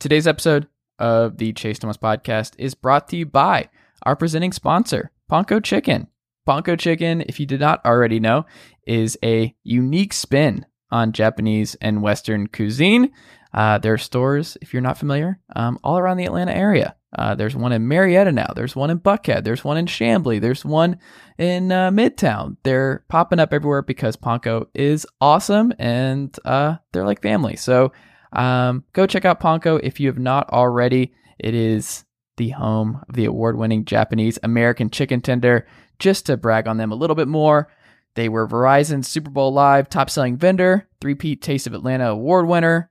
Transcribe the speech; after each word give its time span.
Today's 0.00 0.26
episode 0.26 0.66
of 0.98 1.36
the 1.36 1.52
Chase 1.52 1.78
Thomas 1.78 1.98
podcast 1.98 2.54
is 2.56 2.74
brought 2.74 3.06
to 3.10 3.18
you 3.18 3.26
by 3.26 3.68
our 4.02 4.16
presenting 4.16 4.50
sponsor, 4.50 5.10
Ponko 5.30 5.62
Chicken. 5.62 6.06
Ponko 6.48 6.78
Chicken, 6.78 7.20
if 7.28 7.38
you 7.38 7.44
did 7.44 7.60
not 7.60 7.84
already 7.84 8.18
know, 8.18 8.46
is 8.86 9.18
a 9.22 9.54
unique 9.62 10.14
spin 10.14 10.64
on 10.90 11.12
Japanese 11.12 11.74
and 11.82 12.00
Western 12.00 12.46
cuisine. 12.46 13.12
Uh, 13.52 13.76
there 13.76 13.92
are 13.92 13.98
stores, 13.98 14.56
if 14.62 14.72
you're 14.72 14.80
not 14.80 14.96
familiar, 14.96 15.38
um, 15.54 15.78
all 15.84 15.98
around 15.98 16.16
the 16.16 16.24
Atlanta 16.24 16.56
area. 16.56 16.96
Uh, 17.18 17.34
there's 17.34 17.54
one 17.54 17.72
in 17.72 17.86
Marietta 17.86 18.32
now. 18.32 18.50
There's 18.56 18.74
one 18.74 18.88
in 18.88 19.00
Buckhead. 19.00 19.44
There's 19.44 19.64
one 19.64 19.76
in 19.76 19.84
Chamblee. 19.84 20.40
There's 20.40 20.64
one 20.64 20.98
in 21.36 21.70
uh, 21.70 21.90
Midtown. 21.90 22.56
They're 22.62 23.04
popping 23.10 23.38
up 23.38 23.52
everywhere 23.52 23.82
because 23.82 24.16
Ponko 24.16 24.68
is 24.72 25.06
awesome 25.20 25.74
and 25.78 26.34
uh, 26.46 26.76
they're 26.92 27.04
like 27.04 27.20
family. 27.20 27.56
So 27.56 27.92
um, 28.32 28.84
go 28.92 29.06
check 29.06 29.24
out 29.24 29.40
Ponko 29.40 29.80
if 29.82 30.00
you 30.00 30.08
have 30.08 30.18
not 30.18 30.48
already. 30.50 31.12
It 31.38 31.54
is 31.54 32.04
the 32.36 32.50
home 32.50 33.02
of 33.08 33.14
the 33.14 33.24
award 33.26 33.56
winning 33.56 33.84
Japanese 33.84 34.38
American 34.42 34.90
chicken 34.90 35.20
tender. 35.20 35.66
Just 35.98 36.26
to 36.26 36.36
brag 36.36 36.66
on 36.66 36.78
them 36.78 36.92
a 36.92 36.96
little 36.96 37.16
bit 37.16 37.28
more, 37.28 37.70
they 38.14 38.28
were 38.28 38.48
Verizon 38.48 39.04
Super 39.04 39.30
Bowl 39.30 39.52
Live 39.52 39.88
top 39.88 40.10
selling 40.10 40.36
vendor, 40.36 40.88
three 41.00 41.14
Peat 41.14 41.42
Taste 41.42 41.66
of 41.66 41.74
Atlanta 41.74 42.10
award 42.10 42.46
winner, 42.48 42.90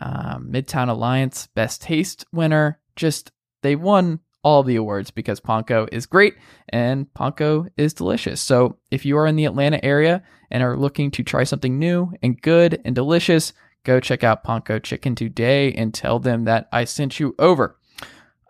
um, 0.00 0.50
Midtown 0.52 0.88
Alliance 0.88 1.48
Best 1.54 1.82
Taste 1.82 2.24
winner. 2.32 2.78
Just 2.96 3.32
they 3.62 3.76
won 3.76 4.20
all 4.42 4.62
the 4.62 4.76
awards 4.76 5.10
because 5.10 5.40
Ponko 5.40 5.88
is 5.92 6.06
great 6.06 6.34
and 6.70 7.06
Ponko 7.14 7.68
is 7.76 7.92
delicious. 7.92 8.40
So 8.40 8.78
if 8.90 9.04
you 9.04 9.16
are 9.18 9.26
in 9.26 9.36
the 9.36 9.44
Atlanta 9.44 9.84
area 9.84 10.22
and 10.50 10.62
are 10.62 10.76
looking 10.76 11.10
to 11.12 11.22
try 11.22 11.44
something 11.44 11.78
new 11.78 12.12
and 12.22 12.40
good 12.40 12.80
and 12.84 12.94
delicious, 12.94 13.52
go 13.84 14.00
check 14.00 14.24
out 14.24 14.44
Ponko 14.44 14.82
Chicken 14.82 15.14
today 15.14 15.72
and 15.72 15.92
tell 15.92 16.18
them 16.18 16.44
that 16.44 16.68
I 16.72 16.84
sent 16.84 17.20
you 17.20 17.34
over. 17.38 17.76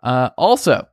Uh, 0.03 0.29
also, 0.37 0.87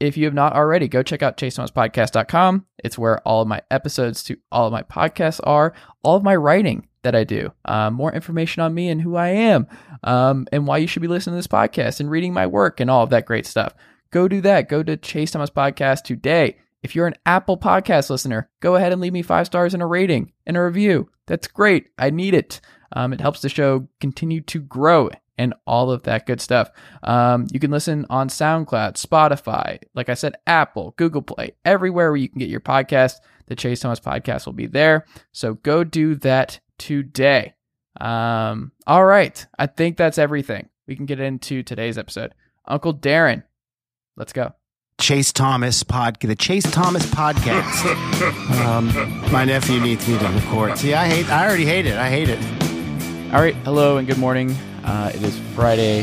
if 0.00 0.16
you 0.16 0.24
have 0.24 0.34
not 0.34 0.54
already, 0.54 0.88
go 0.88 1.02
check 1.02 1.22
out 1.22 1.36
chasethomaspodcast.com. 1.36 2.66
It's 2.78 2.98
where 2.98 3.20
all 3.26 3.42
of 3.42 3.48
my 3.48 3.62
episodes 3.70 4.24
to 4.24 4.36
all 4.50 4.66
of 4.66 4.72
my 4.72 4.82
podcasts 4.82 5.40
are, 5.44 5.74
all 6.02 6.16
of 6.16 6.24
my 6.24 6.34
writing 6.34 6.88
that 7.02 7.14
I 7.14 7.24
do, 7.24 7.52
uh, 7.64 7.90
more 7.90 8.12
information 8.12 8.62
on 8.62 8.74
me 8.74 8.88
and 8.88 9.00
who 9.00 9.16
I 9.16 9.28
am, 9.28 9.66
um, 10.02 10.46
and 10.52 10.66
why 10.66 10.78
you 10.78 10.86
should 10.86 11.02
be 11.02 11.08
listening 11.08 11.34
to 11.34 11.38
this 11.38 11.46
podcast 11.46 12.00
and 12.00 12.10
reading 12.10 12.32
my 12.32 12.46
work 12.46 12.80
and 12.80 12.90
all 12.90 13.04
of 13.04 13.10
that 13.10 13.26
great 13.26 13.46
stuff. 13.46 13.74
Go 14.10 14.28
do 14.28 14.40
that. 14.42 14.68
Go 14.68 14.82
to 14.82 14.96
Chase 14.96 15.30
Thomas 15.30 15.50
Podcast 15.50 16.02
today. 16.02 16.56
If 16.82 16.94
you're 16.96 17.06
an 17.06 17.16
Apple 17.24 17.56
Podcast 17.56 18.10
listener, 18.10 18.50
go 18.60 18.74
ahead 18.74 18.92
and 18.92 19.00
leave 19.00 19.12
me 19.12 19.22
five 19.22 19.46
stars 19.46 19.72
and 19.72 19.82
a 19.82 19.86
rating 19.86 20.32
and 20.46 20.56
a 20.56 20.62
review. 20.62 21.08
That's 21.26 21.46
great. 21.46 21.86
I 21.96 22.10
need 22.10 22.34
it. 22.34 22.60
Um, 22.92 23.12
it 23.12 23.20
helps 23.20 23.40
the 23.40 23.48
show 23.48 23.88
continue 24.00 24.40
to 24.42 24.60
grow 24.60 25.10
and 25.38 25.54
all 25.66 25.90
of 25.90 26.02
that 26.04 26.26
good 26.26 26.40
stuff. 26.40 26.70
Um, 27.02 27.46
you 27.52 27.58
can 27.58 27.70
listen 27.70 28.06
on 28.10 28.28
SoundCloud, 28.28 28.94
Spotify, 28.94 29.78
like 29.94 30.08
I 30.08 30.14
said, 30.14 30.36
Apple, 30.46 30.94
Google 30.96 31.22
Play, 31.22 31.52
everywhere 31.64 32.10
where 32.10 32.16
you 32.16 32.28
can 32.28 32.38
get 32.38 32.48
your 32.48 32.60
podcast. 32.60 33.14
The 33.46 33.56
Chase 33.56 33.80
Thomas 33.80 34.00
podcast 34.00 34.46
will 34.46 34.52
be 34.52 34.66
there. 34.66 35.06
So 35.32 35.54
go 35.54 35.84
do 35.84 36.14
that 36.16 36.60
today. 36.78 37.54
Um, 38.00 38.72
all 38.86 39.04
right. 39.04 39.44
I 39.58 39.66
think 39.66 39.96
that's 39.96 40.18
everything. 40.18 40.68
We 40.86 40.96
can 40.96 41.06
get 41.06 41.20
into 41.20 41.62
today's 41.62 41.98
episode. 41.98 42.34
Uncle 42.66 42.94
Darren, 42.94 43.42
let's 44.16 44.32
go. 44.32 44.52
Chase 45.00 45.32
Thomas 45.32 45.82
pod, 45.82 46.18
the 46.20 46.36
Chase 46.36 46.70
Thomas 46.70 47.04
podcast. 47.06 48.60
um, 48.64 49.32
my 49.32 49.44
nephew 49.44 49.80
needs 49.80 50.06
me 50.06 50.18
to 50.18 50.28
record. 50.28 50.78
See, 50.78 50.94
I 50.94 51.08
hate. 51.08 51.28
I 51.28 51.46
already 51.46 51.64
hate 51.64 51.86
it. 51.86 51.96
I 51.96 52.08
hate 52.08 52.28
it. 52.28 52.71
All 53.32 53.40
right. 53.40 53.54
Hello 53.64 53.96
and 53.96 54.06
good 54.06 54.18
morning. 54.18 54.50
Uh, 54.84 55.10
it 55.14 55.22
is 55.22 55.38
Friday 55.54 56.02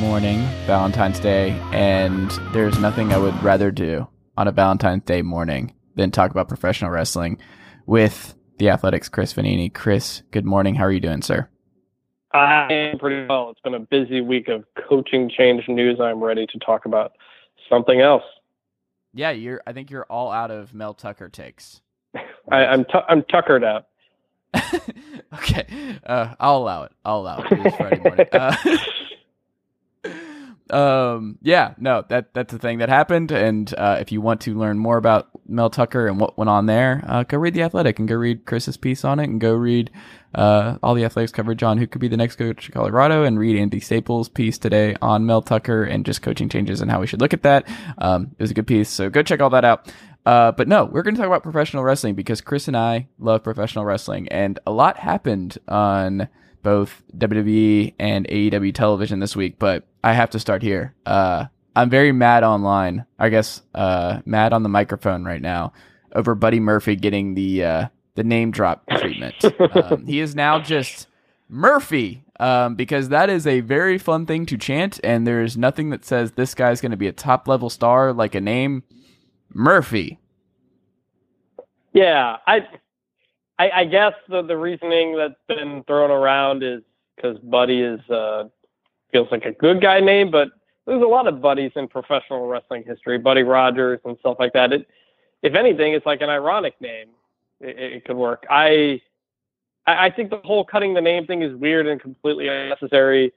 morning, 0.00 0.38
Valentine's 0.66 1.20
Day, 1.20 1.50
and 1.72 2.30
there's 2.54 2.78
nothing 2.78 3.12
I 3.12 3.18
would 3.18 3.34
rather 3.42 3.70
do 3.70 4.08
on 4.38 4.48
a 4.48 4.52
Valentine's 4.52 5.02
Day 5.04 5.20
morning 5.20 5.74
than 5.94 6.10
talk 6.10 6.30
about 6.30 6.48
professional 6.48 6.90
wrestling 6.90 7.36
with 7.84 8.34
the 8.56 8.70
Athletics, 8.70 9.10
Chris 9.10 9.34
Vannini. 9.34 9.74
Chris, 9.74 10.22
good 10.30 10.46
morning. 10.46 10.74
How 10.74 10.84
are 10.84 10.90
you 10.90 11.00
doing, 11.00 11.20
sir? 11.20 11.50
I 12.32 12.72
am 12.72 12.98
pretty 12.98 13.26
well. 13.26 13.50
It's 13.50 13.60
been 13.60 13.74
a 13.74 13.80
busy 13.80 14.22
week 14.22 14.48
of 14.48 14.64
coaching 14.88 15.28
change 15.28 15.68
news. 15.68 16.00
I'm 16.00 16.24
ready 16.24 16.46
to 16.46 16.58
talk 16.60 16.86
about 16.86 17.12
something 17.68 18.00
else. 18.00 18.24
Yeah, 19.12 19.32
you're. 19.32 19.60
I 19.66 19.74
think 19.74 19.90
you're 19.90 20.06
all 20.08 20.32
out 20.32 20.50
of 20.50 20.72
Mel 20.72 20.94
Tucker 20.94 21.28
takes. 21.28 21.82
I, 22.50 22.64
I'm 22.64 22.86
tu- 22.86 23.04
I'm 23.06 23.22
tuckered 23.24 23.64
out. 23.64 23.88
okay, 25.34 25.98
uh, 26.04 26.34
I'll 26.38 26.58
allow 26.58 26.84
it. 26.84 26.92
I'll 27.04 27.20
allow 27.20 27.42
it. 27.42 27.52
It 27.52 27.66
is 27.66 27.74
Friday 27.76 28.00
morning. 28.00 28.26
Uh, 28.32 28.56
um, 30.70 31.38
yeah, 31.42 31.74
no, 31.78 32.04
that 32.08 32.34
that's 32.34 32.52
the 32.52 32.58
thing 32.58 32.78
that 32.78 32.88
happened. 32.88 33.30
And 33.32 33.72
uh, 33.76 33.98
if 34.00 34.12
you 34.12 34.20
want 34.20 34.40
to 34.42 34.54
learn 34.54 34.78
more 34.78 34.96
about 34.96 35.28
Mel 35.46 35.70
Tucker 35.70 36.06
and 36.06 36.18
what 36.18 36.38
went 36.38 36.48
on 36.48 36.66
there, 36.66 37.04
uh, 37.06 37.22
go 37.24 37.38
read 37.38 37.54
the 37.54 37.62
Athletic 37.62 37.98
and 37.98 38.08
go 38.08 38.14
read 38.14 38.44
Chris's 38.46 38.76
piece 38.76 39.04
on 39.04 39.18
it, 39.20 39.24
and 39.24 39.40
go 39.40 39.52
read 39.54 39.90
uh, 40.34 40.78
all 40.82 40.94
the 40.94 41.04
athletics 41.04 41.32
coverage 41.32 41.62
on 41.62 41.78
who 41.78 41.86
could 41.86 42.00
be 42.00 42.08
the 42.08 42.16
next 42.16 42.36
coach 42.36 42.68
of 42.68 42.74
Colorado, 42.74 43.24
and 43.24 43.38
read 43.38 43.58
Andy 43.58 43.80
Staples' 43.80 44.28
piece 44.28 44.58
today 44.58 44.96
on 45.00 45.26
Mel 45.26 45.42
Tucker 45.42 45.84
and 45.84 46.04
just 46.04 46.22
coaching 46.22 46.48
changes 46.48 46.80
and 46.80 46.90
how 46.90 47.00
we 47.00 47.06
should 47.06 47.20
look 47.20 47.34
at 47.34 47.42
that. 47.42 47.68
Um, 47.98 48.34
it 48.38 48.42
was 48.42 48.50
a 48.50 48.54
good 48.54 48.66
piece, 48.66 48.88
so 48.88 49.10
go 49.10 49.22
check 49.22 49.40
all 49.40 49.50
that 49.50 49.64
out. 49.64 49.92
Uh, 50.26 50.52
but 50.52 50.68
no, 50.68 50.86
we're 50.86 51.02
going 51.02 51.14
to 51.14 51.20
talk 51.20 51.26
about 51.26 51.42
professional 51.42 51.84
wrestling 51.84 52.14
because 52.14 52.40
Chris 52.40 52.66
and 52.68 52.76
I 52.76 53.08
love 53.18 53.44
professional 53.44 53.84
wrestling, 53.84 54.28
and 54.28 54.58
a 54.66 54.72
lot 54.72 54.98
happened 54.98 55.58
on 55.68 56.28
both 56.62 57.02
WWE 57.16 57.94
and 57.98 58.26
AEW 58.28 58.74
television 58.74 59.20
this 59.20 59.36
week. 59.36 59.58
But 59.58 59.86
I 60.02 60.14
have 60.14 60.30
to 60.30 60.38
start 60.38 60.62
here. 60.62 60.94
Uh, 61.04 61.46
I'm 61.76 61.90
very 61.90 62.12
mad 62.12 62.42
online. 62.42 63.04
I 63.18 63.28
guess 63.28 63.62
uh, 63.74 64.20
mad 64.24 64.52
on 64.52 64.62
the 64.62 64.68
microphone 64.68 65.24
right 65.24 65.42
now 65.42 65.72
over 66.14 66.34
Buddy 66.34 66.60
Murphy 66.60 66.96
getting 66.96 67.34
the 67.34 67.64
uh, 67.64 67.88
the 68.14 68.24
name 68.24 68.50
drop 68.50 68.86
treatment. 68.98 69.34
um, 69.76 70.06
he 70.06 70.20
is 70.20 70.34
now 70.34 70.58
just 70.58 71.08
Murphy 71.48 72.24
um, 72.40 72.76
because 72.76 73.10
that 73.10 73.28
is 73.28 73.46
a 73.46 73.60
very 73.60 73.98
fun 73.98 74.24
thing 74.24 74.46
to 74.46 74.56
chant, 74.56 75.00
and 75.04 75.26
there's 75.26 75.56
nothing 75.56 75.90
that 75.90 76.04
says 76.04 76.32
this 76.32 76.54
guy's 76.54 76.80
going 76.80 76.92
to 76.92 76.96
be 76.96 77.08
a 77.08 77.12
top 77.12 77.46
level 77.46 77.68
star 77.68 78.12
like 78.12 78.34
a 78.34 78.40
name 78.40 78.84
Murphy. 79.52 80.18
Yeah, 81.92 82.38
I, 82.46 82.66
I, 83.58 83.70
I 83.70 83.84
guess 83.84 84.14
the 84.28 84.42
the 84.42 84.56
reasoning 84.56 85.16
that's 85.16 85.34
been 85.46 85.84
thrown 85.86 86.10
around 86.10 86.62
is 86.62 86.82
because 87.14 87.38
Buddy 87.38 87.80
is 87.82 88.00
uh, 88.10 88.44
feels 89.12 89.28
like 89.30 89.44
a 89.44 89.52
good 89.52 89.80
guy 89.80 90.00
name, 90.00 90.30
but 90.30 90.48
there's 90.86 91.02
a 91.02 91.06
lot 91.06 91.26
of 91.26 91.40
buddies 91.40 91.72
in 91.76 91.88
professional 91.88 92.46
wrestling 92.46 92.84
history, 92.86 93.18
Buddy 93.18 93.42
Rogers 93.42 94.00
and 94.04 94.18
stuff 94.18 94.36
like 94.38 94.52
that. 94.52 94.72
It, 94.72 94.88
if 95.42 95.54
anything, 95.54 95.94
it's 95.94 96.04
like 96.04 96.20
an 96.20 96.30
ironic 96.30 96.78
name. 96.80 97.08
It, 97.60 97.78
it 97.78 98.04
could 98.04 98.16
work. 98.16 98.44
I, 98.50 99.00
I 99.86 100.10
think 100.10 100.30
the 100.30 100.38
whole 100.38 100.64
cutting 100.64 100.94
the 100.94 101.00
name 101.00 101.26
thing 101.26 101.42
is 101.42 101.54
weird 101.54 101.86
and 101.86 102.00
completely 102.00 102.48
unnecessary. 102.48 103.32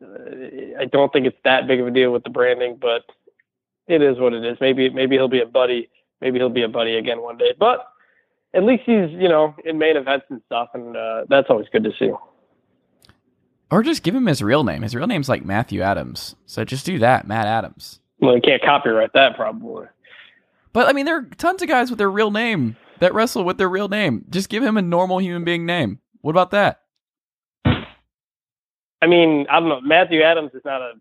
Uh, 0.00 0.78
I 0.80 0.84
don't 0.84 1.12
think 1.12 1.26
it's 1.26 1.36
that 1.44 1.66
big 1.66 1.80
of 1.80 1.86
a 1.86 1.90
deal 1.90 2.12
with 2.12 2.24
the 2.24 2.30
branding, 2.30 2.76
but 2.80 3.02
it 3.86 4.02
is 4.02 4.18
what 4.18 4.32
it 4.32 4.44
is. 4.44 4.58
Maybe 4.60 4.90
maybe 4.90 5.16
he'll 5.16 5.28
be 5.28 5.40
a 5.40 5.46
buddy. 5.46 5.88
Maybe 6.20 6.38
he'll 6.38 6.48
be 6.48 6.62
a 6.62 6.68
buddy 6.68 6.96
again 6.96 7.20
one 7.22 7.36
day. 7.36 7.52
But 7.58 7.86
at 8.54 8.64
least 8.64 8.82
he's 8.86 9.10
you 9.10 9.28
know 9.28 9.54
in 9.64 9.78
main 9.78 9.96
events 9.96 10.26
and 10.30 10.40
stuff, 10.46 10.68
and 10.74 10.96
uh, 10.96 11.24
that's 11.28 11.48
always 11.50 11.66
good 11.72 11.84
to 11.84 11.90
see. 11.98 12.10
Or 13.70 13.82
just 13.82 14.02
give 14.02 14.14
him 14.14 14.26
his 14.26 14.42
real 14.42 14.64
name. 14.64 14.82
His 14.82 14.94
real 14.94 15.06
name's 15.06 15.28
like 15.28 15.44
Matthew 15.44 15.80
Adams. 15.80 16.36
So 16.44 16.62
just 16.64 16.84
do 16.84 16.98
that, 16.98 17.26
Matt 17.26 17.46
Adams. 17.46 18.00
Well, 18.20 18.34
you 18.34 18.42
can't 18.42 18.62
copyright 18.62 19.14
that 19.14 19.34
probably. 19.34 19.86
But 20.72 20.88
I 20.88 20.92
mean, 20.92 21.06
there 21.06 21.18
are 21.18 21.22
tons 21.38 21.62
of 21.62 21.68
guys 21.68 21.90
with 21.90 21.98
their 21.98 22.10
real 22.10 22.30
name 22.30 22.76
that 23.00 23.14
wrestle 23.14 23.44
with 23.44 23.58
their 23.58 23.68
real 23.68 23.88
name. 23.88 24.24
Just 24.30 24.48
give 24.48 24.62
him 24.62 24.76
a 24.76 24.82
normal 24.82 25.20
human 25.20 25.44
being 25.44 25.66
name. 25.66 25.98
What 26.20 26.30
about 26.30 26.50
that? 26.52 26.82
I 27.64 29.08
mean, 29.08 29.46
I 29.50 29.58
don't 29.58 29.68
know. 29.68 29.80
Matthew 29.80 30.22
Adams 30.22 30.52
is 30.54 30.62
not 30.64 30.80
a 30.80 30.92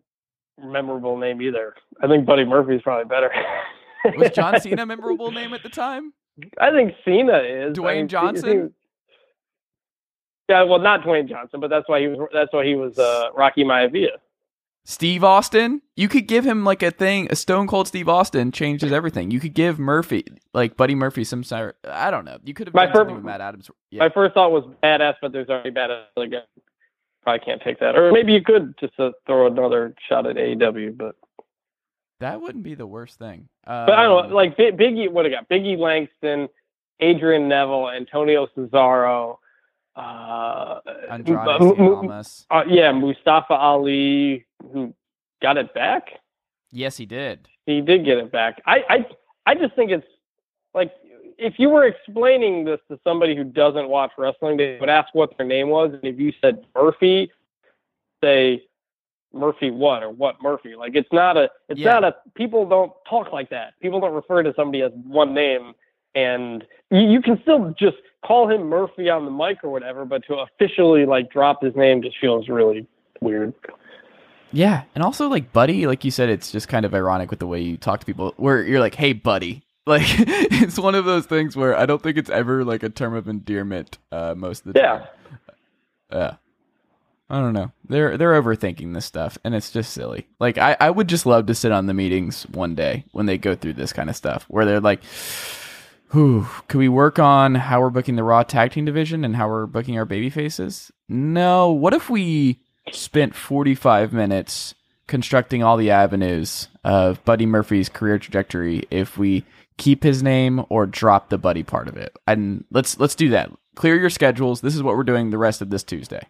memorable 0.64 1.18
name 1.18 1.42
either. 1.42 1.76
I 2.02 2.08
think 2.08 2.26
Buddy 2.26 2.46
Murphy's 2.46 2.82
probably 2.82 3.06
better. 3.06 3.32
Was 4.18 4.32
John 4.32 4.60
Cena 4.62 4.84
a 4.84 4.86
memorable 4.86 5.32
name 5.32 5.54
at 5.54 5.64
the 5.64 5.70
time? 5.70 6.14
I 6.60 6.72
think 6.72 6.94
Cena 7.06 7.40
is. 7.40 7.78
Dwayne 7.78 7.90
I 7.90 7.96
mean, 7.98 8.08
Johnson? 8.08 8.74
Yeah, 10.50 10.64
well, 10.64 10.80
not 10.80 11.02
Dwayne 11.04 11.30
Johnson, 11.30 11.60
but 11.60 11.70
that's 11.70 11.88
why 11.88 12.02
he 12.02 12.08
was. 12.08 12.28
That's 12.34 12.52
why 12.52 12.66
he 12.66 12.76
was 12.76 12.98
uh, 12.98 13.30
Rocky 13.36 13.64
Maivia. 13.64 14.18
Steve 14.84 15.24
Austin, 15.24 15.82
you 15.96 16.08
could 16.08 16.28
give 16.28 16.44
him 16.44 16.64
like 16.66 16.82
a 16.82 16.90
thing, 16.90 17.28
a 17.30 17.36
Stone 17.36 17.68
Cold 17.68 17.88
Steve 17.88 18.10
Austin 18.10 18.52
changes 18.52 18.92
everything. 18.92 19.30
You 19.30 19.40
could 19.40 19.54
give 19.54 19.78
Murphy, 19.78 20.26
like 20.56 20.76
Buddy 20.76 20.96
Murphy, 20.96 21.24
some 21.24 21.44
sort. 21.44 21.78
I 21.88 22.10
don't 22.10 22.26
know. 22.26 22.40
You 22.44 22.56
could 22.56 22.68
have 22.68 22.74
My 22.74 22.86
done 22.86 22.94
fir- 22.94 23.00
something 23.02 23.16
with 23.18 23.26
Matt 23.26 23.42
Adams. 23.42 23.70
Yeah. 23.92 24.00
My 24.00 24.10
first 24.10 24.34
thought 24.34 24.52
was 24.52 24.64
badass, 24.84 25.16
but 25.22 25.32
there's 25.32 25.50
already 25.50 25.70
badass 25.70 26.06
again. 26.18 26.42
Probably 27.24 27.40
can't 27.46 27.62
take 27.62 27.80
that. 27.80 27.96
Or 27.96 28.12
maybe 28.12 28.34
you 28.34 28.42
could 28.42 28.74
just 28.80 29.00
uh, 29.00 29.12
throw 29.28 29.48
another 29.48 29.94
shot 30.10 30.26
at 30.26 30.38
AEW, 30.38 30.98
but 30.98 31.16
that 32.20 32.42
wouldn't 32.42 32.64
be 32.64 32.74
the 32.74 32.88
worst 32.88 33.20
thing. 33.20 33.48
Um, 33.68 33.86
but 33.86 33.94
I 33.94 34.04
don't 34.04 34.30
know. 34.30 34.36
Like 34.36 34.58
Bi- 34.58 34.72
Biggie, 34.72 35.12
what 35.12 35.26
I 35.26 35.30
got? 35.30 35.48
Biggie 35.50 35.78
Langston, 35.78 36.50
Adrian 37.00 37.48
Neville, 37.48 37.90
Antonio 37.90 38.48
Cesaro, 38.58 39.38
uh, 39.96 40.80
Andrade 41.10 41.48
Almas. 41.48 42.46
uh, 42.50 42.64
yeah, 42.68 42.92
Mustafa 42.92 43.54
Ali, 43.54 44.46
who 44.74 44.94
got 45.42 45.58
it 45.58 45.74
back. 45.74 46.10
Yes, 46.72 46.98
he 46.98 47.06
did. 47.06 47.48
He 47.66 47.82
did 47.82 48.06
get 48.06 48.18
it 48.18 48.32
back. 48.32 48.62
I, 48.66 48.84
I, 48.90 49.06
I 49.46 49.56
just 49.56 49.76
think 49.76 49.92
it's 49.92 50.08
like 50.74 50.92
if 51.42 51.56
you 51.58 51.70
were 51.70 51.86
explaining 51.86 52.66
this 52.66 52.80
to 52.90 53.00
somebody 53.04 53.36
who 53.36 53.44
doesn't 53.44 53.90
watch 53.90 54.12
wrestling, 54.18 54.58
they 54.58 54.78
would 54.80 54.90
ask 54.90 55.14
what 55.14 55.36
their 55.38 55.48
name 55.48 55.70
was, 55.70 55.92
and 55.92 56.04
if 56.04 56.20
you 56.20 56.32
said 56.40 56.64
Murphy, 56.76 57.32
say 58.24 58.64
Murphy 59.34 59.72
what 59.72 60.04
or 60.04 60.12
what 60.12 60.36
Murphy. 60.44 60.76
Like 60.76 60.96
it's 60.96 61.12
not 61.12 61.38
a, 61.38 61.50
it's 61.68 61.80
Yeah. 61.80 61.94
not 61.94 62.04
a. 62.04 62.16
People 62.36 62.70
don't 62.70 62.92
talk 63.10 63.34
like 63.34 63.50
that. 63.50 63.74
People 63.82 64.00
don't 64.00 64.14
refer 64.14 64.44
to 64.44 64.54
somebody 64.56 64.84
as 64.84 64.92
one 65.08 65.34
name, 65.34 65.74
and 66.14 66.64
you, 66.92 67.00
you 67.00 67.22
can 67.22 67.42
still 67.42 67.74
just 67.78 67.98
call 68.24 68.48
him 68.48 68.70
Murphy 68.70 69.10
on 69.10 69.26
the 69.26 69.32
mic 69.32 69.64
or 69.64 69.72
whatever, 69.72 70.06
but 70.06 70.24
to 70.28 70.36
officially 70.36 71.08
like 71.08 71.32
drop 71.32 71.64
his 71.64 71.76
name 71.76 72.04
just 72.04 72.18
feels 72.20 72.50
really 72.50 72.86
weird. 73.20 73.52
Yeah, 74.52 74.84
and 74.94 75.04
also 75.04 75.28
like 75.28 75.52
Buddy, 75.52 75.88
like 75.88 76.06
you 76.06 76.12
said, 76.12 76.30
it's 76.30 76.52
just 76.52 76.68
kind 76.68 76.86
of 76.86 76.94
ironic 76.94 77.32
with 77.32 77.40
the 77.40 77.48
way 77.48 77.62
you 77.62 77.78
talk 77.78 78.00
to 78.02 78.06
people, 78.06 78.36
where 78.38 78.62
you're 78.62 78.80
like, 78.80 78.96
"Hey, 78.96 79.14
Buddy." 79.14 79.64
Like 79.92 80.04
it's 80.08 80.78
one 80.80 80.96
of 80.96 81.06
those 81.06 81.26
things 81.26 81.56
where 81.56 81.78
I 81.78 81.86
don't 81.86 82.02
think 82.02 82.18
it's 82.18 82.30
ever 82.30 82.64
like 82.64 82.84
a 82.84 82.90
term 82.90 83.14
of 83.14 83.28
endearment. 83.28 83.98
Uh, 84.12 84.34
most 84.36 84.66
of 84.66 84.74
the 84.74 84.80
Yeah. 84.80 84.98
time. 85.00 85.08
Yeah. 86.12 86.34
I 87.30 87.40
don't 87.40 87.54
know. 87.54 87.72
They're 87.88 88.18
they're 88.18 88.42
overthinking 88.42 88.94
this 88.94 89.06
stuff, 89.06 89.38
and 89.46 89.56
it's 89.56 89.72
just 89.72 89.94
silly. 89.94 90.28
Like 90.40 90.58
I, 90.58 90.76
I 90.82 90.90
would 90.90 91.08
just 91.08 91.26
love 91.26 91.46
to 91.46 91.56
sit 91.56 91.72
on 91.72 91.86
the 91.86 91.94
meetings 91.94 92.44
one 92.44 92.76
day 92.76 93.06
when 93.14 93.26
they 93.26 93.38
go 93.38 93.56
through 93.56 93.74
this 93.74 93.94
kind 93.94 94.10
of 94.10 94.18
stuff, 94.18 94.44
where 94.50 94.66
they're 94.66 94.82
like, 94.82 95.02
"Whew, 96.12 96.46
could 96.68 96.78
we 96.80 96.90
work 96.90 97.20
on 97.20 97.56
how 97.56 97.80
we're 97.80 97.90
booking 97.90 98.18
the 98.18 98.24
Raw 98.24 98.44
Tag 98.44 98.72
Team 98.72 98.84
division 98.84 99.24
and 99.24 99.38
how 99.38 99.48
we're 99.48 99.66
booking 99.66 99.98
our 99.98 100.04
baby 100.04 100.30
faces? 100.30 100.92
No. 101.08 101.72
What 101.72 101.94
if 101.94 102.10
we 102.10 102.60
spent 102.92 103.34
forty 103.34 103.76
five 103.76 104.12
minutes 104.12 104.76
constructing 105.08 105.64
all 105.64 105.78
the 105.78 105.92
avenues 105.92 106.68
of 106.84 107.24
Buddy 107.24 107.46
Murphy's 107.46 107.88
career 107.90 108.20
trajectory 108.20 108.84
if 108.92 109.18
we 109.18 109.46
keep 109.78 110.04
his 110.04 110.22
name 110.24 110.64
or 110.70 110.86
drop 110.86 111.30
the 111.30 111.38
Buddy 111.38 111.64
part 111.64 111.88
of 111.88 111.98
it? 111.98 112.18
And 112.28 112.66
let's 112.72 113.00
let's 113.00 113.16
do 113.16 113.30
that. 113.30 113.52
Clear 113.76 113.96
your 114.00 114.10
schedules. 114.10 114.62
This 114.62 114.76
is 114.76 114.84
what 114.84 114.96
we're 114.98 115.04
doing 115.04 115.30
the 115.30 115.38
rest 115.38 115.62
of 115.62 115.70
this 115.70 115.84
Tuesday. 115.84 116.22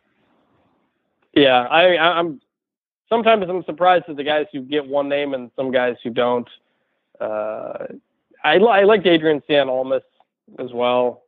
Yeah, 1.34 1.62
I, 1.62 1.98
I'm. 1.98 2.42
Sometimes 3.10 3.46
I'm 3.50 3.64
surprised 3.64 4.06
at 4.08 4.16
the 4.16 4.24
guys 4.24 4.46
who 4.54 4.62
get 4.62 4.88
one 4.88 5.10
name 5.10 5.34
and 5.34 5.52
some 5.56 5.72
guys 5.72 5.96
who 6.04 6.10
don't. 6.12 6.48
Uh, 7.20 7.88
I, 8.44 8.58
li- 8.58 8.68
I 8.70 8.84
like 8.84 9.06
Andrade 9.06 9.42
Cien 9.50 9.68
Almas 9.68 10.02
as 10.60 10.72
well. 10.74 11.24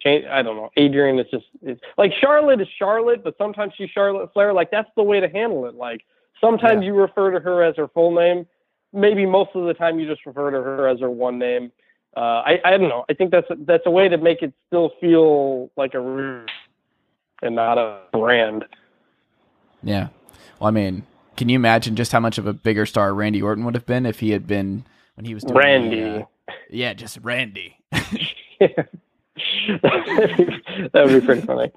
Change, 0.00 0.24
I 0.26 0.42
don't 0.42 0.56
know. 0.56 0.70
Adrian 0.76 1.18
is 1.18 1.26
just 1.30 1.44
it's, 1.62 1.80
like 1.98 2.12
Charlotte 2.20 2.60
is 2.60 2.68
Charlotte, 2.78 3.22
but 3.22 3.36
sometimes 3.38 3.72
she's 3.76 3.90
Charlotte 3.90 4.32
Flair. 4.32 4.52
Like 4.52 4.70
that's 4.70 4.90
the 4.96 5.02
way 5.02 5.20
to 5.20 5.28
handle 5.28 5.66
it. 5.66 5.74
Like 5.74 6.02
sometimes 6.40 6.82
Yeah. 6.82 6.88
you 6.88 6.94
refer 6.94 7.30
to 7.30 7.40
her 7.40 7.62
as 7.62 7.76
her 7.76 7.88
full 7.88 8.14
name. 8.14 8.46
Maybe 8.92 9.26
most 9.26 9.50
of 9.54 9.66
the 9.66 9.74
time 9.74 9.98
you 9.98 10.06
just 10.06 10.26
refer 10.26 10.50
to 10.50 10.58
her 10.58 10.88
as 10.88 11.00
her 11.00 11.10
one 11.10 11.38
name. 11.38 11.72
Uh, 12.16 12.42
I 12.44 12.60
I 12.64 12.70
don't 12.76 12.88
know. 12.88 13.04
I 13.08 13.14
think 13.14 13.30
that's 13.30 13.46
that's 13.60 13.84
a 13.86 13.90
way 13.90 14.08
to 14.08 14.18
make 14.18 14.42
it 14.42 14.52
still 14.66 14.92
feel 15.00 15.70
like 15.76 15.94
a 15.94 16.00
real 16.00 16.46
and 17.42 17.54
not 17.54 17.78
a 17.78 18.00
brand. 18.12 18.64
Yeah. 19.82 20.08
Well, 20.58 20.68
I 20.68 20.70
mean, 20.72 21.06
can 21.36 21.48
you 21.48 21.56
imagine 21.56 21.96
just 21.96 22.12
how 22.12 22.20
much 22.20 22.36
of 22.36 22.46
a 22.46 22.52
bigger 22.52 22.84
star 22.84 23.14
Randy 23.14 23.40
Orton 23.40 23.64
would 23.64 23.74
have 23.74 23.86
been 23.86 24.04
if 24.06 24.20
he 24.20 24.30
had 24.30 24.46
been 24.46 24.84
when 25.14 25.24
he 25.24 25.34
was 25.34 25.42
doing 25.42 25.54
the, 25.54 25.60
Randy. 25.60 26.02
uh, 26.48 26.52
yeah, 26.68 26.92
just 26.94 27.18
Randy. 27.22 27.78
that 28.60 28.88
would 30.92 31.20
be 31.20 31.26
pretty 31.26 31.40
funny. 31.42 31.72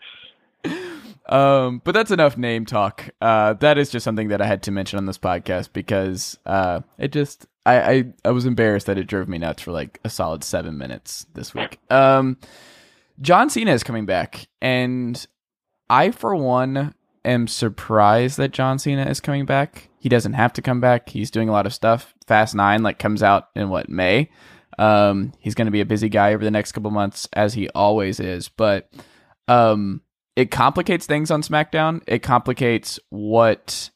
um, 1.28 1.82
but 1.84 1.94
that's 1.94 2.12
enough 2.12 2.38
name 2.38 2.66
talk. 2.66 3.10
Uh, 3.22 3.54
that 3.54 3.78
is 3.78 3.90
just 3.90 4.04
something 4.04 4.30
that 4.30 4.42
I 4.42 4.46
had 4.46 4.64
to 4.64 4.72
mention 4.72 4.98
on 4.98 5.06
this 5.06 5.18
podcast 5.18 5.74
because 5.74 6.38
uh, 6.46 6.82
it 6.98 7.12
just 7.12 7.46
I, 7.66 7.82
I 7.82 8.04
I 8.26 8.32
was 8.32 8.46
embarrassed 8.46 8.88
that 8.88 8.98
it 8.98 9.08
drove 9.08 9.30
me 9.30 9.38
nuts 9.38 9.62
for 9.62 9.72
like 9.72 10.00
a 10.04 10.10
solid 10.10 10.44
seven 10.44 10.78
minutes 10.78 11.26
this 11.34 11.54
week. 11.54 11.80
Um, 11.90 12.38
John 13.22 13.50
Cena 13.50 13.72
is 13.72 13.84
coming 13.84 14.06
back, 14.06 14.48
and 14.62 15.26
I 15.90 16.12
for 16.12 16.36
one 16.36 16.94
am 17.24 17.48
surprised 17.48 18.38
that 18.38 18.52
John 18.52 18.80
Cena 18.80 19.06
is 19.06 19.22
coming 19.22 19.46
back. 19.46 19.90
He 20.00 20.10
doesn't 20.10 20.34
have 20.34 20.52
to 20.54 20.62
come 20.62 20.82
back. 20.82 21.10
He's 21.10 21.32
doing 21.32 21.48
a 21.48 21.54
lot 21.54 21.66
of 21.66 21.74
stuff. 21.74 22.14
Fast 22.28 22.56
Nine 22.56 22.84
like 22.84 23.00
comes 23.00 23.24
out 23.24 23.50
in 23.56 23.70
what 23.70 23.88
May. 23.88 24.30
Um, 24.78 25.32
he's 25.40 25.56
going 25.56 25.68
to 25.68 25.72
be 25.72 25.82
a 25.82 25.86
busy 25.86 26.10
guy 26.10 26.34
over 26.34 26.44
the 26.44 26.52
next 26.52 26.72
couple 26.74 26.92
months, 26.92 27.30
as 27.34 27.54
he 27.54 27.70
always 27.70 28.20
is. 28.20 28.50
But 28.50 28.92
um, 29.48 30.02
it 30.36 30.52
complicates 30.52 31.06
things 31.06 31.32
on 31.32 31.42
SmackDown. 31.42 32.02
It 32.08 32.20
complicates 32.20 33.00
what 33.10 33.90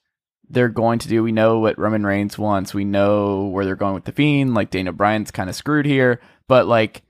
they're 0.49 0.69
going 0.69 0.99
to 0.99 1.07
do. 1.07 1.23
We 1.23 1.31
know 1.31 1.59
what 1.59 1.79
Roman 1.79 2.05
Reigns 2.05 2.37
wants. 2.37 2.73
We 2.73 2.85
know 2.85 3.47
where 3.47 3.65
they're 3.65 3.75
going 3.75 3.95
with 3.95 4.05
the 4.05 4.11
Fiend. 4.11 4.53
Like 4.53 4.69
Daniel 4.69 4.93
Bryan's 4.93 5.31
kind 5.31 5.49
of 5.49 5.55
screwed 5.55 5.85
here. 5.85 6.21
But 6.47 6.67
like, 6.67 7.03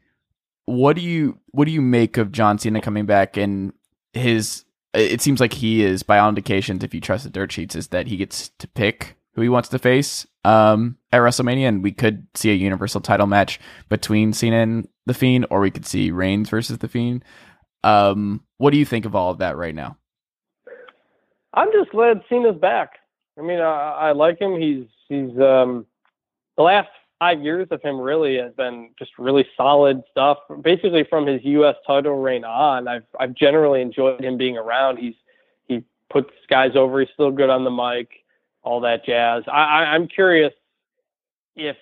what 0.66 0.96
do 0.96 1.02
you 1.02 1.40
what 1.52 1.66
do 1.66 1.72
you 1.72 1.82
make 1.82 2.18
of 2.18 2.32
John 2.32 2.58
Cena 2.58 2.82
coming 2.82 3.06
back 3.06 3.38
and 3.38 3.74
his? 4.14 4.64
It 4.94 5.22
seems 5.22 5.40
like 5.40 5.54
he 5.54 5.84
is, 5.84 6.02
by 6.02 6.18
all 6.18 6.30
indications, 6.30 6.84
if 6.84 6.94
you 6.94 7.02
trust 7.02 7.26
the 7.26 7.30
dirt 7.30 7.52
sheets, 7.52 7.76
is 7.76 7.90
that 7.90 8.08
he 8.08 8.18
gets 8.18 8.50
to 8.58 8.68
pick 8.68 9.16
who 9.34 9.44
he 9.44 9.50
wants 9.50 9.70
to 9.70 9.78
face 9.78 10.26
um, 10.44 10.98
at 11.12 11.20
WrestleMania, 11.20 11.68
and 11.68 11.84
we 11.84 11.92
could 11.92 12.26
see 12.34 12.50
a 12.50 12.56
Universal 12.56 13.02
Title 13.02 13.28
match 13.28 13.60
between 13.90 14.34
Cena 14.34 14.58
and 14.58 14.88
the 15.06 15.14
Fiend, 15.14 15.46
or 15.52 15.60
we 15.60 15.70
could 15.70 15.86
see 15.86 16.10
Reigns 16.10 16.50
versus 16.50 16.80
the 16.80 16.88
Fiend. 16.88 17.24
Um, 17.88 18.44
what 18.58 18.72
do 18.72 18.78
you 18.78 18.86
think 18.86 19.06
of 19.06 19.16
all 19.16 19.32
of 19.32 19.38
that 19.38 19.56
right 19.56 19.74
now? 19.74 19.98
I'm 21.54 21.72
just 21.72 21.92
glad 21.92 22.22
Cena's 22.28 22.60
back. 22.60 23.00
I 23.40 23.42
mean, 23.42 23.60
I, 23.60 23.92
I 23.92 24.12
like 24.12 24.40
him. 24.40 24.60
He's 24.60 24.86
he's 25.08 25.40
um, 25.40 25.86
the 26.58 26.64
last 26.64 26.90
five 27.20 27.42
years 27.42 27.68
of 27.72 27.82
him 27.82 28.00
really 28.00 28.38
has 28.38 28.54
been 28.54 28.90
just 29.00 29.12
really 29.18 29.48
solid 29.56 30.04
stuff. 30.12 30.38
Basically, 30.62 31.06
from 31.10 31.26
his 31.26 31.42
U.S. 31.46 31.76
title 31.86 32.16
reign 32.22 32.44
on, 32.44 32.88
I've 32.88 33.06
I've 33.20 33.34
generally 33.34 33.82
enjoyed 33.82 34.24
him 34.24 34.38
being 34.38 34.58
around. 34.58 34.98
He's 34.98 35.16
he 35.68 35.84
puts 36.10 36.32
guys 36.50 36.76
over. 36.76 37.00
He's 37.00 37.10
still 37.14 37.32
good 37.32 37.50
on 37.50 37.64
the 37.64 37.72
mic, 37.72 38.10
all 38.64 38.82
that 38.82 39.06
jazz. 39.06 39.44
I, 39.48 39.64
I 39.64 39.84
I'm 39.94 40.10
curious 40.10 40.54
if 41.56 41.78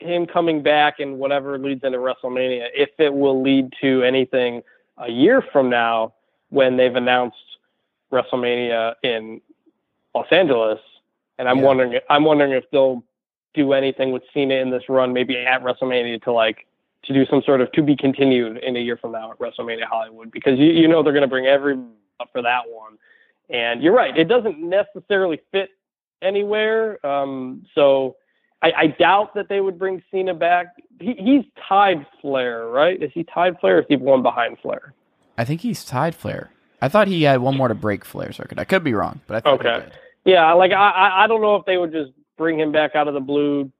him 0.00 0.26
coming 0.26 0.64
back 0.64 0.98
and 0.98 1.18
whatever 1.18 1.56
leads 1.58 1.84
into 1.84 1.98
WrestleMania, 1.98 2.66
if 2.74 2.90
it 2.98 3.14
will 3.14 3.40
lead 3.40 3.72
to 3.80 4.02
anything 4.02 4.62
a 5.02 5.10
year 5.10 5.42
from 5.52 5.68
now 5.68 6.14
when 6.50 6.76
they've 6.76 6.94
announced 6.94 7.36
WrestleMania 8.12 8.94
in 9.02 9.40
Los 10.14 10.26
Angeles, 10.30 10.78
and 11.38 11.48
I'm 11.48 11.58
Yeah. 11.58 11.64
wondering 11.64 12.00
I'm 12.10 12.24
wondering 12.24 12.52
if 12.52 12.68
they'll 12.70 13.02
do 13.54 13.72
anything 13.72 14.12
with 14.12 14.22
Cena 14.32 14.54
in 14.54 14.70
this 14.70 14.88
run, 14.88 15.12
maybe 15.12 15.36
at 15.38 15.62
WrestleMania 15.62 16.22
to 16.22 16.32
like 16.32 16.66
to 17.04 17.12
do 17.12 17.26
some 17.26 17.42
sort 17.42 17.60
of 17.60 17.70
to 17.72 17.82
be 17.82 17.96
continued 17.96 18.58
in 18.58 18.76
a 18.76 18.78
year 18.78 18.96
from 18.96 19.12
now 19.12 19.32
at 19.32 19.38
WrestleMania 19.38 19.84
Hollywood 19.84 20.30
because 20.30 20.58
you 20.58 20.66
you 20.66 20.88
know 20.88 21.02
they're 21.02 21.12
going 21.12 21.22
to 21.22 21.28
bring 21.28 21.46
everyone 21.46 21.92
up 22.20 22.30
for 22.32 22.42
that 22.42 22.62
one, 22.70 22.98
and 23.50 23.82
you're 23.82 23.94
right, 23.94 24.16
it 24.16 24.28
doesn't 24.28 24.58
necessarily 24.58 25.40
fit 25.50 25.70
anywhere. 26.20 27.04
Um, 27.04 27.66
so 27.74 28.16
I, 28.62 28.72
I 28.76 28.86
doubt 28.86 29.34
that 29.34 29.48
they 29.48 29.60
would 29.60 29.78
bring 29.78 30.02
Cena 30.10 30.34
back. 30.34 30.66
He, 31.00 31.14
he's 31.18 31.44
tied 31.68 32.06
Flair, 32.20 32.66
right? 32.68 33.02
Is 33.02 33.10
he 33.12 33.24
tied 33.24 33.58
Flair? 33.60 33.78
Or 33.78 33.80
is 33.80 33.86
he 33.88 33.96
one 33.96 34.22
behind 34.22 34.58
Flair? 34.62 34.94
I 35.36 35.44
think 35.44 35.60
he's 35.62 35.84
tied 35.84 36.14
Flair. 36.14 36.50
I 36.80 36.88
thought 36.88 37.08
he 37.08 37.22
had 37.24 37.40
one 37.40 37.56
more 37.56 37.68
to 37.68 37.74
break 37.74 38.04
Flair's 38.04 38.38
record. 38.38 38.58
I 38.58 38.64
could 38.64 38.84
be 38.84 38.94
wrong, 38.94 39.20
but 39.26 39.44
I 39.46 39.50
Okay. 39.50 39.72
he 39.74 39.80
did. 39.80 39.92
Yeah, 40.24 40.52
like 40.52 40.70
I, 40.72 40.90
I 40.90 41.24
I 41.24 41.26
don't 41.26 41.40
know 41.42 41.56
if 41.56 41.64
they 41.66 41.78
would 41.78 41.90
just 41.92 42.12
bring 42.38 42.58
him 42.58 42.70
back 42.70 42.94
out 42.94 43.08
of 43.08 43.14
the 43.14 43.20
blue, 43.20 43.70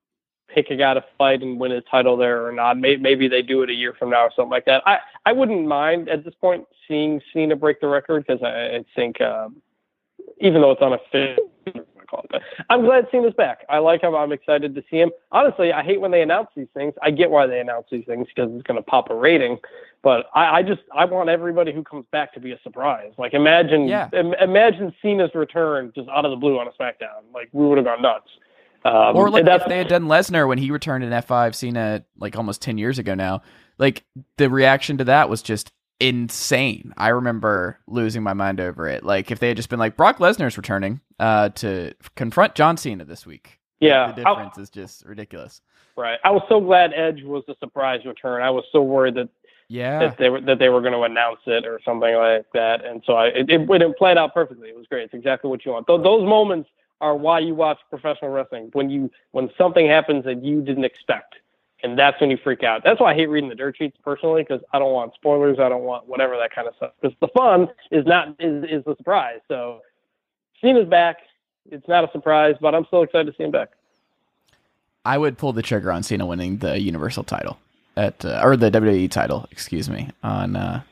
pick 0.49 0.71
a 0.71 0.77
guy 0.77 0.95
to 0.95 1.05
fight 1.17 1.41
and 1.43 1.59
win 1.61 1.71
his 1.71 1.85
title 1.89 2.17
there 2.17 2.45
or 2.45 2.51
not. 2.53 2.77
Maybe, 2.79 3.01
maybe 3.01 3.29
they 3.29 3.43
do 3.43 3.63
it 3.63 3.71
a 3.71 3.73
year 3.73 3.95
from 3.97 4.11
now 4.11 4.23
or 4.25 4.31
something 4.35 4.51
like 4.51 4.65
that. 4.65 4.83
I 4.87 4.99
I 5.25 5.33
wouldn't 5.33 5.67
mind 5.67 6.09
at 6.09 6.25
this 6.25 6.35
point 6.41 6.65
seeing 6.89 7.21
Cena 7.33 7.55
break 7.55 7.81
the 7.81 7.87
record 7.87 8.25
because 8.27 8.43
I, 8.43 8.77
I 8.79 8.85
think 8.97 9.21
um, 9.21 9.63
even 10.41 10.61
though 10.61 10.73
it's 10.73 10.83
unofficial, 10.83 11.49
call 12.13 12.25
it. 12.33 12.43
I'm 12.69 12.83
glad 12.85 13.07
Cena's 13.11 13.35
back. 13.35 13.65
I 13.69 13.79
like 13.79 14.03
him. 14.03 14.15
I'm 14.15 14.33
excited 14.33 14.75
to 14.75 14.83
see 14.91 14.99
him. 14.99 15.11
Honestly, 15.31 15.73
I 15.73 15.83
hate 15.83 16.01
when 16.01 16.11
they 16.11 16.23
announce 16.23 16.49
these 16.55 16.69
things. 16.75 16.95
I 17.03 17.11
get 17.11 17.31
why 17.31 17.47
they 17.47 17.61
announce 17.61 17.87
these 17.91 18.05
things 18.05 18.27
because 18.35 18.51
it's 18.55 18.63
going 18.65 18.77
to 18.77 18.83
pop 18.83 19.11
a 19.11 19.15
rating. 19.15 19.59
But 20.03 20.27
I, 20.35 20.59
I 20.59 20.63
just 20.63 20.83
I 20.95 21.05
want 21.05 21.29
everybody 21.29 21.73
who 21.73 21.83
comes 21.83 22.05
back 22.13 22.35
to 22.35 22.41
be 22.41 22.53
a 22.53 22.61
surprise. 22.63 23.13
Like 23.19 23.35
imagine 23.35 23.89
Yeah. 23.89 24.09
Im- 24.13 24.35
imagine 24.35 24.93
Cena's 25.01 25.31
return 25.35 25.93
just 25.95 26.09
out 26.09 26.25
of 26.25 26.31
the 26.31 26.37
blue 26.37 26.59
on 26.59 26.67
a 26.67 26.73
SmackDown. 26.73 27.23
Like 27.33 27.49
we 27.53 27.67
would 27.67 27.79
have 27.79 27.87
gone 27.87 28.03
nuts. 28.03 28.29
Um, 28.85 29.17
or 29.17 29.31
like 29.31 29.47
if 29.47 29.65
they 29.69 29.79
had 29.79 29.87
done 29.87 30.07
Lesnar 30.07 30.49
when 30.49 30.59
he 30.59 30.73
returned 30.73 31.05
in 31.05 31.11
F5 31.11 31.55
Cena 31.55 32.05
like 32.19 32.37
almost 32.37 32.61
10 32.63 32.79
years 32.79 32.99
ago 32.99 33.15
now, 33.15 33.43
like 33.79 34.03
the 34.39 34.51
reaction 34.51 34.99
to 34.99 35.05
that 35.05 35.29
was 35.29 35.41
just 35.41 35.71
insane. 36.09 36.93
I 36.97 37.09
remember 37.09 37.79
losing 37.87 38.23
my 38.23 38.33
mind 38.35 38.61
over 38.61 38.89
it. 38.89 39.05
Like 39.05 39.31
if 39.31 39.39
they 39.39 39.49
had 39.49 39.57
just 39.57 39.69
been 39.69 39.79
like 39.79 39.97
Brock 39.97 40.19
Lesnar's 40.19 40.57
returning 40.57 41.01
uh 41.21 41.51
to 41.51 41.93
confront 42.17 42.55
John 42.55 42.77
Cena 42.77 43.05
this 43.05 43.27
week. 43.27 43.59
yeah. 43.81 44.13
The 44.13 44.27
I- 44.29 44.35
difference 44.35 44.59
is 44.59 44.71
just 44.71 45.05
ridiculous. 45.07 45.61
right. 45.97 46.19
I 46.25 46.31
was 46.31 46.43
so 46.49 46.61
glad 46.61 46.93
Edge 46.95 47.23
was 47.23 47.45
a 47.49 47.55
surprise 47.61 48.01
return. 48.05 48.43
I 48.43 48.51
was 48.51 48.65
so 48.73 48.83
worried 48.83 49.15
that 49.17 49.29
Yeah. 49.69 49.99
that 50.01 50.19
they 50.19 50.31
were 50.31 50.41
that 50.43 50.59
they 50.59 50.69
were 50.69 50.81
going 50.81 50.93
to 50.95 51.03
announce 51.03 51.41
it 51.47 51.67
or 51.67 51.81
something 51.85 52.15
like 52.15 52.47
that. 52.55 52.85
And 52.85 53.03
so 53.07 53.15
I 53.15 53.27
it, 53.29 53.51
it, 53.51 53.61
it 53.71 53.97
played 53.99 54.19
out 54.19 54.35
perfectly. 54.35 54.69
It 54.69 54.77
was 54.77 54.87
great. 54.87 55.05
It's 55.05 55.15
exactly 55.15 55.49
what 55.51 55.65
you 55.65 55.73
want. 55.73 55.87
Th- 55.87 56.03
those 56.03 56.25
moments 56.25 56.69
are 57.01 57.17
why 57.17 57.41
you 57.41 57.53
watch 57.55 57.79
professional 57.91 58.31
wrestling 58.31 58.71
when 58.75 58.89
you 58.91 59.11
when 59.33 59.51
something 59.59 59.87
happens 59.89 60.25
that 60.25 60.43
you 60.45 60.61
didn't 60.63 60.85
expect, 60.85 61.35
and 61.83 61.99
that's 61.99 62.21
when 62.21 62.31
you 62.31 62.39
freak 62.43 62.63
out. 62.63 62.83
That's 62.85 63.01
why 63.01 63.13
I 63.13 63.15
hate 63.15 63.29
reading 63.29 63.49
the 63.49 63.55
dirt 63.55 63.77
sheets 63.77 63.97
personally 64.05 64.43
because 64.43 64.63
I 64.73 64.79
don't 64.79 64.93
want 64.93 65.15
spoilers. 65.15 65.59
I 65.59 65.69
don't 65.69 65.83
want 65.83 66.07
whatever 66.07 66.37
that 66.37 66.55
kind 66.55 66.69
of 66.69 66.75
stuff. 66.77 66.93
Because 67.01 67.17
the 67.21 67.29
fun 67.29 67.69
is 67.91 68.07
not 68.07 68.29
is 68.39 68.65
is 68.65 68.85
the 68.85 68.95
surprise. 68.97 69.41
So 69.49 69.81
Cena's 70.61 70.89
back. 70.89 71.19
It's 71.71 71.87
not 71.87 72.05
a 72.05 72.11
surprise, 72.13 72.55
but 72.61 72.75
I'm 72.75 72.85
still 72.87 73.03
excited 73.03 73.27
to 73.27 73.37
see 73.37 73.45
him 73.45 73.51
back. 73.51 73.71
I 75.05 75.19
would 75.19 75.39
pull 75.39 75.53
the 75.53 75.63
trigger 75.63 75.91
on 75.93 76.03
Cena 76.03 76.27
winning 76.27 76.59
the 76.59 76.81
Universal 76.81 77.25
title 77.25 77.59
at 77.97 78.25
uh, 78.25 78.41
or 78.43 78.57
the 78.57 78.71
WWE 78.71 79.11
title, 79.11 79.49
excuse 79.51 79.91
me, 79.91 80.11
on 80.23 80.57
uh, 80.57 80.83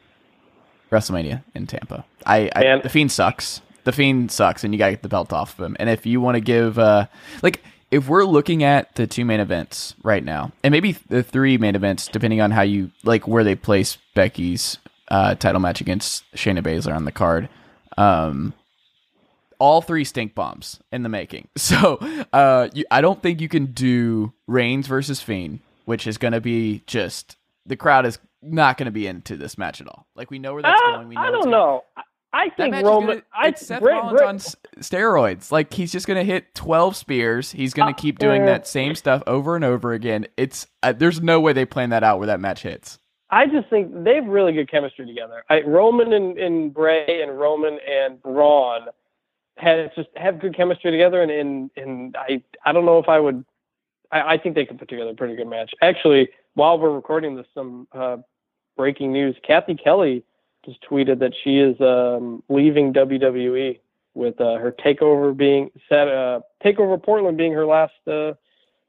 WrestleMania 0.91 1.43
in 1.55 1.67
Tampa. 1.67 2.05
I, 2.27 2.51
I 2.55 2.81
the 2.83 2.89
Fiend 2.89 3.13
sucks. 3.13 3.63
The 3.85 3.93
Fiend 3.93 4.31
sucks, 4.31 4.65
and 4.65 4.75
you 4.75 4.79
gotta 4.79 4.93
get 4.93 5.03
the 5.03 5.09
belt 5.09 5.33
off 5.33 5.59
of 5.59 5.65
him. 5.65 5.77
And 5.79 5.89
if 5.89 6.05
you 6.07 6.21
want 6.21 6.35
to 6.37 6.41
give, 6.41 6.79
uh, 6.79 7.07
like, 7.43 7.63
if 7.91 8.09
we're 8.09 8.25
looking 8.25 8.63
at 8.63 8.95
the 8.95 9.07
two 9.07 9.25
main 9.25 9.41
events 9.41 9.95
right 10.03 10.25
now, 10.25 10.53
and 10.63 10.73
maybe 10.73 10.93
the 11.09 11.23
three 11.23 11.59
main 11.59 11.75
events, 11.75 12.09
depending 12.09 12.41
on 12.41 12.51
how 12.51 12.63
you 12.63 12.91
like 13.05 13.27
where 13.27 13.45
they 13.45 13.55
place 13.55 13.99
Becky's 14.15 14.79
uh, 15.09 15.35
title 15.35 15.61
match 15.61 15.81
against 15.81 16.25
Shayna 16.35 16.63
Baszler 16.63 16.95
on 16.95 17.05
the 17.05 17.13
card, 17.13 17.49
um, 17.99 18.55
all 19.59 19.83
three 19.83 20.05
stink 20.05 20.35
bombs 20.35 20.81
in 20.93 21.03
the 21.03 21.09
making. 21.09 21.49
So 21.59 21.99
uh, 22.33 22.69
you, 22.73 22.85
I 22.91 23.01
don't 23.01 23.23
think 23.23 23.41
you 23.41 23.49
can 23.49 23.67
do 23.67 24.33
Reigns 24.47 24.87
versus 24.87 25.21
Fiend, 25.21 25.61
which 25.85 26.07
is 26.07 26.17
going 26.19 26.33
to 26.33 26.41
be 26.41 26.83
just 26.87 27.37
the 27.67 27.77
crowd 27.77 28.07
is 28.07 28.19
not 28.43 28.79
going 28.79 28.87
to 28.87 28.91
be 28.93 29.07
into 29.07 29.37
this 29.37 29.59
match 29.59 29.81
at 29.81 29.87
all. 29.87 30.07
Like 30.15 30.31
we 30.31 30.39
know 30.39 30.55
where 30.55 30.63
that's 30.63 30.81
Uh, 30.83 30.97
going. 30.97 31.09
We 31.09 31.15
know 31.17 31.21
I 31.21 31.31
don't 31.31 31.41
gonna- 31.45 31.51
know. 31.51 31.85
I- 32.33 32.49
think 32.51 32.75
Roman. 32.77 33.23
I 33.35 33.49
it's 33.49 33.67
Seth 33.67 33.81
Bray- 33.81 33.93
Rollins 33.95 34.21
on 34.23 34.39
steroids. 34.81 35.51
Like 35.51 35.73
he's 35.73 35.91
just 35.93 36.07
gonna 36.07 36.25
hit 36.25 36.55
twelve 36.55 36.97
spears. 36.97 37.51
He's 37.53 37.75
gonna 37.75 37.91
Uh, 37.91 37.95
keep 37.95 38.19
doing 38.19 38.43
uh, 38.43 38.47
that 38.47 38.67
same 38.67 38.95
stuff 38.95 39.23
over 39.27 39.57
and 39.57 39.65
over 39.65 39.93
again. 39.93 40.27
It's 40.37 40.67
uh, 40.83 40.93
there's 40.93 41.21
no 41.21 41.41
way 41.41 41.53
they 41.53 41.65
plan 41.65 41.91
that 41.91 42.03
out 42.05 42.19
where 42.19 42.27
that 42.29 42.41
match 42.41 42.63
hits. 42.63 42.99
I 43.31 43.47
just 43.47 43.69
think 43.69 44.05
they 44.05 44.17
have 44.17 44.27
really 44.27 44.53
good 44.53 44.69
chemistry 44.71 45.07
together. 45.07 45.45
I, 45.49 45.63
Roman 45.63 46.13
and, 46.13 46.37
and 46.39 46.75
Bray 46.75 47.23
and 47.23 47.39
Roman 47.39 47.79
and 47.89 48.21
Braun 48.23 48.87
had 49.57 49.93
just 49.95 50.09
have 50.17 50.41
good 50.41 50.57
chemistry 50.57 50.91
together, 50.91 51.23
and 51.23 51.31
and, 51.31 51.71
and 51.77 52.17
I 52.17 52.43
I 52.65 52.73
don't 52.73 52.85
know 52.87 52.99
if 52.99 53.09
I 53.09 53.19
would. 53.21 53.45
I, 54.13 54.35
I 54.35 54.39
think 54.39 54.55
they 54.55 54.65
could 54.67 54.79
put 54.79 54.89
together 54.89 55.11
a 55.11 55.15
pretty 55.15 55.37
good 55.37 55.47
match. 55.49 55.73
Actually, 55.83 56.29
while 56.55 56.79
we're 56.79 56.91
recording 56.91 57.37
this, 57.37 57.47
some 57.55 57.87
uh, 57.93 58.17
breaking 58.77 59.13
news: 59.13 59.37
Cathy 59.47 59.75
Kelley 59.75 60.25
just 60.65 60.79
tweeted 60.83 61.19
that 61.21 61.33
she 61.43 61.59
is 61.59 61.81
um, 61.81 62.43
leaving 62.49 62.93
WWE 62.93 63.79
with 64.15 64.41
uh, 64.41 64.57
her 64.57 64.73
takeover 64.73 65.37
being 65.37 65.71
set. 65.89 66.09
Uh, 66.09 66.41
takeover 66.65 67.03
Portland 67.03 67.37
being 67.39 67.53
her 67.53 67.67
last 67.67 67.93
uh, 68.07 68.33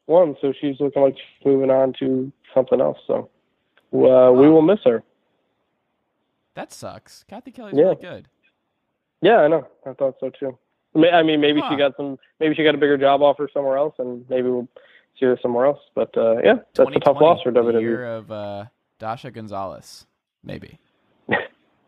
one, 0.06 0.36
so 0.42 0.52
she's 0.60 0.80
looking 0.80 1.02
like 1.02 1.16
she's 1.16 1.46
moving 1.46 1.70
on 1.72 1.94
to 2.00 2.32
something 2.54 2.82
else. 2.82 2.98
So. 3.08 3.30
Uh, 3.94 4.32
we 4.32 4.50
will 4.50 4.62
miss 4.62 4.80
her. 4.86 5.04
That 6.56 6.72
sucks. 6.72 7.24
Cathy 7.28 7.52
Kelley's 7.52 7.76
Yeah. 7.76 7.84
really 7.84 7.96
good. 8.02 8.28
Yeah, 9.22 9.38
I 9.40 9.48
know. 9.48 9.68
I 9.86 9.94
thought 9.94 10.16
so 10.20 10.30
too. 10.30 10.58
I 10.96 11.24
mean, 11.24 11.40
maybe 11.40 11.62
Huh. 11.62 11.70
she 11.70 11.76
got 11.78 11.96
some. 11.96 12.18
Maybe 12.40 12.56
she 12.56 12.64
got 12.64 12.76
a 12.76 12.78
bigger 12.78 12.98
job 12.98 13.22
offer 13.22 13.48
somewhere 13.54 13.78
else, 13.78 13.96
and 14.00 14.26
maybe 14.30 14.50
we'll 14.50 14.68
see 15.20 15.26
her 15.26 15.38
somewhere 15.42 15.66
else. 15.68 15.80
But 15.96 16.16
uh, 16.18 16.38
yeah, 16.44 16.56
that's 16.74 16.96
a 16.96 17.00
tough 17.00 17.18
loss 17.22 17.42
for 17.44 17.52
the 17.52 17.62
WWE. 17.62 17.82
Year 17.82 18.06
of 18.06 18.32
uh, 18.32 18.66
Dasha 19.00 19.32
Gonzalez, 19.32 20.06
maybe. 20.44 20.80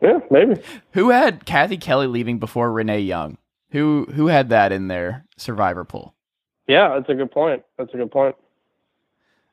Yeah, 0.00 0.18
maybe. 0.30 0.60
Who 0.92 1.10
had 1.10 1.44
Cathy 1.46 1.76
Kelley 1.76 2.06
leaving 2.06 2.38
before 2.38 2.70
Renee 2.72 3.00
Young? 3.00 3.38
Who 3.70 4.06
who 4.14 4.26
had 4.28 4.50
that 4.50 4.70
in 4.72 4.88
their 4.88 5.24
Survivor 5.36 5.84
pool? 5.84 6.14
Yeah, 6.66 6.94
that's 6.94 7.08
a 7.08 7.14
good 7.14 7.30
point. 7.30 7.62
That's 7.78 7.92
a 7.94 7.96
good 7.96 8.10
point. 8.10 8.36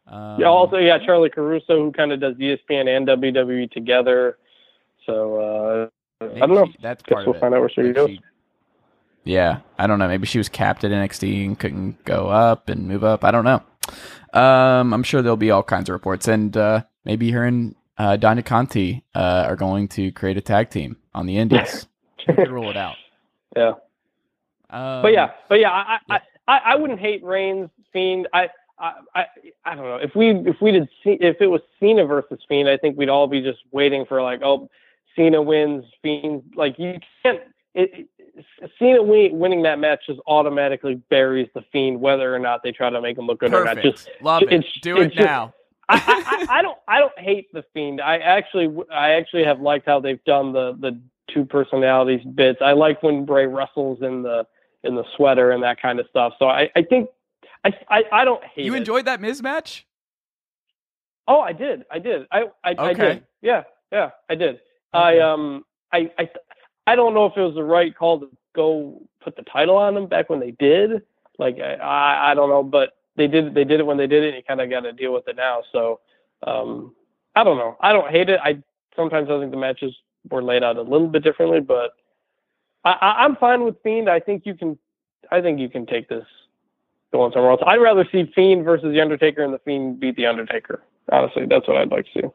Um, 0.07 0.39
Yeah. 0.39 0.47
Also, 0.47 0.77
yeah, 0.77 0.97
Charly 0.99 1.29
Caruso, 1.31 1.77
who 1.77 1.91
kind 1.91 2.11
of 2.11 2.19
does 2.19 2.35
ESPN 2.35 2.87
and 2.95 3.07
WWE 3.07 3.71
together. 3.71 4.37
So 5.05 5.89
uh, 6.21 6.25
I 6.25 6.39
don't 6.39 6.53
know. 6.55 6.65
she- 6.67 6.77
that's 6.81 7.01
part 7.03 7.25
we'll 7.25 7.31
of 7.31 7.37
it. 7.37 7.39
find 7.39 7.53
out 7.53 7.61
where 7.61 7.69
she 7.69 7.91
goes. 7.91 8.17
yeah, 9.23 9.59
I 9.79 9.87
don't 9.87 9.99
know. 9.99 10.07
Maybe 10.07 10.27
she 10.27 10.37
was 10.37 10.49
capped 10.49 10.83
at 10.83 10.91
NXT 10.91 11.45
and 11.45 11.57
couldn't 11.59 12.03
go 12.05 12.27
up 12.29 12.69
and 12.69 12.87
move 12.87 13.03
up. 13.03 13.23
I 13.23 13.31
don't 13.31 13.45
know. 13.45 13.61
Um, 14.39 14.93
I'm 14.93 15.03
sure 15.03 15.21
there'll 15.21 15.37
be 15.37 15.51
all 15.51 15.63
kinds 15.63 15.89
of 15.89 15.93
reports, 15.93 16.27
and 16.27 16.55
uh, 16.55 16.83
maybe 17.03 17.31
her 17.31 17.43
and 17.45 17.75
uh, 18.01 18.17
Danya 18.17 18.43
Conti 18.43 19.03
uh, 19.13 19.45
are 19.47 19.55
going 19.55 19.87
to 19.89 20.11
create 20.11 20.37
a 20.37 20.41
tag 20.41 20.69
team 20.71 20.97
on 21.13 21.25
the 21.27 21.37
Indies. 21.37 21.85
Who 22.27 22.33
could 22.33 22.49
rule 22.49 22.69
it 22.69 22.77
out? 22.77 22.95
Yeah. 23.55 23.73
Um, 24.69 25.01
But 25.03 25.11
yeah, 25.13 25.31
but 25.49 25.59
yeah, 25.59 25.69
I, 25.71 25.99
yeah. 26.09 26.17
I, 26.47 26.53
I, 26.53 26.57
I 26.71 26.75
wouldn't 26.75 26.99
hate 26.99 27.23
Reigns 27.23 27.69
Fiend. 27.93 28.27
I, 28.33 28.49
I, 28.79 28.93
I, 29.13 29.25
I 29.65 29.75
don't 29.75 29.83
know 29.85 29.97
if 29.97 30.15
we 30.15 30.29
if 30.49 30.55
we 30.61 30.71
did 30.71 30.87
Ce- 31.03 31.19
if 31.21 31.37
it 31.41 31.47
was 31.47 31.61
Cena 31.79 32.05
versus 32.05 32.39
Fiend, 32.47 32.67
I 32.69 32.77
think 32.77 32.97
we'd 32.97 33.09
all 33.09 33.27
be 33.27 33.41
just 33.41 33.59
waiting 33.71 34.05
for 34.07 34.21
like, 34.23 34.41
oh, 34.43 34.69
Cena 35.15 35.41
wins, 35.41 35.83
Fiend. 36.01 36.43
Like 36.55 36.79
you 36.79 36.97
can't. 37.21 37.41
It, 37.73 37.91
it, 37.93 38.07
Cena 38.79 39.03
win, 39.03 39.37
winning 39.37 39.61
that 39.63 39.77
match 39.77 39.99
just 40.07 40.19
automatically 40.25 40.95
buries 41.09 41.49
the 41.53 41.61
Fiend, 41.71 41.99
whether 42.01 42.33
or 42.33 42.39
not 42.39 42.63
they 42.63 42.71
try 42.71 42.89
to 42.89 43.01
make 43.01 43.17
him 43.17 43.27
look 43.27 43.39
good 43.41 43.53
or 43.53 43.63
not. 43.65 43.77
Just 43.81 44.09
Love 44.21 44.41
it. 44.43 44.53
it's- 44.53 44.79
Do 44.81 44.97
it 44.97 45.07
it's 45.07 45.15
just- 45.15 45.25
now. 45.25 45.53
I, 45.93 46.45
I, 46.49 46.61
don't 46.61 46.77
I 46.87 46.99
don't 46.99 47.17
hate 47.17 47.51
the 47.53 47.63
Fiend. 47.73 48.01
I 48.01 48.17
actually 48.17 48.69
I 48.91 49.11
actually 49.11 49.43
have 49.43 49.59
liked 49.61 49.85
how 49.85 49.99
they've 49.99 50.23
done 50.23 50.53
the 50.53 50.73
the 50.79 50.99
two 51.33 51.45
personalities 51.45 52.23
bits. 52.35 52.59
I 52.61 52.73
like 52.73 53.01
when 53.03 53.25
Bray 53.25 53.45
wrestles 53.45 54.01
in 54.01 54.23
the 54.23 54.45
in 54.83 54.95
the 54.95 55.03
sweater 55.15 55.51
and 55.51 55.63
that 55.63 55.81
kind 55.81 55.99
of 55.99 56.07
stuff. 56.09 56.33
So 56.39 56.47
I 56.47 56.69
I 56.75 56.83
think 56.83 57.09
I 57.63 57.73
I, 57.89 58.03
I 58.11 58.25
don't 58.25 58.43
hate 58.43 58.65
You 58.65 58.73
it. 58.73 58.77
enjoyed 58.77 59.05
that 59.05 59.19
mismatch? 59.21 59.83
Oh, 61.27 61.39
I 61.39 61.53
did. 61.53 61.85
I 61.91 61.99
did. 61.99 62.27
I 62.31 62.43
I, 62.63 62.75
I 62.77 62.93
did. 62.93 63.23
Yeah, 63.41 63.63
yeah, 63.91 64.09
I 64.29 64.35
did. 64.35 64.59
I 64.93 65.19
um 65.19 65.63
I 65.91 66.11
I 66.17 66.29
I 66.87 66.95
don't 66.95 67.13
know 67.13 67.25
if 67.25 67.37
it 67.37 67.41
was 67.41 67.55
the 67.55 67.63
right 67.63 67.95
call 67.95 68.19
to 68.21 68.29
go 68.55 69.01
put 69.23 69.35
the 69.35 69.43
title 69.43 69.77
on 69.77 69.93
them 69.93 70.07
back 70.07 70.29
when 70.29 70.39
they 70.39 70.51
did. 70.51 71.03
Like 71.37 71.59
I 71.59 71.75
I, 71.75 72.31
I 72.31 72.33
don't 72.33 72.49
know, 72.49 72.63
but 72.63 72.93
they 73.15 73.27
did 73.27 73.53
they 73.53 73.63
did 73.63 73.79
it 73.79 73.85
when 73.85 73.97
they 73.97 74.07
did 74.07 74.23
it. 74.23 74.27
and 74.29 74.37
You 74.37 74.43
kind 74.43 74.61
of 74.61 74.69
got 74.69 74.81
to 74.81 74.93
deal 74.93 75.13
with 75.13 75.27
it 75.27 75.35
now. 75.35 75.61
So 75.71 75.99
um 76.45 76.95
I 77.35 77.43
don't 77.43 77.57
know. 77.57 77.77
I 77.81 77.93
don't 77.93 78.09
hate 78.11 78.29
it. 78.29 78.39
I 78.43 78.61
sometimes 78.95 79.29
I 79.29 79.39
think 79.39 79.51
the 79.51 79.57
matches 79.57 79.93
were 80.29 80.43
laid 80.43 80.63
out 80.63 80.77
a 80.77 80.81
little 80.81 81.07
bit 81.07 81.23
differently, 81.23 81.59
but 81.61 81.91
I, 82.83 83.15
I'm 83.19 83.35
fine 83.37 83.63
with 83.63 83.75
Fiend. 83.83 84.09
I 84.09 84.19
think 84.19 84.45
you 84.45 84.55
can 84.55 84.77
I 85.31 85.41
think 85.41 85.59
you 85.59 85.69
can 85.69 85.85
take 85.85 86.09
this 86.09 86.25
going 87.13 87.31
somewhere 87.31 87.51
else. 87.51 87.61
I'd 87.65 87.77
rather 87.77 88.05
see 88.11 88.31
Fiend 88.35 88.65
versus 88.65 88.91
the 88.93 89.01
Undertaker 89.01 89.43
and 89.43 89.53
the 89.53 89.59
Fiend 89.59 89.99
beat 89.99 90.15
the 90.15 90.25
Undertaker. 90.25 90.81
Honestly, 91.11 91.45
that's 91.47 91.67
what 91.67 91.77
I'd 91.77 91.91
like 91.91 92.05
to 92.13 92.21
see. 92.21 92.27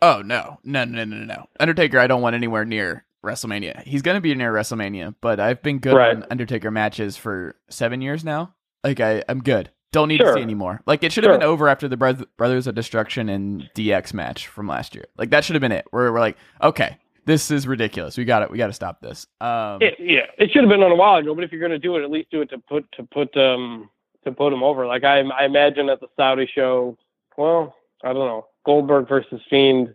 Oh 0.00 0.22
no, 0.24 0.58
no, 0.64 0.84
no, 0.84 1.04
no, 1.04 1.16
no, 1.16 1.24
no. 1.24 1.46
Undertaker, 1.60 1.98
I 1.98 2.06
don't 2.06 2.22
want 2.22 2.34
anywhere 2.34 2.64
near 2.64 3.04
WrestleMania. 3.24 3.82
He's 3.84 4.02
gonna 4.02 4.20
be 4.20 4.34
near 4.34 4.52
WrestleMania, 4.52 5.14
but 5.20 5.38
I've 5.38 5.62
been 5.62 5.78
good 5.78 5.94
Right. 5.94 6.16
on 6.16 6.24
Undertaker 6.30 6.70
matches 6.70 7.16
for 7.16 7.56
seven 7.68 8.00
years 8.00 8.24
now. 8.24 8.54
Like 8.84 9.00
I, 9.00 9.22
I'm 9.28 9.40
good. 9.42 9.70
Don't 9.92 10.08
need 10.08 10.18
Sure. 10.20 10.28
to 10.32 10.38
see 10.38 10.42
anymore. 10.42 10.80
Like 10.86 11.02
it 11.04 11.12
should 11.12 11.24
have 11.24 11.32
Sure. 11.32 11.38
been 11.38 11.46
over 11.46 11.68
after 11.68 11.86
the 11.88 11.96
Brothers 12.38 12.66
of 12.66 12.74
Destruction 12.74 13.28
and 13.28 13.68
DX 13.74 14.14
match 14.14 14.46
from 14.46 14.66
last 14.66 14.94
year. 14.94 15.04
Like 15.18 15.30
that 15.30 15.44
should 15.44 15.54
have 15.54 15.60
been 15.60 15.72
it. 15.72 15.84
Where 15.90 16.10
we're 16.12 16.18
like, 16.20 16.36
okay, 16.62 16.96
this 17.26 17.50
is 17.50 17.66
ridiculous. 17.66 18.16
We 18.16 18.24
got 18.24 18.42
it. 18.42 18.50
We 18.50 18.56
got 18.58 18.68
to 18.68 18.72
stop 18.72 19.00
this. 19.00 19.26
Um, 19.40 19.82
It, 19.82 19.94
yeah, 19.98 20.26
it 20.38 20.50
should 20.50 20.62
have 20.62 20.70
been 20.70 20.82
on 20.82 20.90
a 20.92 20.96
while 20.96 21.16
ago. 21.16 21.34
But 21.34 21.44
if 21.44 21.52
you're 21.52 21.60
going 21.60 21.72
to 21.72 21.78
do 21.78 21.96
it, 21.96 22.02
at 22.02 22.10
least 22.10 22.30
do 22.30 22.40
it 22.40 22.50
to 22.50 22.58
put 22.58 22.90
to 22.92 23.02
put 23.04 23.36
um 23.36 23.90
to 24.24 24.32
put 24.32 24.52
him 24.52 24.62
over. 24.62 24.86
Like 24.86 25.04
I 25.04 25.20
I 25.20 25.44
imagine 25.44 25.88
at 25.90 26.00
the 26.00 26.08
Saudi 26.16 26.46
show. 26.52 26.96
Well, 27.36 27.74
I 28.02 28.08
don't 28.14 28.26
know. 28.26 28.46
Goldberg 28.64 29.08
versus 29.08 29.40
Fiend. 29.50 29.94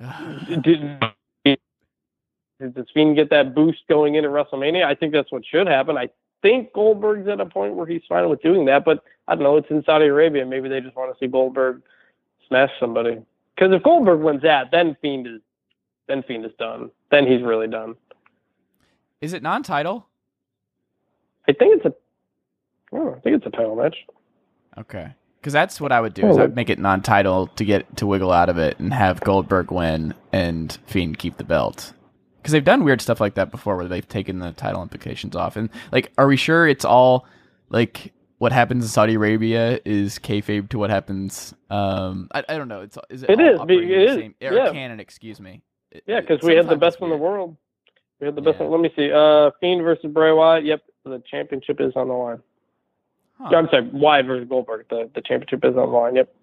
Did, 0.48 0.62
did 2.60 2.74
the 2.74 2.86
Fiend 2.94 3.16
get 3.16 3.30
that 3.30 3.54
boost 3.54 3.80
going 3.88 4.14
into 4.14 4.28
WrestleMania? 4.28 4.84
I 4.84 4.94
think 4.94 5.12
that's 5.12 5.30
what 5.32 5.44
should 5.44 5.66
happen. 5.66 5.96
I 5.98 6.08
think 6.44 6.74
Goldberg's 6.74 7.26
at 7.26 7.40
a 7.40 7.46
point 7.46 7.74
where 7.74 7.86
he's 7.86 8.02
fine 8.06 8.28
with 8.28 8.42
doing 8.42 8.66
that, 8.66 8.84
but 8.84 9.02
I 9.26 9.34
don't 9.34 9.44
know. 9.44 9.56
It's 9.56 9.70
in 9.70 9.82
Saudi 9.84 10.04
Arabia. 10.04 10.44
Maybe 10.44 10.68
they 10.68 10.82
just 10.82 10.94
want 10.94 11.10
to 11.10 11.18
see 11.18 11.26
Goldberg 11.26 11.80
smash 12.46 12.68
somebody. 12.78 13.16
Because 13.56 13.72
if 13.72 13.82
Goldberg 13.82 14.20
wins 14.20 14.42
that, 14.42 14.70
then 14.70 14.94
Fiend 15.00 15.26
is 15.26 15.40
then 16.06 16.22
Fiend 16.22 16.44
is 16.44 16.52
done. 16.58 16.90
Then 17.10 17.26
he's 17.26 17.42
really 17.42 17.66
done. 17.66 17.94
Is 19.22 19.32
it 19.32 19.42
non-title? 19.42 20.06
I 21.48 21.52
think 21.52 21.76
it's 21.76 21.86
a. 21.86 21.94
Oh, 22.92 23.14
I 23.16 23.20
think 23.20 23.36
it's 23.36 23.46
a 23.46 23.50
title 23.50 23.76
match. 23.76 23.96
Okay. 24.76 25.14
Because 25.40 25.54
that's 25.54 25.80
what 25.80 25.92
I 25.92 26.00
would 26.00 26.12
do. 26.12 26.24
Oh. 26.24 26.30
Is 26.30 26.36
I'd 26.36 26.54
make 26.54 26.68
it 26.68 26.78
non-title 26.78 27.46
to 27.46 27.64
get 27.64 27.96
to 27.96 28.06
wiggle 28.06 28.32
out 28.32 28.50
of 28.50 28.58
it 28.58 28.78
and 28.78 28.92
have 28.92 29.20
Goldberg 29.22 29.70
win 29.70 30.12
and 30.30 30.76
Fiend 30.86 31.18
keep 31.18 31.38
the 31.38 31.44
belt. 31.44 31.94
Because 32.44 32.52
they've 32.52 32.62
done 32.62 32.84
weird 32.84 33.00
stuff 33.00 33.22
like 33.22 33.36
that 33.36 33.50
before, 33.50 33.74
where 33.74 33.88
they've 33.88 34.06
taken 34.06 34.38
the 34.38 34.52
title 34.52 34.82
implications 34.82 35.34
off. 35.34 35.56
And 35.56 35.70
like, 35.92 36.12
are 36.18 36.26
we 36.26 36.36
sure 36.36 36.68
it's 36.68 36.84
all 36.84 37.26
like 37.70 38.12
what 38.36 38.52
happens 38.52 38.84
in 38.84 38.88
Saudi 38.90 39.14
Arabia 39.14 39.80
is 39.86 40.18
kayfabe 40.18 40.68
to 40.68 40.78
what 40.78 40.90
happens? 40.90 41.54
Um, 41.70 42.28
I, 42.34 42.44
I 42.46 42.58
don't 42.58 42.68
know. 42.68 42.82
It's 42.82 42.98
is 43.08 43.22
it, 43.22 43.30
It 43.30 43.40
is, 43.40 43.58
it 43.58 43.66
the 43.66 44.02
is, 44.04 44.14
same- 44.14 44.34
yeah. 44.40 44.70
canon? 44.72 45.00
Excuse 45.00 45.40
me. 45.40 45.62
It- 45.90 46.04
Yeah, 46.06 46.20
because 46.20 46.42
we 46.42 46.54
had 46.54 46.68
the 46.68 46.76
best 46.76 46.96
it's 46.96 47.02
in 47.02 47.08
the 47.08 47.16
world. 47.16 47.56
We 48.20 48.26
had 48.26 48.34
the 48.36 48.42
best. 48.42 48.58
Yeah. 48.60 48.66
One. 48.66 48.82
Let 48.82 48.90
me 48.90 48.92
see. 48.94 49.10
Uh, 49.10 49.50
Fiend 49.60 49.82
versus 49.82 50.12
Bray 50.12 50.30
Wyatt. 50.32 50.66
Yep, 50.66 50.82
the 51.04 51.22
championship 51.30 51.80
is 51.80 51.92
on 51.96 52.08
the 52.08 52.14
line. 52.14 52.42
Huh. 53.40 53.56
I'm 53.56 53.68
sorry, 53.70 53.88
Wyatt 53.90 54.26
versus 54.26 54.46
Goldberg. 54.50 54.84
The 54.90 55.08
the 55.14 55.22
championship 55.22 55.64
is 55.64 55.70
on 55.78 55.90
the 55.90 55.96
line. 55.96 56.14
Yep. 56.16 56.34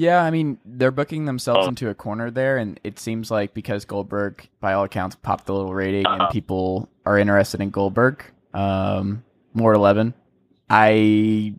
Yeah, 0.00 0.22
I 0.22 0.30
mean, 0.30 0.58
they're 0.64 0.92
booking 0.92 1.24
themselves 1.24 1.66
Oh. 1.66 1.70
into 1.70 1.88
a 1.88 1.94
corner 1.94 2.30
there, 2.30 2.56
and 2.56 2.78
it 2.84 3.00
seems 3.00 3.32
like 3.32 3.52
because 3.52 3.84
Goldberg, 3.84 4.48
by 4.60 4.72
all 4.74 4.84
accounts, 4.84 5.16
popped 5.16 5.46
the 5.46 5.54
little 5.54 5.74
rating 5.74 6.06
Uh-huh. 6.06 6.22
and 6.26 6.30
people 6.32 6.88
are 7.04 7.18
interested 7.18 7.60
in 7.60 7.70
Goldberg, 7.70 8.22
um, 8.54 9.24
more 9.54 9.74
11. 9.74 10.14
I 10.70 11.54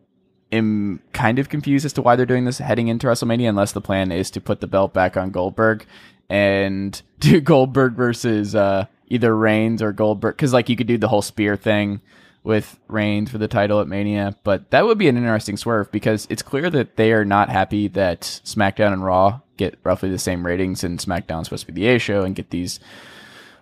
am 0.54 1.02
kind 1.12 1.38
of 1.38 1.50
confused 1.50 1.86
as 1.86 1.92
to 1.94 2.02
why 2.02 2.16
they're 2.16 2.26
doing 2.26 2.46
this 2.46 2.60
heading 2.60 2.88
into 2.88 3.08
WrestleMania, 3.08 3.50
unless 3.50 3.74
the 3.74 3.82
plan 3.82 4.10
is 4.12 4.32
to 4.32 4.40
put 4.40 4.62
the 4.62 4.68
belt 4.68 4.94
back 4.94 5.18
on 5.18 5.32
Goldberg 5.32 5.86
and 6.30 7.02
do 7.20 7.42
Goldberg 7.42 7.94
versus 7.96 8.56
uh, 8.56 8.86
either 9.10 9.36
Reigns 9.36 9.82
or 9.82 9.92
Goldberg. 9.92 10.38
Because, 10.38 10.54
like, 10.54 10.70
you 10.70 10.78
could 10.78 10.88
do 10.88 10.98
the 10.98 11.10
whole 11.10 11.22
spear 11.22 11.58
thing 11.58 12.00
with 12.44 12.80
Reigns 12.88 13.30
for 13.30 13.38
the 13.38 13.48
title 13.48 13.82
at 13.82 13.88
Mania, 13.88 14.36
but 14.44 14.72
that 14.72 14.86
would 14.86 14.98
be 14.98 15.08
an 15.08 15.18
interesting 15.18 15.58
swerve 15.58 15.92
because 15.92 16.26
it's 16.30 16.42
clear 16.42 16.70
that 16.70 16.96
they 16.96 17.12
are 17.12 17.26
not 17.26 17.50
happy 17.50 17.88
that 17.90 18.22
SmackDown 18.22 18.94
and 18.94 19.04
Raw 19.04 19.42
get 19.58 19.78
roughly 19.84 20.10
the 20.10 20.18
same 20.18 20.46
ratings, 20.46 20.84
and 20.84 21.00
SmackDown's 21.00 21.46
supposed 21.46 21.66
to 21.66 21.72
be 21.72 21.82
the 21.82 21.90
A 21.90 22.00
show 22.00 22.24
and 22.24 22.36
get 22.36 22.50
these 22.50 22.80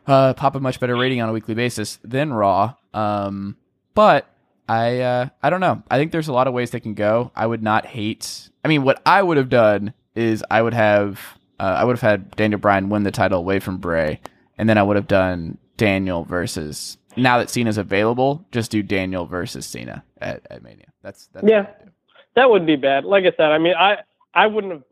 uh, 0.06 0.34
pop 0.34 0.56
a 0.56 0.60
much 0.60 0.80
better 0.80 0.96
rating 0.96 1.22
on 1.22 1.30
a 1.30 1.34
weekly 1.34 1.56
basis 1.56 2.00
than 2.04 2.32
Raw. 2.32 2.76
Um, 2.94 3.58
but 3.94 4.28
I 4.70 5.00
uh, 5.00 5.30
I 5.42 5.50
don't 5.50 5.60
know. 5.60 5.84
I 5.90 5.98
think 5.98 6.12
there's 6.12 6.28
a 6.28 6.34
lot 6.34 6.48
of 6.48 6.54
ways 6.54 6.72
they 6.72 6.80
can 6.80 6.94
go. 6.94 7.32
I 7.36 7.46
would 7.46 7.64
not 7.64 7.86
hate. 7.86 8.50
I 8.64 8.68
mean, 8.68 8.84
what 8.84 9.02
I 9.06 9.22
would 9.22 9.38
have 9.38 9.50
done 9.50 9.94
is 10.16 10.44
I 10.50 10.62
would 10.62 10.74
have 10.74 11.20
uh, 11.60 11.76
I 11.78 11.84
would 11.84 11.94
have 11.98 12.02
had 12.02 12.36
Daniel 12.36 12.60
Bryan 12.60 12.90
win 12.90 13.04
the 13.04 13.12
title 13.12 13.40
away 13.40 13.60
from 13.60 13.78
Bray, 13.78 14.20
and 14.58 14.70
then 14.70 14.78
I 14.78 14.84
would 14.84 14.96
have 14.96 15.08
done 15.08 15.58
Daniel 15.78 16.24
versus. 16.24 16.98
Now 17.18 17.38
that 17.40 17.50
Cena's 17.50 17.78
available, 17.78 18.46
just 18.52 18.72
do 18.72 18.82
Daniel 18.84 19.26
versus 19.26 19.66
Cena 19.66 20.04
at, 20.22 20.46
at 20.50 20.64
Mania. 20.64 20.88
That's 21.02 21.28
that's 21.34 21.48
Yeah. 21.48 21.62
what 21.62 21.70
I'd 21.82 21.86
do. 21.86 21.92
That 22.36 22.50
would 22.50 22.66
be 22.66 22.76
bad. 22.76 23.04
Like 23.06 23.24
I 23.26 23.32
said, 23.36 23.52
I 23.52 23.58
mean, 23.58 23.74
I 23.78 23.98
I 24.34 24.48
wouldn't 24.48 24.74
have 24.74 24.84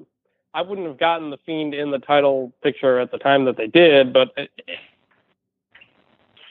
I 0.53 0.61
wouldn't 0.61 0.87
have 0.87 0.97
gotten 0.97 1.29
the 1.29 1.37
Fiend 1.45 1.73
in 1.73 1.91
the 1.91 1.99
title 1.99 2.51
picture 2.63 2.99
at 2.99 3.11
the 3.11 3.17
time 3.17 3.45
that 3.45 3.57
they 3.57 3.67
did, 3.67 4.11
but 4.13 4.29
it, 4.37 4.49
it- 4.67 4.79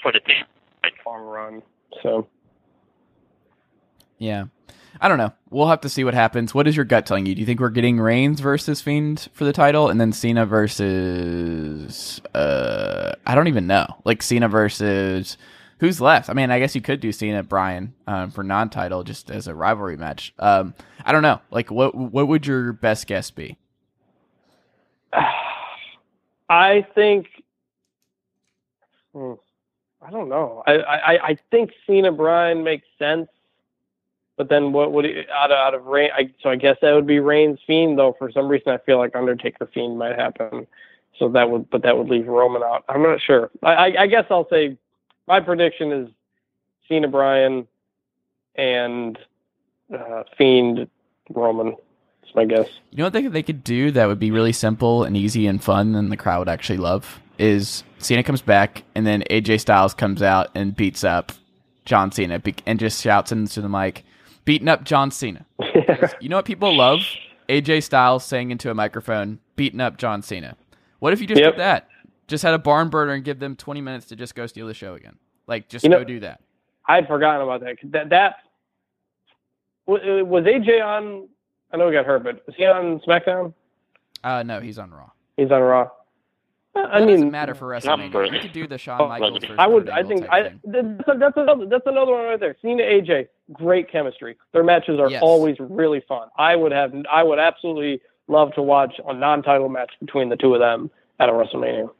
for 0.03 0.13
the 0.13 0.21
long 1.07 1.23
run. 1.25 1.63
So 2.03 2.27
Yeah. 4.19 4.45
I 5.01 5.09
don't 5.09 5.19
know. 5.19 5.33
We'll 5.51 5.67
have 5.69 5.81
to 5.81 5.89
see 5.89 6.05
what 6.05 6.15
happens. 6.15 6.55
What 6.55 6.69
is 6.69 6.77
your 6.77 6.85
gut 6.85 7.05
telling 7.07 7.27
you? 7.27 7.35
Do 7.35 7.41
you 7.41 7.47
think 7.47 7.59
we're 7.59 7.71
getting 7.71 7.99
Reigns 7.99 8.39
versus 8.41 8.81
Fiend 8.81 9.29
for 9.33 9.45
the 9.45 9.53
title 9.53 9.89
and 9.89 10.01
then 10.01 10.13
Cena 10.13 10.47
versus 10.47 12.21
uh 12.35 13.15
I 13.27 13.35
don't 13.35 13.49
even 13.49 13.67
know. 13.67 13.87
Like 14.05 14.23
Cena 14.23 14.49
versus 14.49 15.37
who's 15.79 16.01
left? 16.01 16.31
I 16.31 16.33
mean, 16.33 16.51
I 16.51 16.59
guess 16.59 16.75
you 16.75 16.81
could 16.81 17.01
do 17.01 17.13
Cena 17.13 17.43
Bryan 17.43 17.95
um, 18.07 18.31
for 18.31 18.43
non-title 18.43 19.05
just 19.05 19.31
as 19.31 19.47
a 19.47 19.55
rivalry 19.55 19.97
match. 19.97 20.35
Um 20.39 20.75
I 21.05 21.13
don't 21.13 21.23
know. 21.23 21.41
Like 21.51 21.71
what 21.71 21.95
what 21.95 22.29
would 22.29 22.47
your 22.47 22.73
best 22.73 23.07
guess 23.07 23.31
be? 23.31 23.59
I 26.49 26.87
think 26.95 27.29
hmm, 29.13 29.35
I 30.03 30.11
don't 30.11 30.29
know. 30.29 30.63
I, 30.67 30.73
I 30.75 31.27
I 31.29 31.39
think 31.51 31.73
Cena 31.87 32.13
Bryan 32.13 32.63
makes 32.65 32.87
sense, 32.99 33.29
but 34.37 34.49
then 34.49 34.73
what 34.73 34.93
would 34.93 35.05
it, 35.05 35.29
out 35.31 35.51
of 35.51 35.57
out 35.57 35.75
of 35.75 35.87
Reign? 35.87 36.11
I, 36.15 36.31
so 36.43 36.51
I 36.51 36.57
guess 36.57 36.77
that 36.83 36.93
would 36.93 37.07
be 37.07 37.21
Reigns 37.21 37.59
Fiend 37.67 37.99
though. 37.99 38.15
For 38.19 38.31
some 38.31 38.49
reason, 38.49 38.73
I 38.73 38.79
feel 38.79 38.99
like 38.99 39.15
Undertaker 39.17 39.67
Fiend 39.73 39.99
might 39.99 40.17
happen. 40.17 40.67
So 41.19 41.29
that 41.29 41.51
would, 41.51 41.71
but 41.71 41.83
that 41.83 41.97
would 41.97 42.09
leave 42.09 42.27
Roman 42.27 42.63
out. 42.63 42.85
I'm 42.89 43.03
not 43.03 43.21
sure. 43.21 43.51
I, 43.63 43.73
I, 43.73 44.03
I 44.03 44.07
guess 44.07 44.25
I'll 44.31 44.49
say 44.51 44.77
my 45.27 45.41
prediction 45.41 45.93
is 45.93 46.09
Cena 46.89 47.09
Bryan 47.09 47.67
and 48.57 49.19
uh, 49.97 50.23
Fiend 50.37 50.89
Roman. 51.31 51.77
That's 52.23 52.35
my 52.35 52.45
guess. 52.45 52.69
You 52.91 52.99
know 52.99 53.05
what 53.05 53.13
they, 53.13 53.27
they 53.27 53.43
could 53.43 53.65
do 53.65 53.91
that 53.93 54.07
would 54.07 54.19
be 54.19 54.31
really 54.31 54.53
simple 54.53 55.05
and 55.05 55.17
easy 55.17 55.47
and 55.47 55.63
fun 55.63 55.95
and 55.95 56.11
the 56.13 56.17
crowd 56.17 56.41
would 56.41 56.49
actually 56.49 56.79
love 56.79 57.21
is 57.39 57.83
Cena 57.99 58.23
comes 58.23 58.43
back 58.43 58.85
and 58.95 59.07
then 59.07 59.23
AJ 59.31 59.61
Styles 59.61 59.93
comes 59.95 60.23
out 60.23 60.49
and 60.55 60.77
beats 60.77 61.03
up 61.03 61.33
John 61.85 62.13
Cena 62.13 62.39
be- 62.39 62.55
and 62.67 62.79
just 62.79 63.03
shouts 63.03 63.33
into 63.33 63.61
the 63.61 63.69
mic, 63.69 64.05
beating 64.45 64.69
up 64.69 64.85
John 64.85 65.11
Cena. 65.11 65.45
You 66.21 66.29
know 66.29 66.37
what 66.37 66.45
people 66.45 66.75
love? 66.77 67.01
AJ 67.49 67.83
Styles 67.83 68.25
saying 68.25 68.51
into 68.51 68.71
a 68.71 68.75
microphone, 68.75 69.39
beating 69.57 69.81
up 69.81 69.97
John 69.99 70.23
Cena. 70.23 70.57
What 70.99 71.13
if 71.13 71.21
you 71.21 71.27
just 71.27 71.41
Yep. 71.41 71.55
did 71.55 71.61
that? 71.61 71.89
Just 72.27 72.43
had 72.43 72.55
a 72.55 72.59
barn 72.59 72.89
burner 72.89 73.13
and 73.13 73.25
give 73.25 73.39
them 73.39 73.55
20 73.57 73.81
minutes 73.81 74.07
to 74.07 74.17
just 74.17 74.35
go 74.35 74.47
steal 74.47 74.67
the 74.67 74.75
show 74.75 74.95
again. 74.95 75.17
Like, 75.47 75.69
just 75.69 75.85
You 75.85 75.91
go 75.91 75.99
know- 75.99 76.05
do 76.05 76.21
that. 76.21 76.41
I'd 76.87 77.07
forgotten 77.07 77.43
about 77.43 77.61
that. 77.61 77.77
That 77.93 78.11
that 78.11 78.35
was 79.87 80.45
AJ 80.47 80.81
on. 80.85 81.29
I 81.73 81.77
know 81.77 81.89
he 81.89 81.93
got 81.95 82.07
hurt, 82.07 82.23
but 82.25 82.47
was 82.47 82.55
he 82.57 82.65
on 82.67 83.01
SmackDown? 83.01 83.53
Uh, 84.23 84.43
no, 84.43 84.61
he's 84.61 84.79
on 84.79 84.91
Raw. 84.93 85.11
He's 85.37 85.51
on 85.51 85.61
Raw. 85.63 85.91
Uh, 86.77 86.81
I 86.91 87.01
That 87.01 87.07
mean, 87.07 87.17
doesn't 87.17 87.31
matter 87.31 87.55
for 87.55 87.69
WrestleMania. 87.69 88.13
for- 88.13 88.25
You 88.25 88.41
could 88.41 88.53
do 88.53 88.67
the 88.67 88.79
Shawn 88.79 89.09
Michaels 89.09 89.39
I 89.59 89.67
would. 89.67 89.89
I 89.91 90.03
think. 90.03 90.27
I 90.31 90.49
thing. 90.51 90.61
that's, 90.65 91.19
that's 91.19 91.37
another. 91.37 91.67
That's 91.67 91.87
another 91.87 92.13
one 92.13 92.25
right 92.25 92.41
there. 92.41 92.57
Cena 92.63 92.83
AJ, 92.83 93.29
great 93.53 93.91
chemistry. 93.91 94.37
Their 94.53 94.65
matches 94.65 94.99
are 94.99 95.11
Yes. 95.11 95.23
always 95.23 95.57
really 95.61 96.01
fun. 96.09 96.29
I 96.37 96.57
would 96.57 96.73
have. 96.73 96.93
I 97.11 97.23
would 97.23 97.39
absolutely 97.39 98.01
love 98.29 98.53
to 98.55 98.63
watch 98.63 98.99
a 99.07 99.13
non-title 99.15 99.69
match 99.69 99.93
between 100.01 100.29
the 100.31 100.37
two 100.37 100.55
of 100.55 100.61
them 100.61 100.91
at 101.21 101.29
a 101.29 101.33
WrestleMania. 101.33 101.91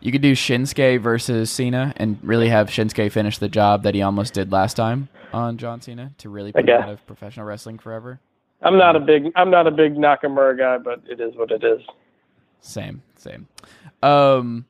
You 0.00 0.12
could 0.12 0.22
do 0.22 0.32
Shinsuke 0.32 1.00
versus 1.00 1.50
Cena 1.50 1.92
and 1.96 2.18
really 2.22 2.48
have 2.48 2.68
Shinsuke 2.68 3.10
finish 3.10 3.38
the 3.38 3.48
job 3.48 3.82
that 3.82 3.94
he 3.94 4.02
almost 4.02 4.32
did 4.34 4.52
last 4.52 4.74
time 4.74 5.08
on 5.32 5.58
John 5.58 5.80
Cena 5.80 6.12
to 6.18 6.28
really 6.28 6.52
put 6.52 6.68
him 6.68 6.82
out 6.82 6.88
of 6.88 7.06
professional 7.06 7.46
wrestling 7.46 7.78
forever. 7.78 8.20
I'm 8.62 8.78
not 8.78 8.96
a 8.96 9.00
big. 9.00 9.30
I'm 9.36 9.50
not 9.50 9.66
a 9.66 9.70
big 9.70 9.94
Nakamura 9.94 10.58
guy, 10.58 10.78
but 10.78 11.02
it 11.08 11.20
is 11.20 11.36
what 11.36 11.50
it 11.50 11.62
is. 11.62 11.80
Same, 12.60 13.02
same. 13.16 13.46
Um, 14.02 14.66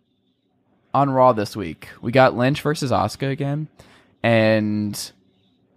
on 0.92 1.10
Raw 1.10 1.32
this 1.32 1.56
week, 1.56 1.88
we 2.02 2.12
got 2.12 2.36
Lynch 2.36 2.60
versus 2.60 2.90
Asuka 2.90 3.30
again, 3.30 3.68
and 4.22 5.12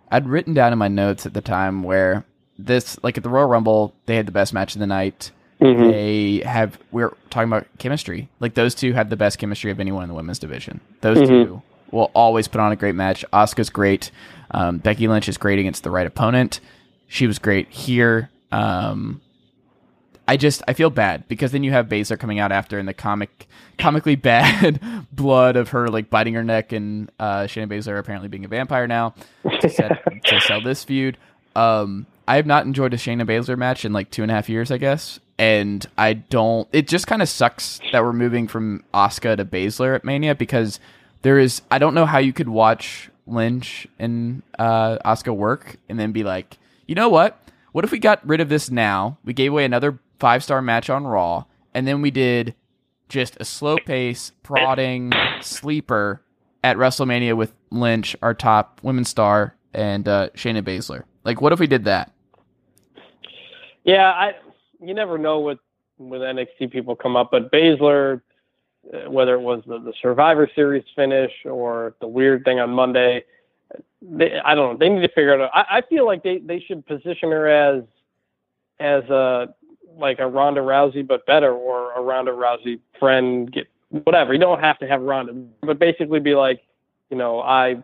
I'd 0.09 0.27
written 0.27 0.53
down 0.53 0.73
in 0.73 0.79
my 0.79 0.89
notes 0.89 1.25
at 1.25 1.33
the 1.33 1.41
time 1.41 1.83
where 1.83 2.25
this, 2.57 3.01
like 3.01 3.17
at 3.17 3.23
the 3.23 3.29
Royal 3.29 3.47
Rumble, 3.47 3.93
they 4.05 4.15
had 4.15 4.25
the 4.25 4.31
best 4.31 4.53
match 4.53 4.75
of 4.75 4.79
the 4.79 4.87
night. 4.87 5.31
Mhm. 5.61 5.91
They 5.91 6.47
have. 6.49 6.77
We're 6.91 7.13
talking 7.29 7.49
about 7.49 7.67
chemistry. 7.77 8.29
Like 8.39 8.55
those 8.55 8.73
two 8.75 8.93
had 8.93 9.09
the 9.09 9.15
best 9.17 9.37
chemistry 9.37 9.69
of 9.71 9.79
anyone 9.79 10.03
in 10.03 10.09
the 10.09 10.15
women's 10.15 10.39
division. 10.39 10.79
Those 11.01 11.17
Mhm. 11.19 11.27
two 11.27 11.61
will 11.91 12.09
always 12.15 12.47
put 12.47 12.59
on 12.61 12.71
a 12.71 12.75
great 12.75 12.95
match. 12.95 13.23
Asuka's 13.31 13.69
great. 13.69 14.11
Um, 14.51 14.77
Becky 14.79 15.07
Lynch 15.07 15.29
is 15.29 15.37
great 15.37 15.59
against 15.59 15.83
the 15.83 15.91
right 15.91 16.07
opponent. 16.07 16.59
She 17.07 17.27
was 17.27 17.37
great 17.39 17.69
here. 17.69 18.29
Um, 18.51 19.21
I 20.27 20.37
just 20.37 20.63
I 20.67 20.73
feel 20.73 20.89
bad 20.89 21.27
because 21.27 21.51
then 21.51 21.63
you 21.63 21.71
have 21.71 21.87
Baszler 21.87 22.17
coming 22.17 22.39
out 22.39 22.51
after 22.51 22.79
in 22.79 22.85
the 22.85 22.93
comic 22.93 23.47
comically 23.77 24.15
bad 24.21 24.79
blood 25.11 25.55
of 25.57 25.69
her 25.69 25.89
like 25.89 26.09
biting 26.09 26.33
her 26.35 26.43
neck 26.43 26.71
and 26.71 27.11
uh, 27.19 27.41
Shayna 27.43 27.67
Baszler 27.67 27.99
apparently 27.99 28.29
being 28.29 28.45
a 28.45 28.47
vampire 28.47 28.87
now 28.87 29.13
to, 29.61 29.69
set, 29.69 30.01
to 30.25 30.39
sell 30.41 30.61
this 30.61 30.83
feud. 30.83 31.17
Um, 31.55 32.05
I 32.27 32.37
have 32.37 32.45
not 32.45 32.65
enjoyed 32.65 32.93
a 32.93 32.97
Shayna 32.97 33.25
Baszler 33.27 33.57
match 33.57 33.83
in 33.83 33.91
like 33.93 34.09
two 34.09 34.21
and 34.21 34.31
a 34.31 34.35
half 34.35 34.47
years, 34.47 34.71
I 34.71 34.77
guess, 34.77 35.19
and 35.41 35.87
I 35.97 36.13
don't. 36.13 36.67
It 36.71 36.87
just 36.87 37.07
kind 37.07 37.23
of 37.23 37.27
sucks 37.27 37.79
that 37.91 38.03
we're 38.03 38.13
moving 38.13 38.47
from 38.47 38.83
Asuka 38.93 39.37
to 39.37 39.43
Baszler 39.43 39.95
at 39.95 40.05
Mania 40.05 40.35
because 40.35 40.79
there 41.23 41.39
is. 41.39 41.63
I 41.71 41.79
don't 41.79 41.95
know 41.95 42.05
how 42.05 42.19
you 42.19 42.31
could 42.31 42.47
watch 42.47 43.09
Lynch 43.25 43.87
and 43.97 44.43
uh, 44.59 44.99
Asuka 45.03 45.35
work 45.35 45.77
and 45.89 45.99
then 45.99 46.11
be 46.11 46.23
like, 46.23 46.59
you 46.85 46.93
know 46.93 47.09
what? 47.09 47.41
What 47.71 47.83
if 47.83 47.91
we 47.91 47.97
got 47.97 48.25
rid 48.27 48.39
of 48.39 48.49
this 48.49 48.69
now? 48.69 49.17
We 49.25 49.33
gave 49.33 49.51
away 49.51 49.65
another 49.65 49.97
five 50.19 50.43
star 50.43 50.61
match 50.61 50.91
on 50.91 51.07
Raw, 51.07 51.45
and 51.73 51.87
then 51.87 52.03
we 52.03 52.11
did 52.11 52.53
just 53.09 53.35
a 53.39 53.45
slow 53.45 53.77
pace, 53.77 54.33
prodding 54.43 55.11
sleeper 55.41 56.21
at 56.63 56.77
WrestleMania 56.77 57.35
with 57.35 57.51
Lynch, 57.71 58.15
our 58.21 58.35
top 58.35 58.79
women's 58.83 59.09
star, 59.09 59.55
and 59.73 60.07
uh, 60.07 60.29
Shayna 60.35 60.61
Baszler? 60.61 61.05
Like, 61.23 61.41
what 61.41 61.51
if 61.51 61.59
we 61.59 61.65
did 61.65 61.85
that? 61.85 62.11
Yeah, 63.83 64.11
I 64.11 64.35
you 64.81 64.93
never 64.93 65.17
know 65.17 65.39
what 65.39 65.59
with 65.97 66.21
NXT 66.21 66.71
people 66.71 66.95
come 66.95 67.15
up, 67.15 67.29
but 67.31 67.51
Baszler, 67.51 68.21
uh, 68.91 69.09
whether 69.09 69.35
it 69.35 69.41
was 69.41 69.61
the, 69.67 69.79
the 69.79 69.93
Survivor 70.01 70.49
Series 70.55 70.83
finish 70.95 71.31
or 71.45 71.95
the 72.01 72.07
weird 72.07 72.43
thing 72.43 72.59
on 72.59 72.71
Monday, 72.71 73.23
they, 74.01 74.39
I 74.43 74.55
don't 74.55 74.73
know. 74.73 74.77
They 74.77 74.89
need 74.89 75.01
to 75.01 75.13
figure 75.13 75.33
it 75.33 75.41
out. 75.41 75.51
I, 75.53 75.77
I 75.77 75.81
feel 75.81 76.05
like 76.05 76.23
they, 76.23 76.39
they 76.39 76.59
should 76.59 76.85
position 76.85 77.31
her 77.31 77.47
as 77.47 77.83
as 78.79 79.03
a 79.09 79.53
like 79.97 80.19
a 80.19 80.27
Ronda 80.27 80.61
Rousey 80.61 81.05
but 81.05 81.25
better, 81.25 81.53
or 81.53 81.93
a 81.93 82.01
Ronda 82.01 82.31
Rousey 82.31 82.79
friend. 82.99 83.51
Get 83.51 83.67
whatever. 83.89 84.33
You 84.33 84.39
don't 84.39 84.59
have 84.59 84.79
to 84.79 84.87
have 84.87 85.01
Ronda, 85.01 85.33
but 85.61 85.77
basically 85.77 86.19
be 86.19 86.33
like, 86.33 86.61
you 87.11 87.17
know, 87.17 87.41
I 87.41 87.83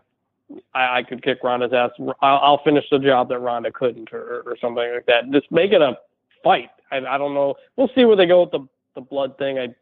I, 0.74 0.98
I 0.98 1.02
could 1.04 1.22
kick 1.22 1.38
Ronda's 1.44 1.72
ass. 1.72 1.90
I'll, 2.20 2.38
I'll 2.38 2.62
finish 2.64 2.84
the 2.90 2.98
job 2.98 3.28
that 3.28 3.38
Ronda 3.38 3.70
couldn't, 3.70 4.12
or, 4.12 4.42
or 4.44 4.56
something 4.60 4.92
like 4.92 5.06
that. 5.06 5.30
Just 5.30 5.50
make 5.52 5.72
it 5.72 5.80
a 5.80 5.96
fight. 6.42 6.70
I, 6.90 6.98
I 6.98 7.18
don't 7.18 7.34
know. 7.34 7.54
We'll 7.76 7.90
see 7.94 8.04
where 8.04 8.16
they 8.16 8.26
go 8.26 8.42
with 8.42 8.50
the 8.50 8.66
the 8.94 9.00
blood 9.00 9.38
thing. 9.38 9.58
I 9.58 9.74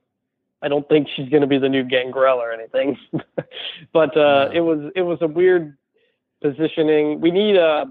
I 0.62 0.68
don't 0.68 0.88
think 0.88 1.08
she's 1.14 1.28
going 1.28 1.42
to 1.42 1.46
be 1.46 1.58
the 1.58 1.68
new 1.68 1.84
Gangrel 1.84 2.38
or 2.38 2.52
anything, 2.52 2.98
but 3.92 4.16
uh, 4.16 4.50
it 4.52 4.60
was 4.60 4.90
it 4.94 5.02
was 5.02 5.18
a 5.20 5.26
weird 5.26 5.76
positioning. 6.42 7.20
We 7.20 7.30
need 7.30 7.56
uh 7.56 7.86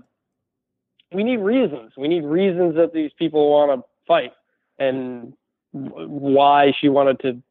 we 1.13 1.23
need 1.23 1.37
reasons. 1.37 1.93
We 1.97 2.07
need 2.07 2.23
reasons 2.23 2.75
that 2.75 2.93
these 2.93 3.11
people 3.17 3.49
want 3.51 3.79
to 3.79 3.87
fight 4.07 4.33
and 4.79 5.33
w- 5.73 6.07
why 6.07 6.73
she 6.79 6.89
wanted 6.89 7.19
to 7.21 7.41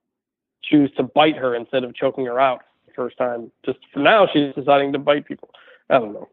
choose 0.62 0.90
to 0.96 1.02
bite 1.02 1.36
her 1.36 1.54
instead 1.54 1.84
of 1.84 1.94
choking 1.94 2.26
her 2.26 2.40
out 2.40 2.62
the 2.86 2.92
first 2.92 3.16
time. 3.16 3.50
Just 3.64 3.78
for 3.92 4.00
now, 4.00 4.26
she's 4.32 4.54
deciding 4.54 4.92
to 4.92 4.98
bite 4.98 5.26
people. 5.26 5.50
I 5.90 5.98
don't 5.98 6.12
know. 6.12 6.28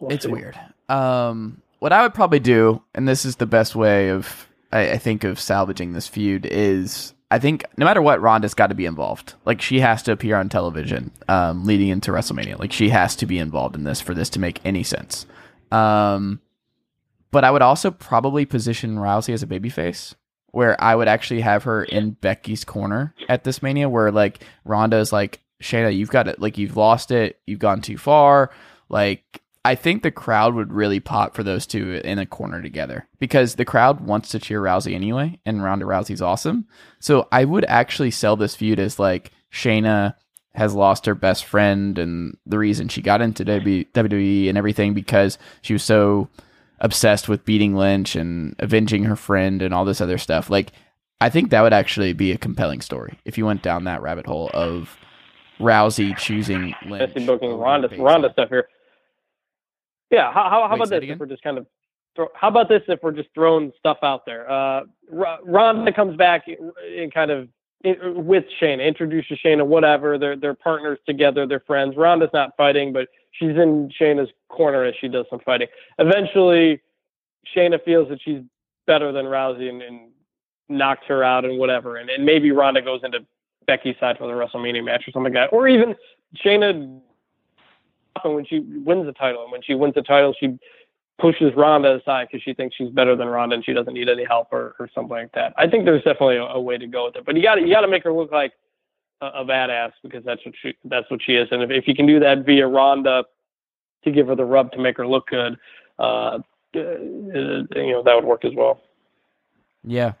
We'll 0.00 0.12
it's 0.12 0.24
see. 0.24 0.30
weird. 0.30 0.58
Um, 0.88 1.62
what 1.78 1.92
I 1.92 2.02
would 2.02 2.14
probably 2.14 2.40
do, 2.40 2.82
and 2.94 3.06
this 3.06 3.24
is 3.24 3.36
the 3.36 3.46
best 3.46 3.74
way 3.74 4.08
of 4.08 4.48
I, 4.72 4.92
I 4.92 4.98
think 4.98 5.24
of 5.24 5.40
salvaging 5.40 5.92
this 5.92 6.08
feud, 6.08 6.46
is 6.46 7.14
I 7.30 7.38
think 7.38 7.64
no 7.76 7.84
matter 7.84 8.02
what, 8.02 8.20
Ronda's 8.20 8.54
got 8.54 8.68
to 8.68 8.74
be 8.74 8.86
involved. 8.86 9.34
Like 9.44 9.60
she 9.60 9.80
has 9.80 10.02
to 10.04 10.12
appear 10.12 10.36
on 10.36 10.48
television, 10.48 11.10
um, 11.28 11.64
leading 11.64 11.88
into 11.88 12.10
WrestleMania. 12.10 12.58
Like 12.58 12.72
she 12.72 12.90
has 12.90 13.16
to 13.16 13.26
be 13.26 13.38
involved 13.38 13.76
in 13.76 13.84
this 13.84 14.00
for 14.00 14.14
this 14.14 14.30
to 14.30 14.40
make 14.40 14.60
any 14.64 14.82
sense. 14.82 15.26
Um, 15.72 16.40
but 17.30 17.44
I 17.44 17.50
would 17.50 17.62
also 17.62 17.90
probably 17.90 18.44
position 18.44 18.96
Rousey 18.96 19.34
as 19.34 19.42
a 19.42 19.46
babyface, 19.46 20.14
where 20.52 20.80
I 20.82 20.94
would 20.94 21.08
actually 21.08 21.40
have 21.40 21.64
her 21.64 21.82
in 21.82 22.12
Becky's 22.12 22.64
corner 22.64 23.14
at 23.28 23.42
this 23.42 23.62
Mania, 23.62 23.88
where 23.88 24.12
like 24.12 24.44
Ronda 24.64 24.98
is 24.98 25.12
like, 25.12 25.40
Shayna, 25.60 25.96
you've 25.96 26.10
got 26.10 26.28
it. 26.28 26.40
Like 26.40 26.58
you've 26.58 26.76
lost 26.76 27.10
it. 27.10 27.40
You've 27.46 27.58
gone 27.58 27.80
too 27.80 27.98
far. 27.98 28.50
Like 28.88 29.42
I 29.64 29.74
think 29.74 30.02
the 30.02 30.10
crowd 30.10 30.54
would 30.54 30.72
really 30.72 31.00
pop 31.00 31.34
for 31.34 31.42
those 31.42 31.66
two 31.66 32.00
in 32.04 32.18
a 32.18 32.26
corner 32.26 32.60
together 32.60 33.08
because 33.18 33.54
the 33.54 33.64
crowd 33.64 34.00
wants 34.00 34.28
to 34.30 34.38
cheer 34.38 34.60
Rousey 34.60 34.94
anyway, 34.94 35.40
and 35.46 35.62
Ronda 35.62 35.86
Rousey's 35.86 36.20
awesome. 36.20 36.66
So 37.00 37.28
I 37.32 37.46
would 37.46 37.64
actually 37.64 38.10
sell 38.10 38.36
this 38.36 38.54
feud 38.54 38.78
as 38.78 38.98
like 38.98 39.32
Shayna 39.50 40.14
has 40.54 40.74
lost 40.74 41.06
her 41.06 41.14
best 41.14 41.46
friend 41.46 41.98
and 41.98 42.36
the 42.44 42.58
reason 42.58 42.88
she 42.88 43.02
got 43.02 43.22
into 43.22 43.44
WWE 43.44 44.48
and 44.48 44.58
everything 44.58 44.94
because 44.94 45.38
she 45.62 45.72
was 45.72 45.82
so 45.82 46.28
obsessed 46.80 47.28
with 47.28 47.44
beating 47.44 47.74
Lynch 47.74 48.14
and 48.14 48.54
avenging 48.58 49.04
her 49.04 49.16
friend 49.16 49.62
and 49.62 49.72
all 49.72 49.84
this 49.84 50.00
other 50.00 50.18
stuff. 50.18 50.50
Like 50.50 50.72
I 51.20 51.30
think 51.30 51.50
that 51.50 51.62
would 51.62 51.72
actually 51.72 52.12
be 52.12 52.32
a 52.32 52.38
compelling 52.38 52.82
story 52.82 53.18
if 53.24 53.38
you 53.38 53.46
went 53.46 53.62
down 53.62 53.84
that 53.84 54.02
rabbit 54.02 54.26
hole 54.26 54.50
of 54.52 54.96
Rousey 55.58 56.16
choosing 56.18 56.74
Lynch. 56.86 57.02
Especially 57.02 57.26
booking 57.26 57.56
Ronda 57.56 57.88
Ronda 57.98 58.30
stuff 58.32 58.50
here. 58.50 58.68
Yeah, 60.14 60.32
how 60.32 60.44
how, 60.44 60.68
how 60.68 60.70
Wait, 60.70 60.76
about 60.76 60.90
this 60.90 60.98
again? 60.98 61.14
if 61.14 61.18
we're 61.18 61.26
just 61.26 61.42
kind 61.42 61.58
of 61.58 61.66
throw, 62.14 62.28
how 62.34 62.48
about 62.48 62.68
this 62.68 62.82
if 62.86 63.00
we're 63.02 63.12
just 63.12 63.28
throwing 63.34 63.72
stuff 63.78 63.98
out 64.02 64.24
there? 64.24 64.48
Uh, 64.48 64.82
comes 65.92 66.16
back 66.16 66.44
and 66.46 67.12
kind 67.12 67.30
of 67.32 67.48
with 67.84 68.44
Shayna, 68.60 68.86
introduces 68.86 69.38
Shayna, 69.44 69.66
whatever. 69.66 70.16
They're 70.16 70.36
they're 70.36 70.54
partners 70.54 71.00
together, 71.06 71.46
they're 71.46 71.64
friends. 71.66 71.96
Ronda's 71.96 72.30
not 72.32 72.56
fighting, 72.56 72.92
but 72.92 73.08
she's 73.32 73.50
in 73.50 73.90
Shayna's 74.00 74.30
corner 74.48 74.84
as 74.84 74.94
she 75.00 75.08
does 75.08 75.26
some 75.28 75.40
fighting. 75.40 75.68
Eventually, 75.98 76.80
Shayna 77.54 77.82
feels 77.84 78.08
that 78.08 78.20
she's 78.22 78.40
better 78.86 79.10
than 79.10 79.26
Rousey 79.26 79.68
and, 79.68 79.82
and 79.82 80.10
knocks 80.68 81.06
her 81.08 81.24
out 81.24 81.44
and 81.44 81.58
whatever, 81.58 81.96
and, 81.96 82.08
and 82.08 82.24
maybe 82.24 82.52
Ronda 82.52 82.82
goes 82.82 83.00
into 83.02 83.18
Becky's 83.66 83.96
side 83.98 84.16
for 84.18 84.28
the 84.28 84.32
WrestleMania 84.32 84.84
match 84.84 85.08
or 85.08 85.10
something 85.10 85.34
like 85.34 85.50
that, 85.50 85.54
or 85.54 85.66
even 85.66 85.96
Shayna 86.42 87.00
and 88.22 88.34
when 88.34 88.44
she 88.46 88.60
wins 88.60 89.06
the 89.06 89.12
title, 89.12 89.42
and 89.42 89.52
when 89.52 89.62
she 89.62 89.74
wins 89.74 89.94
the 89.94 90.02
title, 90.02 90.34
she 90.38 90.58
pushes 91.18 91.54
Ronda 91.56 91.96
aside 91.96 92.28
because 92.30 92.42
she 92.42 92.54
thinks 92.54 92.76
she's 92.76 92.90
better 92.90 93.16
than 93.16 93.28
Ronda 93.28 93.54
and 93.56 93.64
she 93.64 93.72
doesn't 93.72 93.94
need 93.94 94.08
any 94.08 94.24
help 94.24 94.52
or, 94.52 94.74
or 94.78 94.88
something 94.94 95.16
like 95.16 95.32
that. 95.32 95.54
I 95.56 95.68
think 95.68 95.84
there's 95.84 96.02
definitely 96.02 96.36
a, 96.36 96.44
a 96.44 96.60
way 96.60 96.76
to 96.76 96.86
go 96.86 97.06
with 97.06 97.16
it, 97.16 97.24
but 97.24 97.36
you 97.36 97.42
got 97.42 97.60
you 97.60 97.72
got 97.72 97.82
to 97.82 97.88
make 97.88 98.04
her 98.04 98.12
look 98.12 98.32
like 98.32 98.52
a, 99.20 99.26
a 99.26 99.44
badass 99.44 99.92
because 100.02 100.24
that's 100.24 100.44
what 100.44 100.54
she 100.60 100.74
that's 100.84 101.10
what 101.10 101.20
she 101.22 101.34
is, 101.34 101.48
and 101.50 101.62
if, 101.62 101.70
if 101.70 101.88
you 101.88 101.94
can 101.94 102.06
do 102.06 102.20
that 102.20 102.44
via 102.44 102.66
Ronda 102.66 103.24
to 104.04 104.10
give 104.10 104.26
her 104.26 104.34
the 104.34 104.44
rub 104.44 104.72
to 104.72 104.78
make 104.78 104.96
her 104.96 105.06
look 105.06 105.28
good, 105.28 105.56
uh, 105.98 106.02
uh, 106.02 106.38
you 106.74 107.66
know 107.74 108.02
that 108.04 108.14
would 108.14 108.24
work 108.24 108.44
as 108.44 108.52
well. 108.54 108.82
Yeah. 109.84 110.12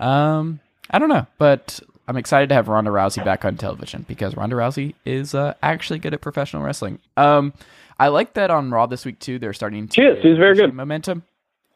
Um, 0.00 0.60
I 0.90 0.98
don't 0.98 1.08
know, 1.08 1.26
but 1.38 1.80
I'm 2.06 2.16
excited 2.16 2.48
to 2.50 2.54
have 2.54 2.68
Ronda 2.68 2.90
Rousey 2.90 3.24
back 3.24 3.44
on 3.44 3.56
television 3.56 4.04
because 4.06 4.36
Ronda 4.36 4.56
Rousey 4.56 4.94
is 5.04 5.34
uh, 5.34 5.54
actually 5.62 5.98
good 5.98 6.12
at 6.14 6.20
professional 6.20 6.62
wrestling. 6.62 6.98
Um, 7.16 7.52
I 7.98 8.08
like 8.08 8.34
that 8.34 8.50
on 8.50 8.70
Raw 8.70 8.86
this 8.86 9.04
week 9.04 9.18
too. 9.20 9.38
They're 9.38 9.52
starting 9.54 9.88
to 9.88 9.94
She 9.94 10.02
is. 10.02 10.22
She's 10.22 10.36
very 10.36 10.54
good. 10.54 10.74
momentum. 10.74 11.22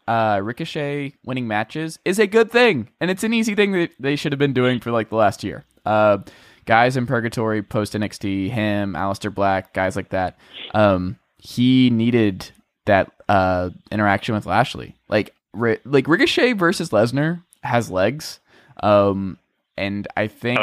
Uh, 0.06 0.40
Ricochet 0.42 1.14
winning 1.24 1.46
matches 1.46 1.98
is 2.04 2.18
a 2.18 2.26
good 2.26 2.50
thing, 2.50 2.88
and 3.00 3.10
it's 3.10 3.24
an 3.24 3.32
easy 3.34 3.54
thing 3.54 3.72
that 3.72 3.90
they 4.00 4.16
should 4.16 4.32
have 4.32 4.38
been 4.38 4.54
doing 4.54 4.80
for 4.80 4.90
like 4.90 5.10
the 5.10 5.16
last 5.16 5.44
year. 5.44 5.64
Uh, 5.84 6.18
guys 6.64 6.96
in 6.96 7.06
Purgatory, 7.06 7.62
post 7.62 7.92
NXT, 7.94 8.50
him, 8.50 8.94
Aleister 8.94 9.32
Black, 9.34 9.72
guys 9.74 9.96
like 9.96 10.08
that. 10.10 10.38
Um, 10.74 11.18
he 11.38 11.88
needed 11.90 12.50
that 12.86 13.12
uh 13.28 13.68
interaction 13.92 14.34
with 14.34 14.46
Lashley. 14.46 14.94
Like, 15.08 15.34
Ri- 15.52 15.78
like 15.84 16.08
Ricochet 16.08 16.54
versus 16.54 16.88
Lesnar 16.90 17.42
has 17.62 17.90
legs. 17.90 18.40
Um, 18.82 19.36
and 19.78 20.06
I 20.16 20.26
think 20.26 20.58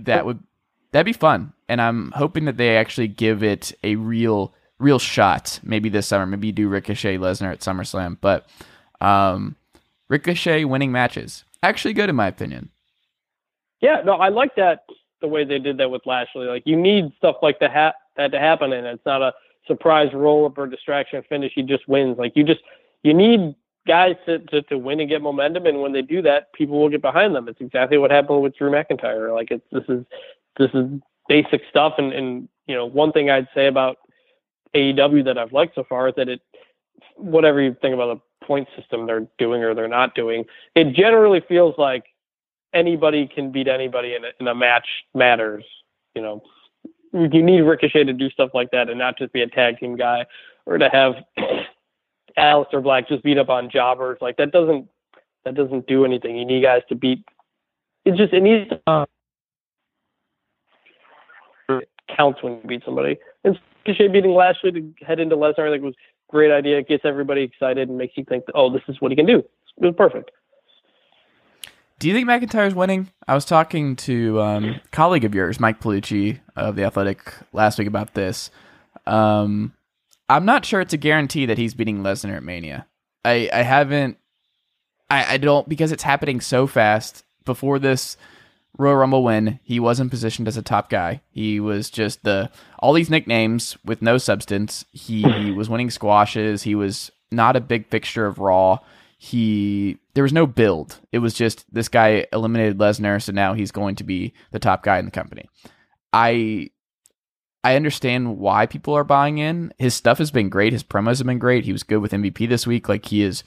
that 0.00 0.24
would 0.24 0.42
that'd 0.92 1.04
be 1.04 1.12
fun. 1.12 1.52
And 1.68 1.80
I'm 1.80 2.12
hoping 2.12 2.44
that 2.44 2.56
they 2.56 2.76
actually 2.76 3.08
give 3.08 3.42
it 3.42 3.72
a 3.82 3.96
real 3.96 4.54
real 4.78 4.98
shot. 4.98 5.60
Maybe 5.62 5.88
this 5.88 6.06
summer. 6.06 6.26
Maybe 6.26 6.48
you 6.48 6.52
do 6.52 6.68
Ricochet 6.68 7.18
Lesnar 7.18 7.52
at 7.52 7.60
SummerSlam. 7.60 8.18
But 8.20 8.48
um, 9.00 9.56
Ricochet 10.08 10.64
winning 10.64 10.92
matches 10.92 11.44
actually 11.62 11.94
good 11.94 12.10
in 12.10 12.16
my 12.16 12.28
opinion. 12.28 12.70
Yeah, 13.80 14.02
no, 14.04 14.12
I 14.14 14.28
like 14.28 14.54
that 14.56 14.84
the 15.20 15.28
way 15.28 15.44
they 15.44 15.58
did 15.58 15.78
that 15.78 15.90
with 15.90 16.02
Lashley. 16.06 16.46
Like 16.46 16.62
you 16.66 16.76
need 16.76 17.12
stuff 17.18 17.36
like 17.42 17.58
that 17.60 17.72
ha- 17.72 17.94
that 18.16 18.32
to 18.32 18.38
happen, 18.38 18.72
and 18.72 18.86
it's 18.86 19.04
not 19.04 19.22
a 19.22 19.32
surprise 19.66 20.08
roll 20.12 20.46
up 20.46 20.58
or 20.58 20.66
distraction 20.66 21.22
finish. 21.28 21.52
He 21.54 21.62
just 21.62 21.88
wins. 21.88 22.18
Like 22.18 22.32
you 22.36 22.44
just 22.44 22.60
you 23.02 23.14
need 23.14 23.54
guys 23.86 24.16
to, 24.26 24.38
to 24.38 24.62
to 24.62 24.78
win 24.78 25.00
and 25.00 25.08
get 25.08 25.22
momentum, 25.22 25.66
and 25.66 25.80
when 25.80 25.92
they 25.92 26.02
do 26.02 26.22
that, 26.22 26.52
people 26.52 26.80
will 26.80 26.88
get 26.88 27.02
behind 27.02 27.34
them. 27.34 27.48
It's 27.48 27.60
exactly 27.60 27.98
what 27.98 28.10
happened 28.10 28.42
with 28.42 28.56
Drew 28.56 28.70
McIntyre. 28.70 29.34
Like 29.34 29.50
it's 29.50 29.64
this 29.72 29.84
is 29.88 30.04
this 30.58 30.70
is 30.74 31.00
basic 31.28 31.62
stuff, 31.70 31.94
and 31.98 32.12
and 32.12 32.48
you 32.66 32.74
know 32.74 32.86
one 32.86 33.12
thing 33.12 33.30
I'd 33.30 33.48
say 33.54 33.66
about 33.66 33.98
AEW 34.74 35.24
that 35.24 35.38
I've 35.38 35.52
liked 35.52 35.74
so 35.74 35.84
far 35.88 36.08
is 36.08 36.14
that 36.16 36.28
it 36.28 36.40
whatever 37.16 37.60
you 37.60 37.76
think 37.80 37.94
about 37.94 38.18
the 38.18 38.46
point 38.46 38.68
system 38.76 39.06
they're 39.06 39.26
doing 39.38 39.62
or 39.62 39.74
they're 39.74 39.88
not 39.88 40.14
doing, 40.14 40.44
it 40.74 40.94
generally 40.94 41.40
feels 41.48 41.74
like 41.78 42.04
anybody 42.72 43.26
can 43.26 43.52
beat 43.52 43.68
anybody 43.68 44.14
in 44.14 44.24
a, 44.24 44.28
in 44.40 44.48
a 44.48 44.54
match 44.54 44.86
matters. 45.14 45.64
You 46.14 46.22
know, 46.22 46.42
you 47.12 47.42
need 47.42 47.60
Ricochet 47.60 48.04
to 48.04 48.12
do 48.12 48.28
stuff 48.30 48.50
like 48.54 48.70
that 48.72 48.88
and 48.88 48.98
not 48.98 49.16
just 49.16 49.32
be 49.32 49.42
a 49.42 49.46
tag 49.46 49.78
team 49.78 49.96
guy 49.96 50.26
or 50.66 50.78
to 50.78 50.88
have 50.88 51.14
Aleister 52.38 52.82
Black 52.82 53.08
just 53.08 53.22
beat 53.22 53.38
up 53.38 53.48
on 53.48 53.70
jobbers. 53.70 54.18
Like 54.20 54.36
that 54.38 54.52
doesn't 54.52 54.88
that 55.44 55.54
doesn't 55.54 55.86
do 55.86 56.04
anything. 56.04 56.36
You 56.36 56.44
need 56.44 56.62
guys 56.62 56.82
to 56.88 56.94
beat. 56.94 57.24
It 58.04 58.16
just 58.16 58.32
it 58.32 58.42
needs 58.42 58.70
to 58.70 58.80
uh, 58.86 59.06
counts 62.14 62.42
when 62.42 62.54
you 62.54 62.62
beat 62.66 62.82
somebody. 62.84 63.18
And 63.44 63.58
Ricochet 63.86 64.08
beating 64.08 64.34
Lashley 64.34 64.72
to 64.72 64.94
head 65.06 65.20
into 65.20 65.36
Lesnar, 65.36 65.68
I 65.68 65.72
think 65.72 65.84
was 65.84 65.94
a 65.94 66.32
great 66.32 66.50
idea. 66.50 66.78
It 66.78 66.88
gets 66.88 67.04
everybody 67.04 67.42
excited 67.42 67.88
and 67.88 67.98
makes 67.98 68.16
you 68.16 68.24
think, 68.24 68.44
oh, 68.54 68.72
this 68.72 68.82
is 68.88 69.00
what 69.00 69.12
he 69.12 69.16
can 69.16 69.26
do. 69.26 69.38
It 69.38 69.84
was 69.84 69.94
perfect. 69.96 70.30
Do 71.98 72.08
you 72.08 72.14
think 72.14 72.28
McIntyre's 72.28 72.74
winning? 72.74 73.10
I 73.28 73.34
was 73.34 73.44
talking 73.44 73.96
to 73.96 74.40
um, 74.40 74.80
colleague 74.90 75.24
of 75.24 75.34
yours, 75.34 75.60
Mike 75.60 75.80
Palucci 75.80 76.40
of 76.56 76.76
the 76.76 76.84
Athletic, 76.84 77.32
last 77.52 77.78
week 77.78 77.88
about 77.88 78.14
this. 78.14 78.50
Um, 79.06 79.72
I'm 80.34 80.44
not 80.44 80.64
sure 80.64 80.80
it's 80.80 80.92
a 80.92 80.98
guarantee 80.98 81.46
that 81.46 81.58
he's 81.58 81.74
beating 81.74 82.02
Lesnar 82.02 82.36
at 82.36 82.42
Mania. 82.42 82.86
I, 83.24 83.48
I 83.52 83.62
haven't. 83.62 84.18
I, 85.08 85.34
I 85.34 85.36
don't 85.36 85.68
because 85.68 85.92
it's 85.92 86.02
happening 86.02 86.40
so 86.40 86.66
fast. 86.66 87.24
Before 87.44 87.78
this 87.78 88.16
Royal 88.76 88.96
Rumble 88.96 89.22
win. 89.22 89.60
He 89.62 89.78
wasn't 89.78 90.10
positioned 90.10 90.48
as 90.48 90.56
a 90.56 90.62
top 90.62 90.90
guy. 90.90 91.20
He 91.30 91.60
was 91.60 91.88
just 91.88 92.24
the 92.24 92.50
all 92.80 92.92
these 92.92 93.10
nicknames 93.10 93.76
with 93.84 94.02
no 94.02 94.18
substance. 94.18 94.84
He 94.90 95.52
was 95.56 95.68
winning 95.68 95.90
squashes. 95.90 96.64
He 96.64 96.74
was 96.74 97.12
not 97.30 97.54
a 97.54 97.60
big 97.60 97.88
fixture 97.88 98.26
of 98.26 98.38
Raw. 98.38 98.78
He 99.18 99.98
there 100.14 100.24
was 100.24 100.32
no 100.32 100.46
build. 100.46 100.98
It 101.12 101.20
was 101.20 101.34
just 101.34 101.72
this 101.72 101.88
guy 101.88 102.26
eliminated 102.32 102.78
Lesnar, 102.78 103.22
so 103.22 103.30
now 103.30 103.54
he's 103.54 103.70
going 103.70 103.94
to 103.96 104.04
be 104.04 104.32
the 104.50 104.58
top 104.58 104.82
guy 104.82 104.98
in 104.98 105.04
the 105.04 105.12
company. 105.12 105.48
I 106.12 106.70
I 107.64 107.76
understand 107.76 108.38
why 108.38 108.66
people 108.66 108.94
are 108.94 109.04
buying 109.04 109.38
in. 109.38 109.72
His 109.78 109.94
stuff 109.94 110.18
has 110.18 110.30
been 110.30 110.50
great. 110.50 110.74
His 110.74 110.84
promos 110.84 111.18
have 111.18 111.26
been 111.26 111.38
great. 111.38 111.64
He 111.64 111.72
was 111.72 111.82
good 111.82 111.98
with 111.98 112.12
MVP 112.12 112.46
this 112.46 112.66
week. 112.66 112.88
Like 112.90 113.06
he 113.06 113.22
is 113.22 113.42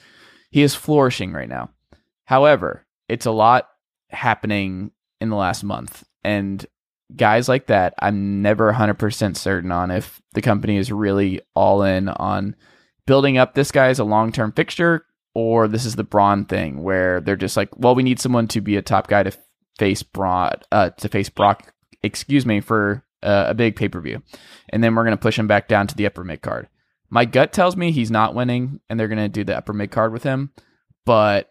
he 0.50 0.62
is 0.62 0.74
flourishing 0.74 1.32
right 1.32 1.48
now. 1.48 1.70
However, 2.24 2.84
it's 3.08 3.26
a 3.26 3.30
lot 3.30 3.68
happening 4.10 4.90
in 5.20 5.30
the 5.30 5.36
last 5.36 5.62
month. 5.62 6.04
And 6.24 6.66
guys 7.14 7.48
like 7.48 7.66
that, 7.66 7.94
I'm 8.00 8.42
never 8.42 8.72
100% 8.72 9.36
certain 9.36 9.70
on 9.70 9.90
if 9.90 10.20
the 10.32 10.42
company 10.42 10.76
is 10.76 10.90
really 10.90 11.40
all 11.54 11.82
in 11.82 12.08
on 12.08 12.56
building 13.06 13.38
up 13.38 13.54
this 13.54 13.70
guy 13.70 13.86
as 13.86 13.98
a 13.98 14.04
long 14.04 14.32
term 14.32 14.52
fixture 14.52 15.04
or 15.34 15.68
this 15.68 15.84
is 15.86 15.94
the 15.94 16.04
Braun 16.04 16.44
thing 16.44 16.82
where 16.82 17.20
they're 17.20 17.36
just 17.36 17.56
like, 17.56 17.68
well, 17.78 17.94
we 17.94 18.02
need 18.02 18.18
someone 18.18 18.48
to 18.48 18.60
be 18.60 18.76
a 18.76 18.82
top 18.82 19.06
guy 19.06 19.22
to 19.22 19.32
face 19.78 20.02
Braun, 20.02 20.54
uh, 20.72 20.90
to 20.90 21.08
face 21.08 21.28
Brock, 21.28 21.72
excuse 22.02 22.44
me, 22.44 22.60
for 22.60 23.04
uh, 23.22 23.46
a 23.48 23.54
big 23.54 23.76
pay 23.76 23.88
per 23.88 24.00
view. 24.00 24.22
And 24.68 24.82
then 24.82 24.94
we're 24.94 25.04
going 25.04 25.16
to 25.16 25.20
push 25.20 25.38
him 25.38 25.46
back 25.46 25.68
down 25.68 25.86
to 25.88 25.94
the 25.94 26.06
upper 26.06 26.24
mid 26.24 26.42
card. 26.42 26.68
My 27.10 27.24
gut 27.24 27.52
tells 27.52 27.76
me 27.76 27.90
he's 27.90 28.10
not 28.10 28.34
winning 28.34 28.80
and 28.88 28.98
they're 28.98 29.08
going 29.08 29.18
to 29.18 29.28
do 29.28 29.44
the 29.44 29.56
upper 29.56 29.72
mid 29.72 29.90
card 29.90 30.12
with 30.12 30.22
him, 30.24 30.50
but 31.06 31.50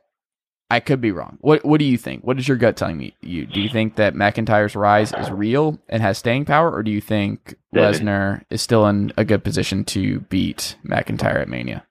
I 0.69 0.79
could 0.81 0.99
be 0.99 1.11
wrong. 1.11 1.37
What 1.39 1.63
What 1.63 1.79
do 1.79 1.85
you 1.85 1.97
think? 1.97 2.23
What 2.23 2.37
is 2.37 2.47
your 2.47 2.57
gut 2.57 2.75
telling 2.75 2.97
me? 2.97 3.15
You 3.21 3.45
do 3.45 3.61
you 3.61 3.69
think 3.69 3.95
that 3.95 4.15
McIntyre's 4.15 4.75
rise 4.75 5.13
is 5.13 5.31
real 5.31 5.79
and 5.87 6.01
has 6.01 6.17
staying 6.17 6.45
power, 6.45 6.69
or 6.71 6.83
do 6.83 6.91
you 6.91 6.99
think 6.99 7.55
Lesnar 7.73 8.43
is 8.49 8.61
still 8.61 8.85
in 8.87 9.13
a 9.17 9.23
good 9.23 9.43
position 9.43 9.85
to 9.85 10.19
beat 10.21 10.75
McIntyre 10.85 11.41
at 11.41 11.47
Mania? 11.47 11.85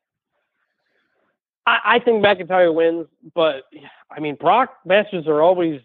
I, 1.66 1.78
I 1.84 1.98
think 2.00 2.22
McIntyre 2.22 2.74
wins, 2.74 3.06
but 3.34 3.64
I 4.10 4.20
mean 4.20 4.36
Brock 4.36 4.74
matches 4.84 5.26
are 5.26 5.40
always 5.40 5.80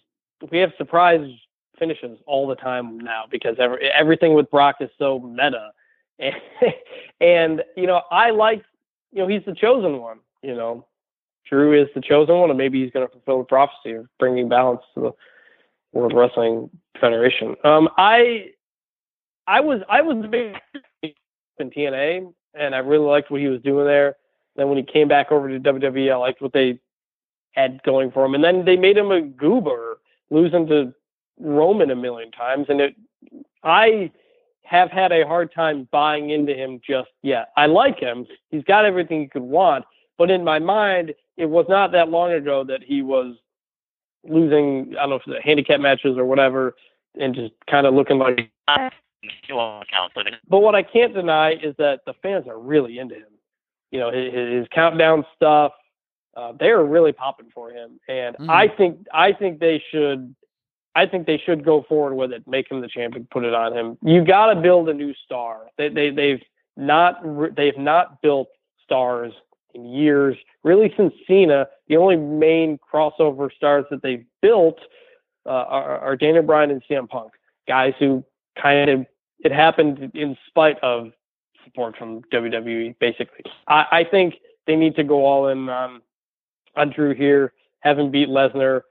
we 0.51 0.57
have 0.57 0.71
surprise 0.77 1.25
finishes 1.81 2.19
all 2.27 2.47
the 2.47 2.55
time 2.55 2.99
now 2.99 3.23
because 3.29 3.55
every, 3.57 3.89
everything 3.89 4.35
with 4.35 4.49
Brock 4.51 4.75
is 4.81 4.89
so 4.99 5.19
meta, 5.19 5.71
and, 6.19 6.35
and 7.19 7.63
you 7.75 7.87
know 7.87 8.03
I 8.11 8.29
like 8.29 8.63
you 9.11 9.23
know 9.23 9.27
he's 9.27 9.43
the 9.45 9.55
chosen 9.55 9.99
one. 9.99 10.19
You 10.43 10.55
know 10.55 10.85
Drew 11.49 11.79
is 11.79 11.89
the 11.95 12.01
chosen 12.01 12.37
one, 12.37 12.49
and 12.49 12.57
maybe 12.57 12.81
he's 12.81 12.91
going 12.91 13.05
to 13.05 13.11
fulfill 13.11 13.39
the 13.39 13.45
prophecy 13.45 13.93
of 13.93 14.07
bringing 14.19 14.47
balance 14.47 14.81
to 14.93 15.01
the 15.01 15.11
World 15.91 16.13
Wrestling 16.15 16.69
Federation. 16.99 17.55
Um, 17.63 17.89
I, 17.97 18.51
I 19.47 19.59
was 19.59 19.81
I 19.89 20.01
was 20.01 20.25
big 20.29 20.55
in 21.59 21.69
TNA, 21.71 22.31
and 22.53 22.75
I 22.75 22.77
really 22.77 23.05
liked 23.05 23.31
what 23.31 23.41
he 23.41 23.47
was 23.47 23.61
doing 23.61 23.85
there. 23.85 24.15
Then 24.55 24.69
when 24.69 24.77
he 24.77 24.83
came 24.83 25.07
back 25.07 25.31
over 25.31 25.49
to 25.49 25.59
WWE, 25.59 26.11
I 26.11 26.15
liked 26.15 26.41
what 26.41 26.53
they 26.53 26.79
had 27.53 27.81
going 27.83 28.11
for 28.11 28.23
him, 28.23 28.35
and 28.35 28.43
then 28.43 28.63
they 28.63 28.77
made 28.77 28.97
him 28.97 29.11
a 29.11 29.21
goober, 29.21 29.99
losing 30.29 30.67
to 30.67 30.93
Roman 31.41 31.91
a 31.91 31.95
million 31.95 32.31
times, 32.31 32.67
and 32.69 32.81
it, 32.81 32.95
I 33.63 34.11
have 34.63 34.89
had 34.89 35.11
a 35.11 35.27
hard 35.27 35.53
time 35.53 35.87
buying 35.91 36.29
into 36.29 36.53
him 36.53 36.79
just 36.87 37.09
yet. 37.21 37.49
I 37.57 37.65
like 37.65 37.99
him; 37.99 38.25
he's 38.49 38.63
got 38.63 38.85
everything 38.85 39.21
you 39.21 39.29
could 39.29 39.41
want, 39.41 39.85
but 40.17 40.31
in 40.31 40.43
my 40.43 40.59
mind, 40.59 41.13
it 41.37 41.47
was 41.47 41.65
not 41.67 41.91
that 41.91 42.09
long 42.09 42.31
ago 42.31 42.63
that 42.63 42.83
he 42.83 43.01
was 43.01 43.35
losing, 44.23 44.93
I 44.97 45.01
don't 45.01 45.09
know 45.09 45.15
if 45.15 45.25
the 45.25 45.41
handicap 45.43 45.79
matches 45.79 46.17
or 46.17 46.25
whatever, 46.25 46.75
and 47.19 47.33
just 47.33 47.53
kind 47.69 47.87
of 47.87 47.93
looking 47.93 48.17
like. 48.19 48.51
But 50.47 50.59
what 50.59 50.75
I 50.75 50.83
can't 50.83 51.13
deny 51.13 51.53
is 51.53 51.75
that 51.77 52.01
the 52.05 52.13
fans 52.21 52.47
are 52.47 52.59
really 52.59 52.99
into 52.99 53.15
him. 53.15 53.25
You 53.91 53.99
know, 53.99 54.11
his, 54.11 54.33
his 54.33 54.67
countdown 54.73 55.25
stuff, 55.35 55.73
uh, 56.35 56.53
they 56.57 56.69
are 56.69 56.85
really 56.85 57.11
popping 57.11 57.49
for 57.53 57.71
him, 57.71 57.99
and 58.07 58.37
mm. 58.37 58.49
I 58.49 58.67
think 58.69 59.05
I 59.13 59.33
think 59.33 59.59
they 59.59 59.83
should. 59.91 60.33
I 60.95 61.05
think 61.05 61.25
they 61.25 61.41
should 61.45 61.63
go 61.63 61.85
forward 61.87 62.15
with 62.15 62.33
it, 62.33 62.47
make 62.47 62.69
him 62.69 62.81
the 62.81 62.87
champion, 62.87 63.27
put 63.31 63.43
it 63.43 63.53
on 63.53 63.75
him. 63.75 63.97
You 64.03 64.23
got 64.25 64.53
to 64.53 64.59
build 64.59 64.89
a 64.89 64.93
new 64.93 65.13
star. 65.25 65.67
They, 65.77 65.89
they 65.89 66.09
they've 66.09 66.41
not 66.75 67.55
they've 67.55 67.77
not 67.77 68.21
built 68.21 68.49
stars 68.83 69.33
in 69.73 69.85
years. 69.85 70.35
Really, 70.63 70.93
since 70.97 71.13
Cena, 71.27 71.67
the 71.87 71.97
only 71.97 72.17
main 72.17 72.77
crossover 72.77 73.51
stars 73.53 73.85
that 73.89 74.01
they've 74.01 74.25
built 74.41 74.79
uh, 75.45 75.49
are, 75.49 75.99
are 75.99 76.15
Daniel 76.15 76.43
Bryan 76.43 76.71
and 76.71 76.83
CM 76.89 77.07
Punk, 77.07 77.31
guys 77.67 77.93
who 77.99 78.23
kind 78.61 78.89
of 78.89 79.05
it 79.39 79.51
happened 79.51 80.11
in 80.13 80.37
spite 80.47 80.77
of 80.83 81.11
support 81.63 81.97
from 81.97 82.21
WWE. 82.33 82.95
Basically, 82.99 83.43
I, 83.67 83.85
I 83.91 84.03
think 84.03 84.35
they 84.67 84.75
need 84.75 84.95
to 84.95 85.03
go 85.03 85.25
all 85.25 85.47
in 85.47 85.69
on 85.69 86.01
on 86.75 86.89
Drew 86.89 87.13
here, 87.13 87.53
have 87.79 87.99
him 87.99 88.11
beat 88.11 88.29
Lesnar, 88.29 88.81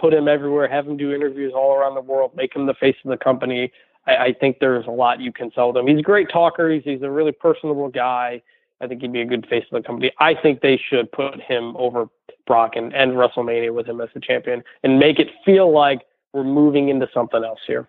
put 0.00 0.14
him 0.14 0.28
everywhere, 0.28 0.68
have 0.68 0.86
him 0.86 0.96
do 0.96 1.12
interviews 1.12 1.52
all 1.54 1.74
around 1.74 1.94
the 1.94 2.00
world, 2.00 2.32
make 2.34 2.54
him 2.54 2.66
the 2.66 2.74
face 2.74 2.96
of 3.04 3.10
the 3.10 3.16
company. 3.16 3.72
I, 4.06 4.16
I 4.16 4.32
think 4.32 4.58
there's 4.58 4.86
a 4.86 4.90
lot 4.90 5.20
you 5.20 5.32
can 5.32 5.50
sell 5.54 5.72
them. 5.72 5.86
He's 5.86 5.98
a 5.98 6.02
great 6.02 6.28
talker. 6.30 6.70
He's, 6.70 6.84
he's 6.84 7.02
a 7.02 7.10
really 7.10 7.32
personable 7.32 7.88
guy. 7.88 8.42
I 8.80 8.86
think 8.86 9.02
he'd 9.02 9.12
be 9.12 9.20
a 9.20 9.26
good 9.26 9.46
face 9.46 9.64
of 9.70 9.82
the 9.82 9.86
company. 9.86 10.10
I 10.18 10.34
think 10.34 10.62
they 10.62 10.80
should 10.88 11.12
put 11.12 11.40
him 11.40 11.76
over 11.76 12.08
Brock 12.46 12.72
and 12.74 12.92
WrestleMania 12.92 13.74
with 13.74 13.86
him 13.86 14.00
as 14.00 14.08
the 14.14 14.20
champion 14.20 14.64
and 14.82 14.98
make 14.98 15.18
it 15.18 15.28
feel 15.44 15.70
like 15.72 16.00
we're 16.32 16.44
moving 16.44 16.88
into 16.88 17.08
something 17.12 17.44
else 17.44 17.60
here. 17.66 17.86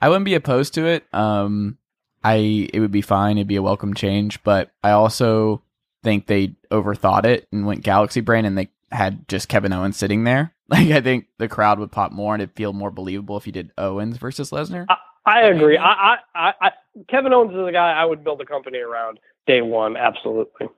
I 0.00 0.08
wouldn't 0.08 0.24
be 0.24 0.34
opposed 0.34 0.74
to 0.74 0.86
it. 0.86 1.04
Um, 1.14 1.78
I 2.24 2.68
it 2.72 2.80
would 2.80 2.90
be 2.90 3.02
fine. 3.02 3.38
It'd 3.38 3.46
be 3.46 3.56
a 3.56 3.62
welcome 3.62 3.94
change, 3.94 4.42
but 4.42 4.70
I 4.82 4.90
also 4.90 5.62
think 6.02 6.26
they 6.26 6.56
overthought 6.70 7.24
it 7.24 7.46
and 7.52 7.66
went 7.66 7.82
galaxy 7.82 8.20
brain, 8.20 8.44
and 8.44 8.58
they 8.58 8.68
had 8.90 9.26
just 9.28 9.48
Kevin 9.48 9.72
Owens 9.72 9.96
sitting 9.96 10.24
there. 10.24 10.52
Like 10.68 10.90
I 10.90 11.00
think 11.02 11.26
the 11.38 11.48
crowd 11.48 11.78
would 11.80 11.92
pop 11.92 12.12
more, 12.12 12.34
and 12.34 12.42
it'd 12.42 12.56
feel 12.56 12.72
more 12.72 12.90
believable 12.90 13.36
if 13.36 13.46
you 13.46 13.52
did 13.52 13.72
Owens 13.76 14.16
versus 14.16 14.50
Lesnar. 14.52 14.86
I, 14.88 14.96
I 15.26 15.40
agree. 15.42 15.76
I, 15.76 16.16
I, 16.34 16.52
I, 16.60 16.70
Kevin 17.08 17.32
Owens 17.32 17.52
is 17.52 17.66
a 17.66 17.72
guy 17.72 17.92
I 17.92 18.04
would 18.04 18.24
build 18.24 18.40
a 18.40 18.46
company 18.46 18.78
around 18.78 19.18
day 19.46 19.60
one, 19.60 19.96
absolutely. 19.96 20.68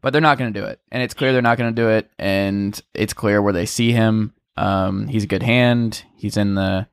But 0.00 0.12
they're 0.12 0.22
not 0.22 0.38
going 0.38 0.52
to 0.52 0.60
do 0.60 0.66
it, 0.66 0.80
and 0.90 1.02
it's 1.02 1.14
clear 1.14 1.32
they're 1.32 1.42
not 1.42 1.58
going 1.58 1.74
to 1.74 1.82
do 1.82 1.88
it, 1.88 2.10
and 2.18 2.80
it's 2.94 3.14
clear 3.14 3.40
where 3.40 3.52
they 3.52 3.66
see 3.66 3.92
him. 3.92 4.34
Um, 4.56 5.08
he's 5.08 5.24
a 5.24 5.28
good 5.28 5.42
hand. 5.42 6.04
He's 6.16 6.36
in 6.36 6.54
the 6.54 6.88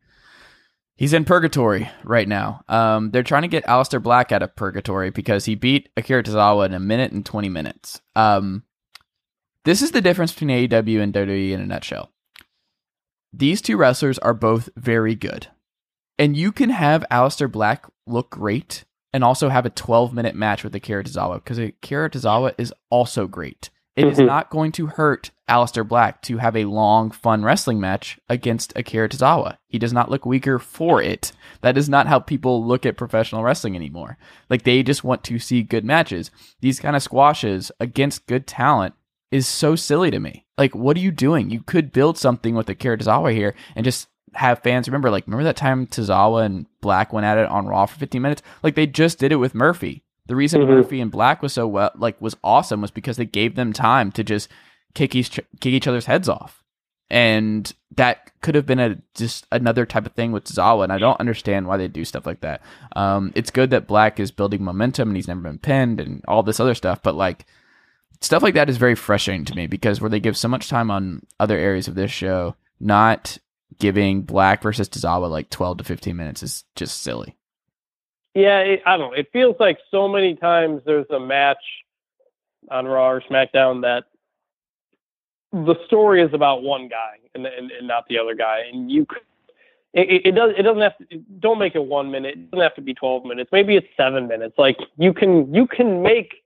he's 0.96 1.14
in 1.14 1.26
purgatory 1.26 1.90
right 2.04 2.28
now. 2.28 2.62
Um, 2.68 3.12
they're 3.12 3.24
trying 3.24 3.42
to 3.42 3.48
get 3.48 3.66
Aleister 3.66 4.02
Black 4.02 4.32
out 4.32 4.44
of 4.44 4.56
purgatory 4.56 5.10
because 5.10 5.46
he 5.46 5.56
beat 5.56 5.90
Akira 5.98 6.24
Tozawa 6.24 6.68
in 6.68 6.74
a 6.74 6.80
minute 6.80 7.12
and 7.12 7.26
twenty 7.26 7.50
minutes. 7.50 8.00
Um, 8.16 8.64
this 9.66 9.82
is 9.82 9.92
the 9.92 10.02
difference 10.02 10.32
between 10.32 10.50
AEW 10.50 11.02
and 11.02 11.14
WWE 11.14 11.52
in 11.52 11.62
a 11.62 11.66
nutshell. 11.66 12.12
These 13.32 13.62
two 13.62 13.78
wrestlers 13.78 14.18
are 14.20 14.34
both 14.34 14.70
very 14.76 15.16
good. 15.16 15.48
And 16.18 16.36
you 16.36 16.52
can 16.52 16.70
have 16.72 17.06
Aleister 17.12 17.52
Black 17.52 17.86
look 18.06 18.32
great 18.32 18.86
and 19.14 19.24
also 19.24 19.50
have 19.50 19.66
a 19.66 19.70
12 19.70 20.14
minute 20.14 20.36
match 20.36 20.64
with 20.64 20.76
Akira 20.76 21.04
Tozawa 21.04 21.36
because 21.36 21.58
Akira 21.58 22.10
Tozawa 22.10 22.54
is 22.58 22.74
also 22.90 23.28
great. 23.28 23.70
It 23.96 24.04
mm-hmm. 24.04 24.12
is 24.12 24.20
not 24.20 24.50
going 24.50 24.72
to 24.74 24.88
hurt 24.88 25.32
Aleister 25.50 25.88
Black 25.88 26.22
to 26.24 26.38
have 26.38 26.56
a 26.56 26.66
long, 26.66 27.12
fun 27.12 27.44
wrestling 27.44 27.80
match 27.80 28.20
against 28.30 28.74
Akira 28.76 29.10
Tozawa. 29.10 29.58
He 29.68 29.80
does 29.80 29.94
not 29.94 30.10
look 30.10 30.26
weaker 30.26 30.60
for 30.60 31.02
it. 31.02 31.32
That 31.62 31.78
is 31.78 31.90
not 31.90 32.08
how 32.08 32.20
people 32.20 32.66
look 32.66 32.86
at 32.86 32.98
professional 32.98 33.44
wrestling 33.44 33.76
anymore. 33.76 34.18
Like 34.50 34.64
they 34.64 34.84
just 34.84 35.04
want 35.04 35.24
to 35.26 35.40
see 35.40 35.64
good 35.64 35.86
matches. 35.86 36.32
These 36.62 36.80
kind 36.80 36.96
of 36.96 37.04
squashes 37.04 37.72
against 37.80 38.28
good 38.28 38.48
talent 38.48 38.94
is 39.32 39.48
so 39.48 39.76
silly 39.76 40.12
to 40.12 40.20
me. 40.20 40.46
Like, 40.58 40.76
what 40.76 40.98
are 40.98 41.02
you 41.02 41.12
doing? 41.12 41.50
You 41.50 41.62
could 41.62 41.92
build 41.92 42.18
something 42.18 42.56
with 42.56 42.70
Akira 42.70 42.98
Tozawa 42.98 43.34
here 43.34 43.56
and 43.76 43.84
just 43.84 44.08
have 44.34 44.62
fans 44.62 44.88
remember 44.88 45.10
like 45.10 45.26
remember 45.26 45.44
that 45.44 45.56
time 45.56 45.88
Tozawa 45.88 46.46
and 46.46 46.68
Black 46.82 47.12
went 47.12 47.26
at 47.26 47.38
it 47.38 47.50
on 47.50 47.68
Raw 47.68 47.86
for 47.86 48.00
15 48.00 48.22
minutes? 48.22 48.42
Like 48.64 48.76
they 48.76 48.88
just 48.88 49.20
did 49.20 49.32
it 49.32 49.38
with 49.38 49.56
Murphy. 49.56 50.04
The 50.28 50.36
reason 50.36 50.62
mm-hmm. 50.62 50.72
Murphy 50.72 51.02
and 51.02 51.12
Black 51.12 51.42
was 51.42 51.54
so 51.54 51.68
well 51.68 51.92
like 51.96 52.22
was 52.22 52.38
awesome 52.44 52.82
was 52.82 52.92
because 52.92 53.18
they 53.18 53.26
gave 53.26 53.56
them 53.56 53.74
time 53.74 54.12
to 54.14 54.24
just 54.24 54.50
kick 54.94 55.16
each 55.16 55.32
kick 55.60 55.74
each 55.74 55.88
other's 55.88 56.06
heads 56.06 56.30
off. 56.30 56.64
And 57.12 57.74
that 57.96 58.32
could 58.42 58.54
have 58.54 58.68
been 58.68 58.80
a 58.80 58.98
just 59.16 59.48
another 59.52 59.86
type 59.88 60.06
of 60.06 60.12
thing 60.12 60.32
with 60.32 60.44
Tozawa, 60.44 60.84
and 60.84 60.94
I 60.94 61.00
don't 61.00 61.20
understand 61.20 61.66
why 61.66 61.78
they 61.78 61.88
do 61.88 62.06
stuff 62.06 62.28
like 62.28 62.42
that. 62.42 62.62
Um, 62.96 63.32
it's 63.34 63.50
good 63.50 63.72
that 63.72 63.88
Black 63.88 64.20
is 64.20 64.30
building 64.30 64.64
momentum 64.64 65.10
and 65.10 65.16
he's 65.16 65.28
never 65.28 65.42
been 65.42 65.58
pinned 65.58 66.00
and 66.00 66.24
all 66.28 66.44
this 66.44 66.60
other 66.60 66.76
stuff, 66.76 67.02
but 67.02 67.16
like 67.16 67.48
stuff 68.22 68.44
like 68.44 68.54
that 68.56 68.70
is 68.70 68.78
very 68.78 68.96
frustrating 68.96 69.46
to 69.46 69.56
me 69.56 69.68
because 69.68 70.02
where 70.02 70.10
they 70.10 70.20
give 70.20 70.38
so 70.38 70.48
much 70.48 70.70
time 70.70 70.92
on 70.92 71.26
other 71.40 71.58
areas 71.58 71.88
of 71.88 71.96
this 71.96 72.12
show, 72.12 72.56
not 72.80 73.38
giving 73.78 74.22
Black 74.22 74.62
versus 74.62 74.90
Tozawa 74.90 75.30
like 75.30 75.50
12 75.50 75.80
to 75.80 75.84
15 75.84 76.16
minutes 76.16 76.44
is 76.44 76.64
just 76.76 77.02
silly. 77.02 77.36
Yeah, 78.36 78.60
it, 78.60 78.82
I 78.86 78.98
don't 78.98 79.12
know. 79.12 79.18
It 79.18 79.30
feels 79.34 79.56
like 79.60 79.80
so 79.92 80.08
many 80.08 80.36
times 80.36 80.82
there's 80.86 81.10
a 81.10 81.20
match 81.20 81.58
on 82.70 82.86
Raw 82.86 83.10
or 83.10 83.22
SmackDown 83.22 83.82
that 83.82 84.04
the 85.52 85.76
story 85.88 86.22
is 86.22 86.34
about 86.34 86.62
one 86.62 86.88
guy 86.88 87.16
and, 87.34 87.46
and, 87.46 87.72
and 87.72 87.88
not 87.88 88.06
the 88.08 88.20
other 88.20 88.36
guy, 88.36 88.62
and 88.72 88.92
you. 88.92 89.06
It, 89.94 90.28
it 90.28 90.32
does. 90.36 90.54
It 90.56 90.62
doesn't 90.62 90.82
have 90.82 90.98
to. 91.00 91.18
Don't 91.40 91.58
make 91.58 91.74
it 91.74 91.84
one 91.84 92.12
minute. 92.12 92.36
It 92.36 92.52
doesn't 92.52 92.62
have 92.62 92.76
to 92.76 92.82
be 92.82 92.94
twelve 92.94 93.26
minutes. 93.26 93.50
Maybe 93.52 93.76
it's 93.76 93.88
seven 93.98 94.28
minutes. 94.28 94.54
Like 94.58 94.78
you 94.98 95.14
can. 95.14 95.52
You 95.54 95.66
can 95.66 96.04
make 96.04 96.44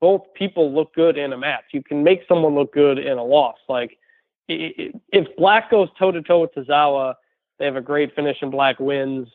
both 0.00 0.22
people 0.34 0.72
look 0.72 0.94
good 0.94 1.18
in 1.18 1.32
a 1.32 1.36
match. 1.36 1.64
You 1.72 1.82
can 1.82 2.02
make 2.04 2.22
someone 2.28 2.54
look 2.54 2.72
good 2.72 2.98
in 2.98 3.18
a 3.18 3.24
loss. 3.24 3.56
Like 3.68 3.98
if 4.48 5.36
Black 5.36 5.70
goes 5.70 5.88
toe 5.98 6.12
to 6.12 6.22
toe 6.22 6.40
with 6.40 6.54
Tozawa, 6.54 7.14
they 7.58 7.64
have 7.64 7.76
a 7.76 7.80
great 7.80 8.14
finish 8.14 8.38
and 8.40 8.50
Black 8.50 8.78
wins. 8.78 9.28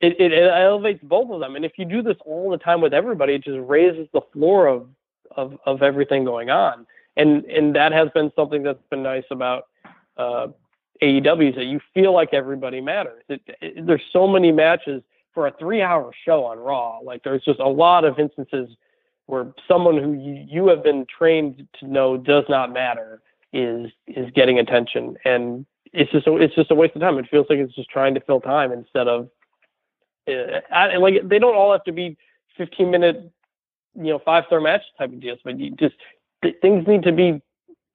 It, 0.00 0.18
it, 0.18 0.32
it, 0.32 0.50
elevates 0.50 1.00
both 1.02 1.30
of 1.30 1.40
them. 1.40 1.56
And 1.56 1.64
if 1.64 1.72
you 1.76 1.84
do 1.84 2.02
this 2.02 2.16
all 2.24 2.50
the 2.50 2.56
time 2.56 2.80
with 2.80 2.94
everybody, 2.94 3.34
it 3.34 3.44
just 3.44 3.58
raises 3.60 4.08
the 4.14 4.22
floor 4.32 4.66
of, 4.66 4.88
of, 5.36 5.58
of 5.66 5.82
everything 5.82 6.24
going 6.24 6.48
on. 6.48 6.86
And, 7.16 7.44
and 7.44 7.76
that 7.76 7.92
has 7.92 8.08
been 8.14 8.32
something 8.34 8.62
that's 8.62 8.82
been 8.90 9.02
nice 9.02 9.24
about, 9.30 9.66
uh, 10.16 10.48
AEW 11.02 11.50
is 11.50 11.54
that 11.56 11.64
you 11.64 11.80
feel 11.92 12.12
like 12.12 12.32
everybody 12.32 12.80
matters. 12.80 13.22
It, 13.28 13.86
there's 13.86 14.02
so 14.12 14.26
many 14.26 14.52
matches 14.52 15.02
for 15.32 15.46
a 15.46 15.52
three 15.58 15.82
hour 15.82 16.12
show 16.24 16.44
on 16.44 16.58
Raw. 16.58 16.98
Like 16.98 17.22
there's 17.22 17.42
just 17.44 17.60
a 17.60 17.68
lot 17.68 18.04
of 18.04 18.18
instances 18.18 18.68
where 19.30 19.52
someone 19.68 19.96
who 19.96 20.12
you, 20.12 20.44
you 20.48 20.68
have 20.68 20.82
been 20.82 21.06
trained 21.06 21.66
to 21.78 21.86
know 21.86 22.16
does 22.16 22.44
not 22.48 22.72
matter 22.72 23.22
is 23.52 23.90
is 24.06 24.30
getting 24.34 24.58
attention, 24.58 25.16
and 25.24 25.64
it's 25.92 26.10
just 26.12 26.26
a, 26.26 26.36
it's 26.36 26.54
just 26.54 26.70
a 26.70 26.74
waste 26.74 26.94
of 26.96 27.00
time. 27.00 27.18
It 27.18 27.28
feels 27.30 27.46
like 27.48 27.58
it's 27.58 27.74
just 27.74 27.88
trying 27.90 28.14
to 28.14 28.20
fill 28.20 28.40
time 28.40 28.72
instead 28.72 29.08
of 29.08 29.28
uh, 30.28 30.60
I, 30.72 30.96
like 30.96 31.28
they 31.28 31.38
don't 31.38 31.54
all 31.54 31.72
have 31.72 31.84
to 31.84 31.92
be 31.92 32.16
15 32.56 32.90
minute, 32.90 33.30
you 33.94 34.04
know, 34.04 34.18
five 34.24 34.44
star 34.46 34.60
match 34.60 34.82
type 34.98 35.12
of 35.12 35.20
deals, 35.20 35.38
but 35.44 35.58
you 35.58 35.70
just 35.72 35.94
th- 36.42 36.56
things 36.60 36.86
need 36.86 37.02
to 37.04 37.12
be 37.12 37.40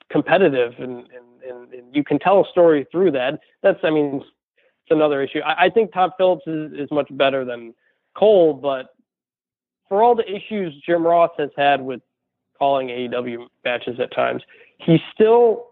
competitive, 0.10 0.74
and, 0.80 1.08
and 1.12 1.26
and, 1.48 1.74
and 1.74 1.96
you 1.96 2.04
can 2.04 2.18
tell 2.18 2.42
a 2.42 2.50
story 2.50 2.88
through 2.92 3.12
that. 3.12 3.40
That's 3.62 3.80
I 3.84 3.90
mean, 3.90 4.16
it's 4.16 4.92
another 4.92 5.22
issue. 5.22 5.40
I, 5.40 5.66
I 5.66 5.70
think 5.70 5.94
Tom 5.94 6.12
Phillips 6.18 6.48
is, 6.48 6.72
is 6.74 6.92
much 6.92 7.08
better 7.12 7.44
than 7.46 7.74
Cole, 8.16 8.54
but 8.54 8.96
for 9.90 10.04
all 10.04 10.16
the 10.16 10.30
issues 10.30 10.74
Jim 10.86 11.06
Ross 11.06 11.32
has 11.38 11.50
had 11.56 11.82
with 11.82 12.02
calling 12.58 12.88
AEW 12.88 13.48
matches 13.64 14.00
at 14.00 14.14
times, 14.14 14.42
he 14.78 14.98
still 15.14 15.68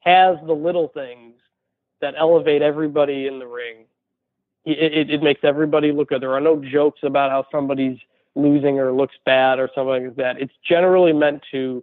has 0.00 0.36
the 0.46 0.52
little 0.52 0.88
things 0.88 1.34
that 2.00 2.14
elevate 2.16 2.62
everybody 2.62 3.26
in 3.26 3.38
the 3.38 3.46
ring. 3.46 3.84
It, 4.64 4.92
it, 4.92 5.10
it, 5.10 5.22
makes 5.22 5.40
everybody 5.44 5.92
look 5.92 6.10
good. 6.10 6.22
There 6.22 6.34
are 6.34 6.40
no 6.40 6.62
jokes 6.62 7.00
about 7.02 7.30
how 7.30 7.46
somebody's 7.50 7.98
losing 8.34 8.78
or 8.78 8.92
looks 8.92 9.16
bad 9.24 9.58
or 9.58 9.70
something 9.74 10.06
like 10.06 10.16
that. 10.16 10.40
It's 10.40 10.52
generally 10.68 11.12
meant 11.12 11.42
to 11.52 11.82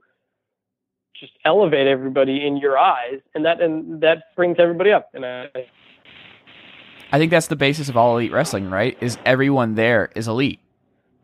just 1.19 1.33
elevate 1.45 1.87
everybody 1.87 2.45
in 2.45 2.57
your 2.57 2.77
eyes, 2.77 3.21
and 3.33 3.45
that 3.45 3.61
and 3.61 4.01
that 4.01 4.35
brings 4.35 4.57
everybody 4.59 4.91
up. 4.91 5.09
And 5.13 5.25
I, 5.25 5.47
I 7.11 7.17
think 7.17 7.31
that's 7.31 7.47
the 7.47 7.55
basis 7.55 7.89
of 7.89 7.97
all 7.97 8.17
elite 8.17 8.31
wrestling, 8.31 8.69
right? 8.69 8.97
Is 9.01 9.17
everyone 9.25 9.75
there 9.75 10.09
is 10.15 10.27
elite. 10.27 10.59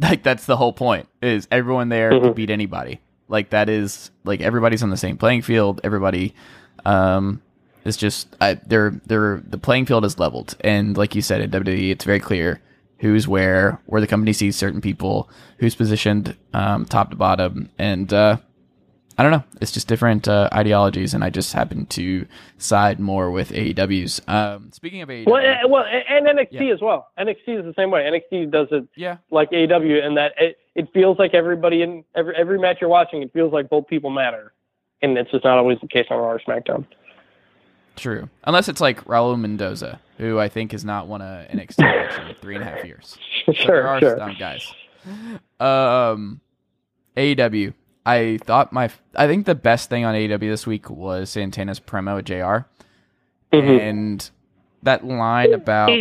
Like 0.02 0.24
that's 0.24 0.46
the 0.46 0.58
whole 0.58 0.74
point. 0.74 1.08
Is 1.22 1.48
everyone 1.52 1.90
there 1.90 2.12
mm-hmm. 2.12 2.26
can 2.26 2.34
beat 2.34 2.50
anybody. 2.50 3.00
Like 3.28 3.52
that 3.52 3.70
is 3.70 4.12
like 4.24 4.42
everybody's 4.42 4.84
on 4.84 4.90
the 4.90 4.98
same 4.98 5.18
playing 5.18 5.44
field. 5.44 5.80
Everybody 5.84 6.34
um 6.86 7.42
is 7.86 7.98
just 7.98 8.36
I, 8.42 8.56
they're 8.56 9.00
they're 9.06 9.42
the 9.46 9.58
playing 9.58 9.86
field 9.86 10.04
is 10.04 10.20
leveled. 10.20 10.56
And 10.62 10.98
like 10.98 11.16
you 11.16 11.22
said 11.22 11.42
in 11.42 11.52
WWE, 11.52 11.92
it's 11.92 12.06
very 12.06 12.20
clear 12.20 12.62
who's 13.02 13.28
where, 13.28 13.82
where 13.88 14.00
the 14.00 14.08
company 14.08 14.32
sees 14.32 14.56
certain 14.56 14.80
people, 14.80 15.30
who's 15.58 15.76
positioned 15.76 16.38
um, 16.54 16.86
top 16.86 17.10
to 17.10 17.16
bottom, 17.16 17.70
and 17.80 18.14
uh, 18.14 18.38
I 19.22 19.24
don't 19.24 19.34
know. 19.34 19.44
It's 19.62 19.72
just 19.72 19.88
different 19.88 20.28
uh, 20.28 20.50
ideologies, 20.52 21.14
and 21.14 21.24
I 21.24 21.30
just 21.30 21.54
happen 21.54 21.86
to 21.86 22.26
side 22.58 23.00
more 23.00 23.30
with 23.30 23.52
AEW's. 23.52 24.20
Um, 24.28 24.72
speaking 24.72 25.04
of 25.04 25.10
AEW, 25.10 25.28
well, 25.28 25.46
eh, 25.46 25.64
well, 25.70 25.86
and 25.86 26.26
NXT 26.26 26.48
yeah. 26.54 26.74
as 26.74 26.82
well. 26.82 27.12
NXT 27.20 27.60
is 27.60 27.64
the 27.64 27.74
same 27.78 27.92
way. 27.92 28.02
NXT 28.02 28.50
does 28.50 28.70
it, 28.72 28.88
yeah, 28.96 29.18
like 29.30 29.52
AEW, 29.52 30.04
and 30.04 30.18
that 30.18 30.34
it, 30.40 30.58
it 30.74 30.92
feels 30.92 31.20
like 31.20 31.36
everybody 31.36 31.84
in 31.84 32.04
every 32.16 32.36
every 32.36 32.58
match 32.58 32.78
you're 32.82 32.90
watching, 32.90 33.22
it 33.22 33.32
feels 33.32 33.54
like 33.54 33.70
both 33.70 33.86
people 33.86 34.10
matter, 34.10 34.54
and 35.04 35.16
it's 35.16 35.30
just 35.30 35.44
not 35.44 35.60
always 35.60 35.78
the 35.82 35.88
case 35.88 36.08
on 36.10 36.18
Raw 36.18 36.32
or 36.32 36.40
SmackDown. 36.40 36.88
True, 37.98 38.28
unless 38.46 38.70
it's 38.70 38.82
like 38.82 39.06
Raul 39.06 39.40
Mendoza, 39.40 40.00
who 40.18 40.40
I 40.40 40.50
think 40.50 40.72
has 40.72 40.84
not 40.84 41.08
won 41.08 41.22
a 41.22 41.46
NXT 41.54 41.78
match 41.78 42.28
in 42.28 42.36
three 42.42 42.56
and 42.56 42.64
a 42.64 42.68
half 42.68 42.84
years. 42.84 43.20
sure, 43.54 43.54
there 43.68 43.88
are 43.88 44.00
sure. 44.00 44.18
some 44.18 44.36
guys. 44.40 44.74
Um, 45.60 46.42
AEW 47.16 47.76
I 48.06 48.40
thought 48.44 48.74
my 48.74 48.90
I 49.16 49.28
think 49.28 49.46
the 49.46 49.56
best 49.56 49.90
thing 49.90 50.06
on 50.06 50.16
AEW 50.16 50.40
this 50.40 50.66
week 50.66 50.90
was 50.90 51.30
Santana's 51.30 51.80
promo 51.80 52.16
with 52.16 52.26
jr 52.26 52.68
mm-hmm. 53.52 53.80
and 53.80 54.30
that 54.84 55.06
line 55.06 55.54
about 55.54 55.92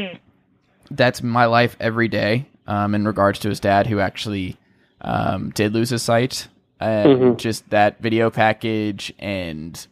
that's 0.91 1.23
my 1.23 1.45
life 1.45 1.77
every 1.81 2.09
day 2.09 2.47
um, 2.67 2.95
in 2.95 3.07
regards 3.07 3.39
to 3.41 3.49
his 3.49 3.61
dad 3.61 3.87
who 3.87 4.01
actually 4.01 4.57
um, 5.03 5.51
did 5.51 5.73
lose 5.73 5.91
his 5.91 6.03
sight 6.03 6.49
and 6.79 7.09
mm-hmm. 7.09 7.37
just 7.37 7.69
that 7.71 8.01
video 8.01 8.31
package 8.31 9.13
and 9.19 9.87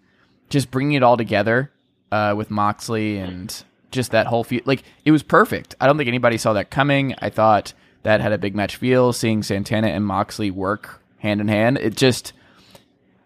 just 0.48 0.70
bringing 0.70 0.94
it 0.94 1.02
all 1.02 1.16
together 1.16 1.70
uh, 2.10 2.34
with 2.36 2.50
Moxley 2.50 3.18
and 3.18 3.64
just 3.90 4.10
that 4.12 4.26
whole 4.26 4.44
feel 4.44 4.62
like 4.64 4.82
it 5.04 5.10
was 5.10 5.22
perfect. 5.22 5.74
I 5.80 5.86
don't 5.86 5.96
think 5.98 6.08
anybody 6.08 6.38
saw 6.38 6.54
that 6.54 6.70
coming. 6.70 7.14
I 7.18 7.30
thought 7.30 7.72
that 8.02 8.20
had 8.20 8.32
a 8.32 8.38
big 8.38 8.54
match 8.54 8.76
feel. 8.76 9.12
Seeing 9.12 9.42
Santana 9.42 9.88
and 9.88 10.06
Moxley 10.06 10.50
work 10.50 11.02
hand 11.18 11.40
in 11.40 11.48
hand. 11.48 11.78
It 11.78 11.96
just 11.96 12.32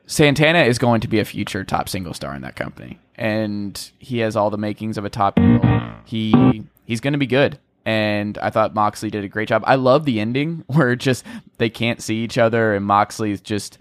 Santana 0.07 0.61
is 0.64 0.78
going 0.78 1.00
to 1.00 1.09
be 1.09 1.20
a 1.20 1.24
future 1.24 1.64
top 1.64 1.88
single 1.88 2.14
star 2.14 2.35
in 2.35 2.42
that 2.42 2.57
company, 2.57 2.98
and 3.16 3.90
he 3.98 4.18
has 4.18 4.37
all 4.37 4.50
the 4.50 4.59
makings 4.59 4.98
of 4.98 5.05
a 5.05 5.11
top 5.11 5.38
heel. 5.38 5.61
He 6.05 6.64
he's 6.85 7.00
going 7.00 7.12
to 7.12 7.18
be 7.18 7.26
good, 7.26 7.59
and 7.85 8.37
I 8.38 8.50
thought 8.50 8.74
Moxley 8.74 9.11
did 9.11 9.24
a 9.24 9.28
great 9.28 9.48
job. 9.48 9.62
I 9.66 9.76
love 9.76 10.05
the 10.05 10.20
ending 10.20 10.64
where 10.66 10.96
just 10.96 11.24
they 11.59 11.70
can't 11.70 12.02
see 12.02 12.16
each 12.16 12.38
other, 12.38 12.74
and 12.74 12.85
Moxley's 12.85 13.40
just 13.40 13.78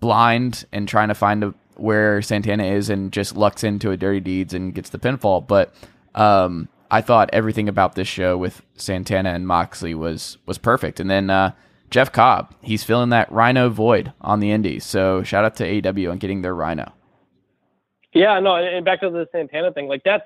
blind 0.00 0.64
and 0.72 0.88
trying 0.88 1.08
to 1.08 1.14
find 1.14 1.44
a, 1.44 1.54
where 1.76 2.22
Santana 2.22 2.64
is, 2.64 2.88
and 2.88 3.12
just 3.12 3.36
lucks 3.36 3.64
into 3.64 3.90
a 3.90 3.96
dirty 3.96 4.20
deeds 4.20 4.54
and 4.54 4.74
gets 4.74 4.90
the 4.90 4.98
pinfall. 4.98 5.46
But 5.46 5.74
um, 6.14 6.68
I 6.90 7.00
thought 7.00 7.30
everything 7.32 7.68
about 7.68 7.94
this 7.94 8.08
show 8.08 8.38
with 8.38 8.62
Santana 8.76 9.30
and 9.30 9.46
Moxley 9.46 9.94
was 9.94 10.38
was 10.46 10.58
perfect, 10.58 11.00
and 11.00 11.10
then. 11.10 11.30
Uh, 11.30 11.52
Jeff 11.94 12.10
Cobb, 12.10 12.52
he's 12.60 12.82
filling 12.82 13.10
that 13.10 13.30
Rhyno 13.30 13.70
void 13.70 14.12
on 14.20 14.40
the 14.40 14.50
Indies. 14.50 14.82
So 14.82 15.22
shout 15.22 15.44
out 15.44 15.54
to 15.58 15.64
AEW 15.64 16.10
on 16.10 16.18
getting 16.18 16.42
their 16.42 16.52
Rhyno. 16.52 16.90
Yeah, 18.12 18.40
no, 18.40 18.56
and 18.56 18.84
back 18.84 19.00
to 19.02 19.10
the 19.10 19.28
Santana 19.30 19.72
thing, 19.72 19.86
like 19.86 20.02
that's 20.04 20.24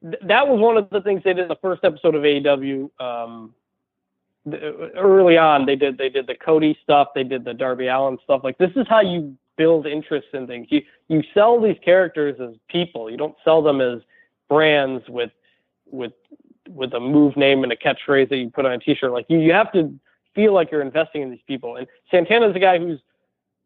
that 0.00 0.48
was 0.48 0.58
one 0.58 0.78
of 0.78 0.88
the 0.88 1.02
things 1.02 1.20
they 1.22 1.34
did 1.34 1.42
in 1.42 1.48
the 1.48 1.58
first 1.60 1.84
episode 1.84 2.14
of 2.14 2.22
AEW. 2.22 2.88
Um, 3.00 3.54
early 4.96 5.36
on, 5.36 5.66
they 5.66 5.76
did 5.76 5.98
they 5.98 6.08
did 6.08 6.26
the 6.26 6.36
Cody 6.36 6.74
stuff, 6.82 7.08
they 7.14 7.22
did 7.22 7.44
the 7.44 7.52
Darby 7.52 7.88
Allin 7.88 8.16
stuff. 8.24 8.40
Like 8.42 8.56
this 8.56 8.70
is 8.74 8.86
how 8.88 9.02
you 9.02 9.36
build 9.58 9.86
interest 9.86 10.28
in 10.32 10.46
things. 10.46 10.68
You 10.70 10.80
you 11.08 11.22
sell 11.34 11.60
these 11.60 11.76
characters 11.84 12.40
as 12.40 12.56
people. 12.70 13.10
You 13.10 13.18
don't 13.18 13.36
sell 13.44 13.60
them 13.60 13.82
as 13.82 14.00
brands 14.48 15.04
with 15.10 15.32
with 15.84 16.14
with 16.66 16.94
a 16.94 17.00
move 17.00 17.36
name 17.36 17.62
and 17.62 17.72
a 17.72 17.76
catchphrase 17.76 18.30
that 18.30 18.38
you 18.38 18.48
put 18.48 18.64
on 18.64 18.72
a 18.72 18.78
T-shirt. 18.78 19.12
Like 19.12 19.26
you, 19.28 19.38
you 19.38 19.52
have 19.52 19.70
to 19.72 19.94
feel 20.34 20.52
like 20.52 20.70
you're 20.70 20.82
investing 20.82 21.22
in 21.22 21.30
these 21.30 21.42
people. 21.46 21.76
And 21.76 21.86
Santana 22.10 22.48
is 22.48 22.56
a 22.56 22.60
guy 22.60 22.78
who's 22.78 23.00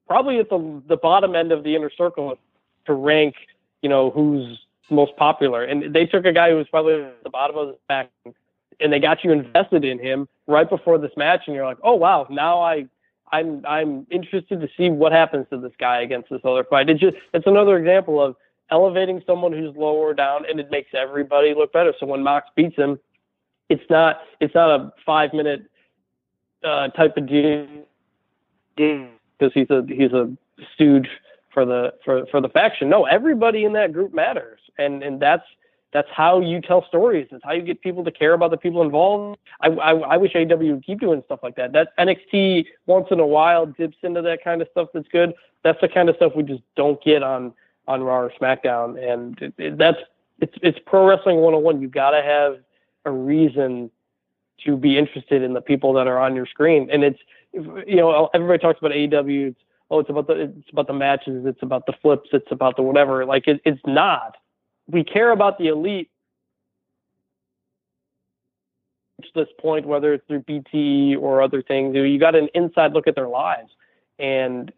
probably 0.07 0.39
at 0.39 0.49
the 0.49 0.83
the 0.87 0.97
bottom 0.97 1.35
end 1.35 1.53
of 1.53 1.65
the 1.65 1.75
inner 1.77 1.91
circle 1.91 2.39
to 2.87 2.93
rank, 2.93 3.35
you 3.83 3.89
know, 3.89 4.11
who's 4.11 4.59
most 4.91 5.17
popular. 5.17 5.65
And 5.65 5.95
they 5.95 6.07
took 6.07 6.25
a 6.25 6.33
guy 6.33 6.51
who 6.51 6.57
was 6.57 6.69
probably 6.69 7.03
at 7.03 7.23
the 7.23 7.31
bottom 7.31 7.57
of 7.57 7.69
the 7.69 7.77
pack, 7.89 8.11
and 8.81 8.93
they 8.93 8.99
got 8.99 9.25
you 9.25 9.33
invested 9.33 9.85
in 9.85 9.99
him 9.99 10.29
right 10.47 10.69
before 10.69 10.99
this 10.99 11.13
match, 11.17 11.43
and 11.47 11.55
you're 11.55 11.67
like, 11.67 11.79
oh 11.83 11.95
wow, 11.95 12.27
now 12.31 12.61
I. 12.61 12.87
I'm 13.31 13.63
I'm 13.69 14.07
interested 14.11 14.59
to 14.63 14.69
see 14.75 14.89
what 14.89 15.13
happens 15.13 15.45
to 15.51 15.59
this 15.59 15.73
guy 15.79 16.01
against 16.01 16.31
this 16.31 16.41
other 16.45 16.65
fight. 16.65 16.89
It's 16.89 16.99
just 16.99 17.19
it's 17.35 17.47
another 17.47 17.77
example 17.77 18.25
of 18.25 18.37
elevating 18.71 19.23
someone 19.27 19.53
who's 19.53 19.77
lower 19.77 20.15
down, 20.15 20.47
and 20.49 20.59
it 20.59 20.71
makes 20.71 20.95
everybody 20.95 21.53
look 21.55 21.71
better. 21.71 21.93
So 22.01 22.07
when 22.07 22.23
Mox 22.23 22.49
beats 22.57 22.77
him, 22.77 22.99
it's 23.69 23.83
not 23.91 24.21
it's 24.41 24.55
not 24.55 24.81
a 24.81 24.93
five 25.05 25.35
minute 25.35 25.71
uh, 26.65 26.89
type 26.89 27.17
of 27.17 27.27
deal 27.27 27.67
because 28.77 29.53
he's 29.55 29.71
a 29.71 29.85
he's 29.89 30.13
a 30.13 30.31
stooge 30.75 31.09
for 31.53 31.65
the 31.65 31.95
for 32.05 32.27
for 32.27 32.41
the 32.41 32.49
faction. 32.49 32.89
No, 32.89 33.05
everybody 33.05 33.65
in 33.65 33.73
that 33.75 33.93
group 33.93 34.15
matters, 34.15 34.61
and 34.79 35.03
and 35.03 35.21
that's 35.21 35.45
that's 35.93 36.09
how 36.15 36.41
you 36.41 36.61
tell 36.61 36.85
stories. 36.87 37.29
It's 37.31 37.43
how 37.45 37.53
you 37.53 37.63
get 37.63 37.81
people 37.81 38.05
to 38.05 38.11
care 38.11 38.35
about 38.35 38.51
the 38.51 38.59
people 38.59 38.83
involved. 38.83 39.39
I, 39.63 39.69
I, 39.69 39.93
I 39.93 40.17
wish 40.19 40.35
AW 40.37 40.57
would 40.57 40.85
keep 40.85 41.01
doing 41.01 41.23
stuff 41.25 41.41
like 41.43 41.57
that. 41.57 41.73
That 41.73 41.97
NXT 41.99 42.67
once 42.87 43.07
in 43.11 43.21
a 43.21 43.27
while 43.27 43.67
dips 43.67 43.97
into 44.03 44.21
that 44.23 44.45
kind 44.45 44.61
of 44.61 44.69
stuff 44.71 44.89
that's 44.93 45.09
good. 45.09 45.33
That's 45.65 45.81
the 45.81 45.89
kind 45.89 46.09
of 46.09 46.17
stuff 46.17 46.33
we 46.37 46.43
just 46.43 46.63
don't 46.77 47.03
get 47.03 47.23
on 47.23 47.53
on 47.87 48.03
Raw 48.03 48.21
or 48.21 48.33
SmackDown, 48.41 49.03
and 49.03 49.41
it, 49.41 49.55
it, 49.59 49.79
that's 49.79 49.99
it's 50.41 50.55
it's 50.63 50.79
pro 50.87 51.07
wrestling 51.07 51.37
101. 51.37 51.81
You 51.81 51.89
got 51.89 52.11
to 52.11 52.23
have 52.23 52.59
a 53.05 53.11
reason 53.11 53.91
to 54.65 54.77
be 54.77 54.99
interested 54.99 55.43
in 55.43 55.53
the 55.53 55.61
people 55.61 55.93
that 55.95 56.07
are 56.07 56.19
on 56.19 56.35
your 56.35 56.47
screen. 56.47 56.89
And 56.91 57.05
it's, 57.05 57.19
you 57.53 57.97
know, 57.97 58.29
everybody 58.35 58.59
talks 58.59 58.79
about 58.79 58.93
AEW, 58.93 59.49
it's 59.49 59.61
oh, 59.91 60.01
it's 60.01 60.11
about 60.11 60.27
the 60.27 60.35
it's 60.35 60.71
about 60.71 60.87
the 60.87 60.93
matches, 60.93 61.45
it's 61.47 61.63
about 61.63 61.87
the 61.87 61.95
flips, 62.03 62.29
it's 62.33 62.51
about 62.51 62.77
the 62.77 62.83
whatever. 62.83 63.25
Like 63.25 63.49
it, 63.49 63.61
it's 63.65 63.81
not. 63.87 64.37
We 64.87 65.05
care 65.05 65.33
about 65.33 65.59
the 65.59 65.69
elite 65.69 66.11
to 69.23 69.29
this 69.35 69.49
point, 69.61 69.87
whether 69.87 70.15
it's 70.15 70.27
through 70.27 70.41
BT 70.41 71.17
or 71.17 71.43
other 71.43 71.63
things. 71.63 71.95
You 71.95 72.19
got 72.19 72.35
an 72.35 72.49
inside 72.55 72.93
look 72.93 73.07
at 73.07 73.15
their 73.15 73.29
lives, 73.29 73.71
and 74.19 74.73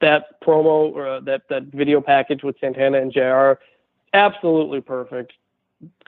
that 0.00 0.40
promo 0.42 0.92
or 0.92 1.20
that 1.22 1.42
that 1.48 1.64
video 1.64 2.00
package 2.00 2.42
with 2.42 2.56
Santana 2.60 3.00
and 3.00 3.12
Jr. 3.12 3.60
absolutely 4.12 4.80
perfect, 4.80 5.32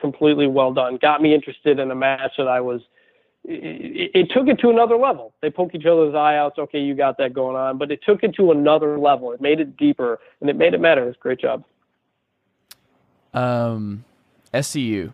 completely 0.01 0.47
well 0.47 0.73
done. 0.73 0.99
Got 1.01 1.23
me 1.23 1.35
interested 1.35 1.79
in 1.79 1.91
a 1.91 1.95
match 1.95 2.33
that 2.39 2.49
I 2.49 2.61
was. 2.61 2.81
It, 3.47 4.11
it, 4.15 4.31
took 4.31 4.49
it 4.49 4.59
to 4.61 4.71
another 4.71 4.97
level. 4.97 5.35
They 5.43 5.51
poke 5.51 5.75
each 5.75 5.85
other's 5.85 6.15
eye 6.15 6.37
out. 6.37 6.59
Okay, 6.59 6.79
you 6.79 6.95
got 6.95 7.19
that 7.19 7.35
going 7.35 7.57
on, 7.57 7.77
but 7.77 7.91
it 7.91 8.01
took 8.07 8.23
it 8.23 8.35
to 8.37 8.53
another 8.53 8.99
level. 8.99 9.33
It 9.33 9.41
made 9.41 9.61
it 9.61 9.77
deeper, 9.77 10.19
and 10.41 10.49
it 10.49 10.57
made 10.57 10.73
it 10.73 10.81
matter. 10.81 11.09
It 11.09 11.21
great 11.21 11.41
job. 11.41 11.63
Um, 13.35 14.05
SCU, 14.55 15.13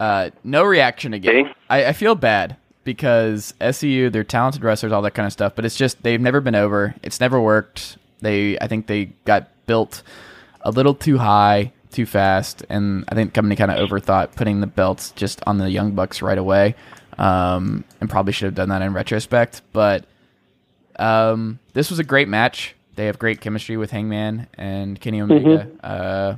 uh, 0.00 0.30
no 0.44 0.64
reaction 0.64 1.12
again. 1.12 1.52
I, 1.68 1.86
I 1.86 1.92
feel 1.92 2.14
bad 2.14 2.56
because 2.84 3.52
SCU, 3.60 4.10
they're 4.10 4.24
talented 4.24 4.62
wrestlers, 4.62 4.92
all 4.92 5.02
that 5.02 5.10
kind 5.10 5.26
of 5.26 5.32
stuff, 5.32 5.54
but 5.54 5.64
it's 5.64 5.76
just 5.76 6.02
they've 6.02 6.20
never 6.20 6.40
been 6.40 6.54
over. 6.54 6.94
It's 7.02 7.20
never 7.20 7.38
worked. 7.40 7.98
They, 8.20 8.58
I 8.58 8.66
think 8.66 8.86
they 8.86 9.06
got 9.24 9.48
built 9.66 10.02
a 10.62 10.70
little 10.70 10.94
too 10.94 11.18
high, 11.18 11.72
too 11.90 12.06
fast, 12.06 12.64
and 12.68 13.04
I 13.08 13.14
think 13.14 13.30
the 13.30 13.34
company 13.34 13.56
kind 13.56 13.70
of 13.70 13.78
overthought 13.78 14.34
putting 14.34 14.60
the 14.60 14.66
belts 14.66 15.10
just 15.12 15.40
on 15.46 15.58
the 15.58 15.70
Young 15.70 15.92
Bucks 15.92 16.22
right 16.22 16.38
away, 16.38 16.74
um, 17.18 17.84
and 18.00 18.08
probably 18.08 18.32
should 18.32 18.46
have 18.46 18.54
done 18.54 18.68
that 18.68 18.82
in 18.82 18.92
retrospect. 18.92 19.62
But 19.72 20.04
um, 20.98 21.58
this 21.72 21.90
was 21.90 21.98
a 21.98 22.04
great 22.04 22.28
match. 22.28 22.74
They 22.96 23.06
have 23.06 23.18
great 23.18 23.40
chemistry 23.40 23.76
with 23.76 23.90
Hangman 23.90 24.48
and 24.54 25.00
Kenny 25.00 25.20
Omega. 25.20 25.66
Mm-hmm. 25.66 25.76
Uh, 25.82 26.36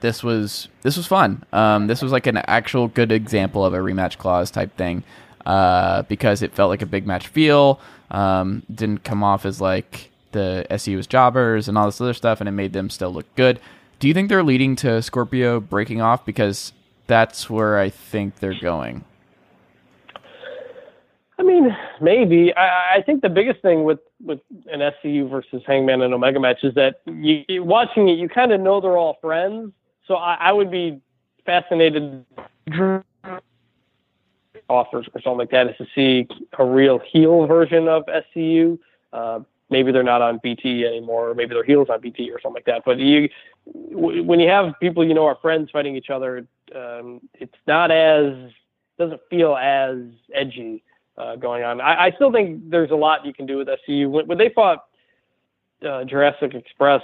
this 0.00 0.22
was 0.22 0.68
this 0.82 0.96
was 0.96 1.06
fun. 1.06 1.44
Um, 1.52 1.86
this 1.86 2.02
was 2.02 2.12
like 2.12 2.26
an 2.26 2.38
actual 2.38 2.88
good 2.88 3.12
example 3.12 3.64
of 3.64 3.74
a 3.74 3.78
rematch 3.78 4.16
clause 4.18 4.50
type 4.50 4.76
thing 4.76 5.02
uh, 5.44 6.02
because 6.02 6.42
it 6.42 6.52
felt 6.54 6.70
like 6.70 6.82
a 6.82 6.86
big 6.86 7.06
match 7.06 7.28
feel. 7.28 7.80
Um, 8.10 8.62
didn't 8.72 9.04
come 9.04 9.22
off 9.22 9.44
as 9.44 9.60
like 9.60 10.10
the 10.32 10.66
SU's 10.76 11.06
jobbers 11.06 11.68
and 11.68 11.76
all 11.76 11.86
this 11.86 12.00
other 12.00 12.14
stuff, 12.14 12.40
and 12.40 12.48
it 12.48 12.52
made 12.52 12.72
them 12.72 12.90
still 12.90 13.10
look 13.12 13.26
good. 13.34 13.60
Do 13.98 14.08
you 14.08 14.14
think 14.14 14.28
they're 14.28 14.44
leading 14.44 14.76
to 14.76 15.02
Scorpio 15.02 15.60
breaking 15.60 16.00
off? 16.00 16.24
Because 16.24 16.72
that's 17.06 17.50
where 17.50 17.78
I 17.78 17.90
think 17.90 18.36
they're 18.36 18.58
going. 18.60 19.04
I 21.38 21.42
mean, 21.42 21.76
maybe. 22.00 22.52
I, 22.54 22.96
I 22.96 23.02
think 23.02 23.22
the 23.22 23.28
biggest 23.28 23.62
thing 23.62 23.84
with 23.84 24.00
with 24.24 24.40
an 24.70 24.80
SCU 24.80 25.30
versus 25.30 25.62
Hangman 25.66 26.02
and 26.02 26.12
Omega 26.12 26.40
match 26.40 26.64
is 26.64 26.74
that 26.74 27.00
you, 27.06 27.62
watching 27.62 28.08
it, 28.08 28.18
you 28.18 28.28
kind 28.28 28.52
of 28.52 28.60
know 28.60 28.80
they're 28.80 28.96
all 28.96 29.18
friends. 29.20 29.72
So 30.06 30.16
I, 30.16 30.34
I 30.34 30.52
would 30.52 30.70
be 30.70 31.00
fascinated 31.46 32.24
offers 34.68 35.08
or 35.14 35.20
something 35.22 35.38
like 35.38 35.50
that 35.50 35.68
is 35.68 35.76
to 35.78 35.86
see 35.94 36.26
a 36.58 36.64
real 36.64 36.98
heel 36.98 37.46
version 37.46 37.88
of 37.88 38.04
SCU. 38.06 38.78
Uh, 39.12 39.40
maybe 39.70 39.92
they're 39.92 40.02
not 40.02 40.22
on 40.22 40.40
BT 40.42 40.84
anymore, 40.86 41.30
or 41.30 41.34
maybe 41.34 41.54
they're 41.54 41.64
heels 41.64 41.88
on 41.90 42.00
BT 42.00 42.30
or 42.30 42.40
something 42.40 42.54
like 42.54 42.64
that. 42.66 42.82
But 42.84 42.98
you, 42.98 43.28
w- 43.92 44.22
when 44.22 44.40
you 44.40 44.48
have 44.48 44.74
people 44.80 45.06
you 45.06 45.14
know 45.14 45.26
are 45.26 45.38
friends 45.40 45.70
fighting 45.70 45.96
each 45.96 46.10
other, 46.10 46.46
um, 46.74 47.20
it's 47.34 47.54
not 47.66 47.90
as 47.90 48.34
doesn't 48.98 49.20
feel 49.30 49.56
as 49.56 49.96
edgy 50.34 50.82
uh, 51.16 51.36
going 51.36 51.62
on. 51.62 51.80
I, 51.80 52.06
I 52.06 52.10
still 52.12 52.32
think 52.32 52.68
there's 52.70 52.90
a 52.90 52.96
lot 52.96 53.24
you 53.24 53.32
can 53.32 53.46
do 53.46 53.58
with 53.58 53.68
SCU. 53.68 54.10
When, 54.10 54.26
when 54.26 54.38
they 54.38 54.50
fought 54.54 54.86
uh, 55.88 56.04
Jurassic 56.04 56.54
Express, 56.54 57.02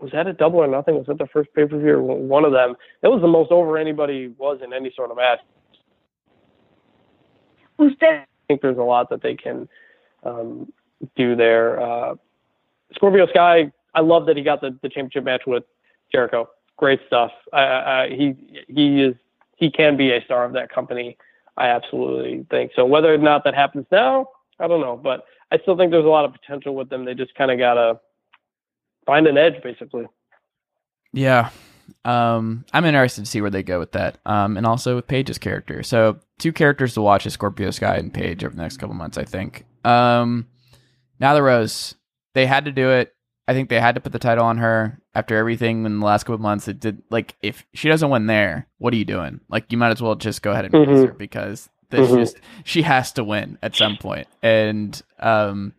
was 0.00 0.10
that 0.12 0.26
a 0.26 0.32
double 0.32 0.58
or 0.58 0.66
nothing? 0.66 0.96
Was 0.96 1.06
that 1.06 1.18
the 1.18 1.28
first 1.32 1.52
pay 1.54 1.66
per 1.66 1.78
view 1.78 1.94
or 1.94 2.02
one 2.02 2.44
of 2.44 2.52
them? 2.52 2.74
That 3.02 3.10
was 3.10 3.20
the 3.20 3.28
most 3.28 3.52
over 3.52 3.78
anybody 3.78 4.34
was 4.38 4.60
in 4.64 4.72
any 4.72 4.92
sort 4.96 5.10
of 5.10 5.16
match. 5.16 5.38
I 7.78 8.24
think 8.48 8.62
there's 8.62 8.78
a 8.78 8.82
lot 8.82 9.10
that 9.10 9.22
they 9.22 9.34
can 9.34 9.68
um, 10.24 10.72
do 11.16 11.36
there. 11.36 11.80
Uh, 11.80 12.14
Scorpio 12.94 13.26
Sky, 13.28 13.72
I 13.94 14.00
love 14.00 14.26
that 14.26 14.36
he 14.36 14.42
got 14.42 14.60
the, 14.60 14.76
the 14.82 14.88
championship 14.88 15.24
match 15.24 15.42
with 15.46 15.64
Jericho. 16.10 16.48
Great 16.76 17.00
stuff. 17.06 17.30
I, 17.52 18.08
he 18.10 18.62
he 18.68 19.02
is 19.02 19.14
he 19.56 19.70
can 19.70 19.96
be 19.96 20.10
a 20.12 20.24
star 20.24 20.44
of 20.44 20.52
that 20.54 20.70
company. 20.70 21.16
I 21.56 21.68
absolutely 21.68 22.46
think 22.50 22.72
so. 22.74 22.84
Whether 22.84 23.12
or 23.12 23.18
not 23.18 23.44
that 23.44 23.54
happens 23.54 23.86
now, 23.92 24.26
I 24.58 24.66
don't 24.66 24.80
know, 24.80 24.96
but 24.96 25.24
I 25.50 25.58
still 25.58 25.76
think 25.76 25.92
there's 25.92 26.04
a 26.04 26.08
lot 26.08 26.24
of 26.24 26.32
potential 26.32 26.74
with 26.74 26.88
them. 26.88 27.04
They 27.04 27.14
just 27.14 27.34
kind 27.34 27.50
of 27.50 27.58
gotta 27.58 28.00
find 29.06 29.26
an 29.26 29.36
edge, 29.36 29.62
basically. 29.62 30.06
Yeah, 31.12 31.50
um, 32.04 32.64
I'm 32.72 32.84
interested 32.84 33.24
to 33.24 33.30
see 33.30 33.40
where 33.40 33.50
they 33.50 33.62
go 33.62 33.78
with 33.78 33.92
that, 33.92 34.18
um, 34.24 34.56
and 34.56 34.66
also 34.66 34.96
with 34.96 35.06
Paige's 35.06 35.38
character. 35.38 35.82
So 35.82 36.18
two 36.38 36.52
characters 36.52 36.94
to 36.94 37.02
watch 37.02 37.26
is 37.26 37.34
Scorpio 37.34 37.70
Sky 37.70 37.96
and 37.96 38.12
Paige 38.12 38.44
over 38.44 38.54
the 38.54 38.62
next 38.62 38.78
couple 38.78 38.94
months, 38.94 39.18
I 39.18 39.24
think. 39.24 39.64
Um, 39.84 40.46
Nyla 41.22 41.42
Rose, 41.42 41.94
they 42.34 42.46
had 42.46 42.64
to 42.64 42.72
do 42.72 42.90
it. 42.90 43.14
I 43.48 43.54
think 43.54 43.68
they 43.68 43.80
had 43.80 43.96
to 43.96 44.00
put 44.00 44.12
the 44.12 44.18
title 44.18 44.44
on 44.44 44.58
her 44.58 45.00
after 45.14 45.36
everything 45.36 45.84
in 45.84 46.00
the 46.00 46.06
last 46.06 46.24
couple 46.24 46.38
months. 46.38 46.68
It 46.68 46.80
did 46.80 47.02
like 47.10 47.36
if 47.42 47.66
she 47.74 47.88
doesn't 47.88 48.10
win 48.10 48.26
there, 48.26 48.68
what 48.78 48.94
are 48.94 48.96
you 48.96 49.04
doing? 49.04 49.40
Like 49.48 49.70
you 49.70 49.78
might 49.78 49.90
as 49.90 50.00
well 50.00 50.14
just 50.14 50.42
go 50.42 50.52
ahead 50.52 50.66
and 50.66 50.74
mm-hmm. 50.74 51.06
her 51.06 51.12
because 51.12 51.68
this 51.90 52.08
mm-hmm. 52.08 52.18
just 52.18 52.36
she 52.64 52.82
has 52.82 53.12
to 53.12 53.24
win 53.24 53.58
at 53.62 53.74
some 53.76 53.96
point. 53.96 54.28
And 54.42 55.00
um, 55.18 55.74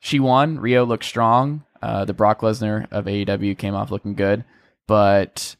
she 0.00 0.20
won. 0.20 0.58
Riho 0.58 0.86
looked 0.86 1.04
strong. 1.04 1.64
Uh, 1.82 2.04
the 2.04 2.14
Brock 2.14 2.40
Lesnar 2.40 2.86
of 2.90 3.06
AEW 3.06 3.56
came 3.58 3.74
off 3.74 3.90
looking 3.90 4.14
good 4.14 4.44
but 4.86 5.56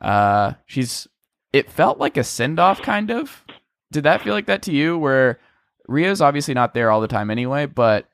uh, 0.00 0.54
she's. 0.66 1.06
It 1.52 1.70
felt 1.70 1.98
like 1.98 2.16
a 2.16 2.24
send 2.24 2.58
off, 2.58 2.82
kind 2.82 3.10
of. 3.10 3.44
Did 3.90 4.04
that 4.04 4.22
feel 4.22 4.34
like 4.34 4.46
that 4.46 4.62
to 4.62 4.72
you? 4.72 4.98
Where 4.98 5.40
Riho's 5.88 6.20
obviously 6.20 6.54
not 6.54 6.74
there 6.74 6.90
all 6.90 7.00
the 7.00 7.08
time 7.08 7.30
anyway, 7.30 7.66
but 7.66 8.06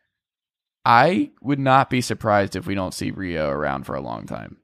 I 0.84 1.30
would 1.40 1.58
not 1.58 1.88
be 1.88 2.00
surprised 2.00 2.56
if 2.56 2.66
we 2.66 2.74
don't 2.74 2.92
see 2.92 3.10
Riho 3.10 3.48
around 3.48 3.84
for 3.84 3.94
a 3.94 4.00
long 4.00 4.26
time. 4.26 4.58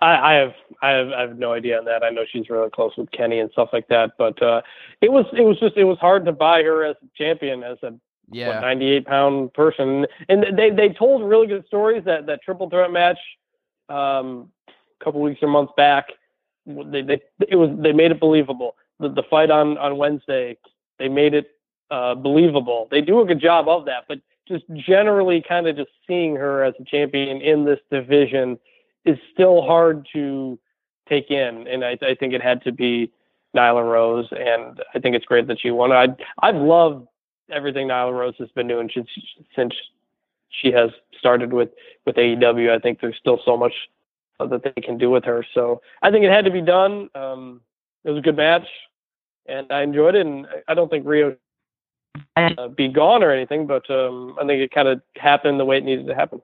I, 0.00 0.14
I 0.14 0.34
have 0.34 0.54
I 0.80 0.90
have 0.90 1.08
I 1.08 1.20
have 1.22 1.38
no 1.38 1.52
idea 1.52 1.78
on 1.78 1.84
that. 1.86 2.04
I 2.04 2.10
know 2.10 2.22
she's 2.30 2.48
really 2.48 2.70
close 2.70 2.92
with 2.96 3.10
Kenny 3.10 3.40
and 3.40 3.50
stuff 3.50 3.70
like 3.72 3.88
that, 3.88 4.12
but 4.16 4.40
uh, 4.42 4.62
it 5.00 5.10
was 5.10 5.26
it 5.36 5.42
was 5.42 5.58
just 5.58 5.76
it 5.76 5.84
was 5.84 5.98
hard 5.98 6.24
to 6.26 6.32
buy 6.32 6.62
her 6.62 6.84
as 6.84 6.96
a 7.02 7.06
champion 7.16 7.64
as 7.64 7.78
a 7.82 7.94
yeah. 8.30 8.48
what, 8.48 8.60
98 8.60 9.06
pound 9.06 9.54
person, 9.54 10.06
and 10.28 10.44
they 10.56 10.70
they 10.70 10.90
told 10.90 11.28
really 11.28 11.48
good 11.48 11.66
stories 11.66 12.04
that 12.04 12.26
that 12.26 12.42
triple 12.42 12.70
threat 12.70 12.92
match 12.92 13.18
um, 13.88 14.50
a 14.68 15.04
couple 15.04 15.20
weeks 15.20 15.42
or 15.42 15.48
months 15.48 15.72
back. 15.76 16.06
They, 16.66 17.02
they 17.02 17.20
it 17.48 17.56
was 17.56 17.70
they 17.80 17.92
made 17.92 18.12
it 18.12 18.20
believable. 18.20 18.76
The, 19.00 19.08
the 19.08 19.24
fight 19.28 19.50
on 19.50 19.78
on 19.78 19.96
Wednesday, 19.96 20.58
they 20.98 21.08
made 21.08 21.34
it 21.34 21.50
uh, 21.90 22.14
believable. 22.14 22.86
They 22.90 23.00
do 23.00 23.20
a 23.20 23.26
good 23.26 23.40
job 23.40 23.68
of 23.68 23.86
that, 23.86 24.04
but 24.06 24.20
just 24.48 24.64
generally, 24.74 25.44
kind 25.46 25.66
of 25.66 25.76
just 25.76 25.90
seeing 26.06 26.36
her 26.36 26.64
as 26.64 26.74
a 26.80 26.84
champion 26.84 27.40
in 27.40 27.64
this 27.64 27.80
division 27.90 28.58
is 29.04 29.18
still 29.32 29.62
hard 29.62 30.06
to 30.12 30.58
take 31.08 31.30
in. 31.30 31.66
And 31.68 31.84
I, 31.84 31.98
I 32.02 32.14
think 32.14 32.34
it 32.34 32.42
had 32.42 32.62
to 32.64 32.72
be 32.72 33.10
Nyla 33.56 33.84
Rose, 33.84 34.28
and 34.32 34.82
I 34.94 34.98
think 34.98 35.16
it's 35.16 35.24
great 35.24 35.46
that 35.46 35.60
she 35.60 35.70
won. 35.70 35.92
I 35.92 36.08
I've 36.42 36.56
loved 36.56 37.06
everything 37.50 37.88
Nyla 37.88 38.12
Rose 38.12 38.34
has 38.38 38.50
been 38.50 38.68
doing 38.68 38.90
since 38.92 39.08
since 39.56 39.74
she 40.50 40.70
has 40.72 40.90
started 41.18 41.52
with 41.52 41.70
with 42.06 42.16
AEW. 42.16 42.70
I 42.70 42.78
think 42.78 43.00
there's 43.00 43.16
still 43.16 43.40
so 43.44 43.56
much 43.56 43.72
that 44.38 44.62
they 44.62 44.82
can 44.82 44.98
do 44.98 45.10
with 45.10 45.24
her. 45.24 45.44
So 45.54 45.80
I 46.02 46.10
think 46.10 46.24
it 46.24 46.30
had 46.30 46.44
to 46.44 46.50
be 46.50 46.60
done. 46.60 47.08
Um, 47.14 47.60
it 48.04 48.10
was 48.10 48.18
a 48.18 48.22
good 48.22 48.36
match, 48.36 48.66
and 49.46 49.70
I 49.72 49.82
enjoyed 49.82 50.14
it. 50.14 50.26
And 50.26 50.46
I 50.68 50.74
don't 50.74 50.90
think 50.90 51.06
Riho 51.06 51.36
uh, 52.36 52.68
be 52.68 52.88
gone 52.88 53.22
or 53.22 53.30
anything, 53.30 53.66
but 53.66 53.88
um, 53.90 54.36
I 54.40 54.46
think 54.46 54.62
it 54.62 54.70
kind 54.70 54.88
of 54.88 55.00
happened 55.16 55.60
the 55.60 55.64
way 55.64 55.78
it 55.78 55.84
needed 55.84 56.06
to 56.06 56.14
happen. 56.14 56.40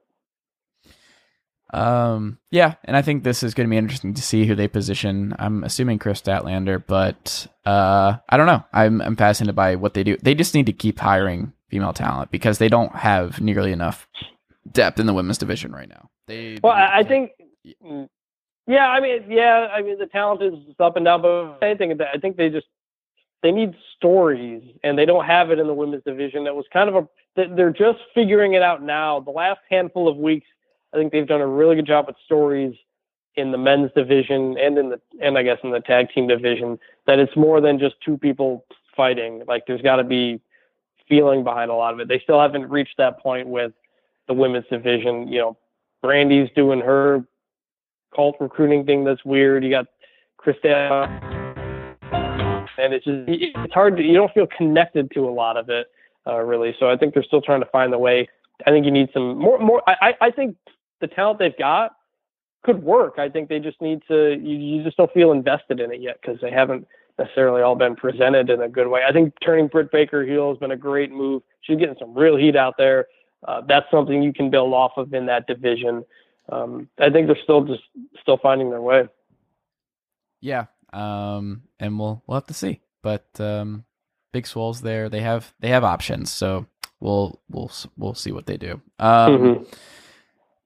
Um, 1.73 2.39
yeah, 2.51 2.75
and 2.85 2.97
I 2.97 3.03
think 3.03 3.25
this 3.25 3.43
is 3.43 3.55
going 3.55 3.69
to 3.69 3.71
be 3.71 3.77
interesting 3.77 4.15
to 4.15 4.23
see 4.23 4.47
who 4.47 4.55
they 4.55 4.69
position. 4.69 5.35
I'm 5.39 5.65
assuming 5.65 5.99
Kris 5.99 6.21
Statlander, 6.21 6.83
but 6.87 7.49
uh, 7.65 8.17
I 8.29 8.37
don't 8.37 8.47
know. 8.47 8.65
I'm 8.73 9.01
I'm 9.01 9.17
fascinated 9.17 9.57
by 9.57 9.75
what 9.75 9.95
they 9.95 10.05
do. 10.05 10.17
They 10.23 10.35
just 10.35 10.55
need 10.55 10.67
to 10.67 10.73
keep 10.73 11.01
hiring 11.01 11.53
female 11.69 11.93
talent 11.93 12.31
because 12.31 12.59
they 12.59 12.69
don't 12.69 12.95
have 12.95 13.41
nearly 13.41 13.73
enough 13.73 14.07
depth 14.71 15.01
in 15.01 15.07
the 15.07 15.15
women's 15.15 15.39
division 15.39 15.73
right 15.73 15.89
now. 15.89 16.11
They 16.29 16.59
well, 16.63 16.75
I 16.75 17.03
think 17.03 17.33
Mm. 17.85 18.09
Yeah, 18.67 18.89
I 18.89 19.01
mean, 19.01 19.25
yeah, 19.29 19.69
I 19.73 19.83
mean 19.83 19.99
the 19.99 20.07
talent 20.07 20.43
is 20.43 20.55
up 20.79 20.97
and 20.97 21.05
down, 21.05 21.23
but 21.23 21.59
I 21.63 21.75
think 21.75 22.01
I 22.01 22.19
think 22.19 22.37
they 22.37 22.49
just 22.49 22.67
they 23.45 23.53
need 23.53 23.75
stories, 23.95 24.63
and 24.83 24.99
they 24.99 25.05
don't 25.05 25.27
have 25.27 25.51
it 25.51 25.59
in 25.59 25.67
the 25.67 25.75
women's 25.75 26.03
division. 26.03 26.45
That 26.45 26.57
was 26.57 26.65
kind 26.73 26.89
of 26.89 26.95
a 26.97 27.09
they're 27.55 27.71
just 27.71 27.99
figuring 28.15 28.55
it 28.55 28.63
out 28.63 28.83
now. 28.83 29.21
The 29.21 29.33
last 29.33 29.61
handful 29.69 30.09
of 30.09 30.17
weeks, 30.17 30.47
I 30.95 30.97
think 30.97 31.13
they've 31.13 31.27
done 31.27 31.43
a 31.43 31.47
really 31.47 31.77
good 31.77 31.87
job 31.87 32.07
with 32.07 32.17
stories 32.25 32.75
in 33.37 33.53
the 33.53 33.59
men's 33.59 33.91
division 33.95 34.57
and 34.59 34.79
in 34.79 34.89
the 34.89 35.01
and 35.21 35.37
I 35.37 35.43
guess 35.43 35.59
in 35.63 35.73
the 35.73 35.81
tag 35.81 36.09
team 36.15 36.27
division. 36.27 36.79
That 37.07 37.19
it's 37.19 37.37
more 37.37 37.61
than 37.61 37.79
just 37.79 37.97
two 38.03 38.17
people 38.17 38.65
fighting. 38.97 39.43
Like 39.47 39.67
there's 39.67 39.83
got 39.83 39.97
to 39.97 40.05
be 40.05 40.41
feeling 41.07 41.45
behind 41.45 41.71
a 41.71 41.75
lot 41.75 41.93
of 41.93 42.01
it. 42.01 42.09
They 42.09 42.21
still 42.21 42.41
haven't 42.41 42.71
reached 42.71 42.97
that 42.97 43.21
point 43.21 43.47
with 43.47 43.73
the 44.27 44.33
women's 44.33 44.67
division. 44.71 45.29
You 45.29 45.41
know, 45.41 45.57
Brandi's 46.03 46.49
doing 46.57 46.81
her 46.81 47.23
cult 48.17 48.37
recruiting 48.41 48.87
thing 48.87 49.05
that's 49.05 49.23
weird. 49.23 49.65
You 49.65 49.71
got 49.71 49.87
Christina, 50.39 51.44
and 52.79 52.93
it's 52.93 53.05
just 53.05 53.25
it's 53.29 53.75
hard 53.75 53.97
to 53.97 54.03
you 54.03 54.15
don't 54.15 54.33
feel 54.33 54.47
connected 54.47 55.11
to 55.13 55.29
a 55.29 55.31
lot 55.31 55.57
of 55.57 55.69
it 55.69 55.87
uh, 56.27 56.39
really. 56.41 56.75
So 56.79 56.91
I 56.91 56.97
think 56.97 57.15
they're 57.15 57.23
still 57.23 57.43
trying 57.43 57.61
to 57.61 57.69
find 57.71 57.93
the 57.93 57.99
way. 57.99 58.29
I 58.67 58.71
think 58.71 58.85
you 58.85 58.93
need 58.93 59.11
some 59.13 59.39
more 59.39 59.59
more. 59.59 59.83
I 59.87 60.15
I 60.21 60.31
think 60.31 60.57
the 61.01 61.09
talent 61.09 61.39
they've 61.39 61.57
got 61.59 61.93
could 62.65 62.83
work. 62.83 63.19
I 63.19 63.29
think 63.29 63.49
they 63.49 63.61
just 63.61 63.81
need 63.81 64.03
to. 64.09 64.35
You, 64.35 64.57
you 64.57 64.83
just 64.85 64.97
don't 64.97 65.13
feel 65.13 65.33
invested 65.33 65.81
in 65.81 65.93
it 65.93 66.01
yet 66.01 66.19
because 66.21 66.41
they 66.41 66.51
haven't 66.51 66.87
necessarily 67.19 67.63
all 67.63 67.77
been 67.77 67.95
presented 67.95 68.51
in 68.51 68.61
a 68.63 68.69
good 68.69 68.89
way. 68.89 69.03
I 69.09 69.13
think 69.13 69.35
turning 69.45 69.69
Britt 69.69 69.93
Baker 69.93 70.25
heel 70.25 70.51
has 70.51 70.59
been 70.59 70.73
a 70.73 70.77
great 70.77 71.13
move. 71.13 71.43
She's 71.61 71.79
getting 71.79 71.97
some 71.99 72.15
real 72.15 72.37
heat 72.37 72.57
out 72.57 72.75
there. 72.77 73.07
Uh, 73.47 73.61
that's 73.69 73.87
something 73.91 74.23
you 74.23 74.33
can 74.33 74.51
build 74.51 74.73
off 74.73 74.93
of 74.97 75.13
in 75.13 75.27
that 75.27 75.47
division. 75.47 76.05
Um, 76.51 76.89
I 76.99 77.11
think 77.11 77.27
they're 77.27 77.43
still 77.43 77.63
just 77.65 77.83
still 78.21 78.39
finding 78.39 78.71
their 78.71 78.81
way. 78.81 79.09
Yeah, 80.41 80.67
um, 80.95 81.63
and 81.79 81.99
we'll 81.99 82.23
we'll 82.27 82.37
have 82.37 82.47
to 82.47 82.55
see. 82.55 82.81
But 83.03 83.27
um, 83.39 83.85
Big 84.33 84.47
Swole's 84.47 84.81
there. 84.81 85.09
They 85.09 85.21
have 85.21 85.53
they 85.61 85.69
have 85.69 85.85
options, 85.85 86.31
so 86.31 86.67
we'll 87.01 87.41
we'll 87.51 87.71
we'll 87.97 88.15
see 88.15 88.33
what 88.33 88.47
they 88.47 88.57
do. 88.57 88.81
Um, 88.99 89.39
mm-hmm. 89.39 89.63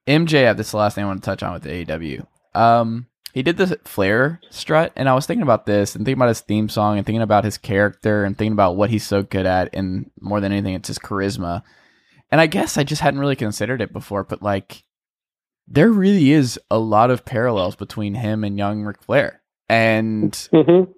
MJF, 0.06 0.56
this 0.56 0.68
is 0.68 0.70
the 0.72 0.78
last 0.78 0.94
thing 0.94 1.04
I 1.04 1.06
want 1.06 1.22
to 1.22 1.26
touch 1.26 1.42
on 1.42 1.52
with 1.52 1.62
the 1.62 1.84
AEW. 1.84 2.26
Um, 2.54 3.06
he 3.34 3.42
did 3.42 3.58
the 3.58 3.78
Flair 3.84 4.40
strut, 4.50 4.92
and 4.96 5.08
I 5.08 5.14
was 5.14 5.26
thinking 5.26 5.42
about 5.42 5.66
this 5.66 5.94
and 5.94 6.04
thinking 6.04 6.18
about 6.18 6.28
his 6.28 6.40
theme 6.40 6.68
song 6.68 6.96
and 6.96 7.06
thinking 7.06 7.22
about 7.22 7.44
his 7.44 7.58
character 7.58 8.24
and 8.24 8.36
thinking 8.36 8.52
about 8.52 8.76
what 8.76 8.90
he's 8.90 9.06
so 9.06 9.22
good 9.22 9.44
at, 9.46 9.74
and 9.74 10.10
more 10.20 10.40
than 10.40 10.52
anything, 10.52 10.74
it's 10.74 10.88
his 10.88 10.98
charisma. 10.98 11.62
And 12.30 12.40
I 12.40 12.46
guess 12.46 12.78
I 12.78 12.84
just 12.84 13.02
hadn't 13.02 13.20
really 13.20 13.36
considered 13.36 13.82
it 13.82 13.92
before, 13.92 14.24
but 14.24 14.42
like, 14.42 14.84
there 15.66 15.90
really 15.90 16.32
is 16.32 16.58
a 16.70 16.78
lot 16.78 17.10
of 17.10 17.26
parallels 17.26 17.76
between 17.76 18.14
him 18.14 18.44
and 18.44 18.56
young 18.56 18.82
Ric 18.82 19.02
Flair, 19.02 19.42
and 19.68 20.32
mm-hmm. 20.32 20.90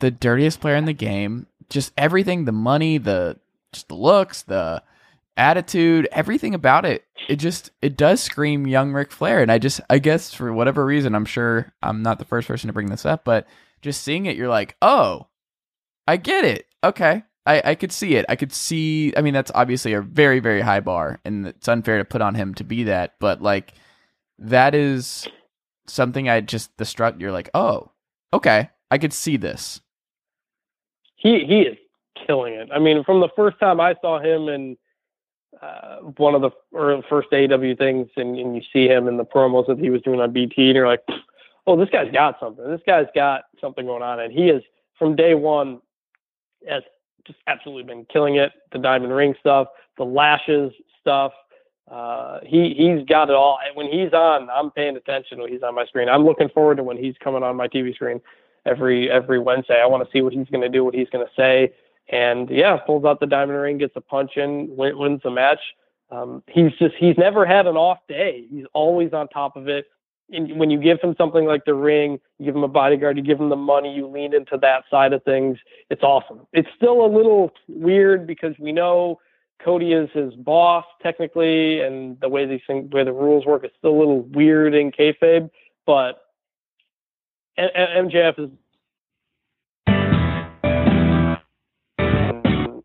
the 0.00 0.10
dirtiest 0.10 0.60
player 0.60 0.76
in 0.76 0.84
the 0.84 0.92
game, 0.92 1.46
just 1.70 1.92
everything, 1.96 2.44
the 2.44 2.52
money, 2.52 2.98
the 2.98 3.38
just 3.72 3.88
the 3.88 3.94
looks, 3.94 4.42
the 4.42 4.82
attitude, 5.36 6.08
everything 6.10 6.54
about 6.54 6.84
it, 6.84 7.04
it 7.28 7.36
just 7.36 7.70
it 7.80 7.96
does 7.96 8.20
scream 8.20 8.66
young 8.66 8.92
Ric 8.92 9.12
Flair. 9.12 9.40
And 9.40 9.50
I 9.50 9.58
just 9.58 9.80
I 9.88 9.98
guess 9.98 10.34
for 10.34 10.52
whatever 10.52 10.84
reason, 10.84 11.14
I'm 11.14 11.24
sure 11.24 11.72
I'm 11.82 12.02
not 12.02 12.18
the 12.18 12.24
first 12.24 12.48
person 12.48 12.68
to 12.68 12.74
bring 12.74 12.88
this 12.90 13.06
up, 13.06 13.24
but 13.24 13.46
just 13.80 14.02
seeing 14.02 14.26
it, 14.26 14.36
you're 14.36 14.48
like, 14.48 14.76
oh, 14.82 15.28
I 16.06 16.16
get 16.16 16.44
it. 16.44 16.66
Okay. 16.82 17.22
I, 17.46 17.62
I 17.64 17.74
could 17.76 17.92
see 17.92 18.16
it. 18.16 18.26
I 18.28 18.36
could 18.36 18.52
see 18.52 19.14
I 19.16 19.22
mean 19.22 19.32
that's 19.32 19.52
obviously 19.54 19.94
a 19.94 20.02
very, 20.02 20.40
very 20.40 20.60
high 20.60 20.80
bar 20.80 21.20
and 21.24 21.46
it's 21.46 21.68
unfair 21.68 21.98
to 21.98 22.04
put 22.04 22.20
on 22.20 22.34
him 22.34 22.54
to 22.54 22.64
be 22.64 22.84
that, 22.84 23.14
but 23.20 23.40
like 23.40 23.72
that 24.40 24.74
is 24.74 25.28
something 25.88 26.28
I 26.28 26.40
just 26.40 26.76
the 26.78 26.84
strut 26.84 27.20
you're 27.20 27.32
like, 27.32 27.50
oh, 27.54 27.90
okay, 28.32 28.70
I 28.90 28.98
could 28.98 29.12
see 29.12 29.36
this. 29.36 29.80
He 31.16 31.44
he 31.44 31.62
is 31.62 31.76
killing 32.26 32.54
it. 32.54 32.68
I 32.72 32.78
mean, 32.78 33.04
from 33.04 33.20
the 33.20 33.28
first 33.34 33.58
time 33.58 33.80
I 33.80 33.94
saw 34.00 34.18
him 34.18 34.48
in 34.48 34.76
uh, 35.60 35.96
one 36.16 36.34
of 36.34 36.42
the 36.42 36.50
or 36.72 37.02
first 37.08 37.28
AW 37.32 37.74
things, 37.76 38.08
and, 38.16 38.38
and 38.38 38.54
you 38.54 38.62
see 38.72 38.86
him 38.86 39.08
in 39.08 39.16
the 39.16 39.24
promos 39.24 39.66
that 39.66 39.78
he 39.78 39.90
was 39.90 40.02
doing 40.02 40.20
on 40.20 40.32
BT, 40.32 40.66
and 40.66 40.76
you're 40.76 40.86
like, 40.86 41.04
oh, 41.66 41.76
this 41.76 41.90
guy's 41.90 42.12
got 42.12 42.38
something. 42.40 42.68
This 42.68 42.80
guy's 42.86 43.06
got 43.14 43.42
something 43.60 43.86
going 43.86 44.02
on, 44.02 44.20
and 44.20 44.32
he 44.32 44.48
is 44.48 44.62
from 44.98 45.16
day 45.16 45.34
one 45.34 45.80
has 46.68 46.82
just 47.26 47.38
absolutely 47.46 47.84
been 47.84 48.06
killing 48.06 48.36
it. 48.36 48.52
The 48.72 48.78
diamond 48.78 49.12
ring 49.12 49.34
stuff, 49.40 49.68
the 49.96 50.04
lashes 50.04 50.72
stuff. 51.00 51.32
Uh, 51.90 52.40
he 52.44 52.74
he's 52.74 53.04
got 53.06 53.30
it 53.30 53.34
all. 53.34 53.58
When 53.74 53.90
he's 53.90 54.12
on, 54.12 54.48
I'm 54.50 54.70
paying 54.70 54.96
attention 54.96 55.40
when 55.40 55.50
he's 55.50 55.62
on 55.62 55.74
my 55.74 55.86
screen. 55.86 56.08
I'm 56.08 56.24
looking 56.24 56.48
forward 56.50 56.76
to 56.76 56.82
when 56.82 56.96
he's 56.96 57.14
coming 57.22 57.42
on 57.42 57.56
my 57.56 57.68
TV 57.68 57.94
screen 57.94 58.20
every 58.66 59.10
every 59.10 59.38
Wednesday. 59.38 59.80
I 59.82 59.86
want 59.86 60.04
to 60.04 60.10
see 60.12 60.20
what 60.20 60.32
he's 60.32 60.48
going 60.48 60.60
to 60.60 60.68
do, 60.68 60.84
what 60.84 60.94
he's 60.94 61.08
going 61.10 61.26
to 61.26 61.32
say. 61.34 61.72
And 62.10 62.48
yeah, 62.50 62.76
pulls 62.76 63.04
out 63.04 63.20
the 63.20 63.26
diamond 63.26 63.58
ring, 63.58 63.78
gets 63.78 63.96
a 63.96 64.00
punch 64.00 64.36
in, 64.36 64.74
win, 64.76 64.98
wins 64.98 65.20
the 65.22 65.30
match. 65.30 65.60
Um, 66.10 66.42
he's 66.46 66.72
just 66.78 66.94
he's 66.98 67.16
never 67.18 67.44
had 67.46 67.66
an 67.66 67.76
off 67.76 67.98
day. 68.08 68.46
He's 68.50 68.64
always 68.72 69.12
on 69.12 69.28
top 69.28 69.56
of 69.56 69.68
it. 69.68 69.86
And 70.30 70.58
when 70.58 70.68
you 70.68 70.78
give 70.78 71.00
him 71.00 71.14
something 71.16 71.46
like 71.46 71.64
the 71.64 71.74
ring, 71.74 72.18
you 72.38 72.46
give 72.46 72.54
him 72.54 72.64
a 72.64 72.68
bodyguard, 72.68 73.16
you 73.16 73.22
give 73.22 73.40
him 73.40 73.48
the 73.48 73.56
money, 73.56 73.94
you 73.94 74.06
lean 74.06 74.34
into 74.34 74.58
that 74.58 74.84
side 74.90 75.14
of 75.14 75.22
things. 75.24 75.56
It's 75.88 76.02
awesome. 76.02 76.46
It's 76.52 76.68
still 76.76 77.04
a 77.04 77.08
little 77.08 77.50
weird 77.66 78.26
because 78.26 78.54
we 78.58 78.72
know 78.72 79.20
Cody 79.62 79.92
is 79.92 80.08
his 80.12 80.34
boss 80.34 80.84
technically, 81.02 81.80
and 81.80 82.18
the 82.20 82.28
way 82.28 82.46
these 82.46 82.60
things, 82.66 82.90
the 82.90 82.96
way 82.96 83.04
the 83.04 83.12
rules 83.12 83.44
work, 83.44 83.64
is 83.64 83.70
still 83.78 83.90
a 83.90 83.98
little 83.98 84.22
weird 84.22 84.74
in 84.74 84.92
kayfabe. 84.92 85.50
But 85.84 86.22
MJF 87.58 88.38
is 88.38 88.50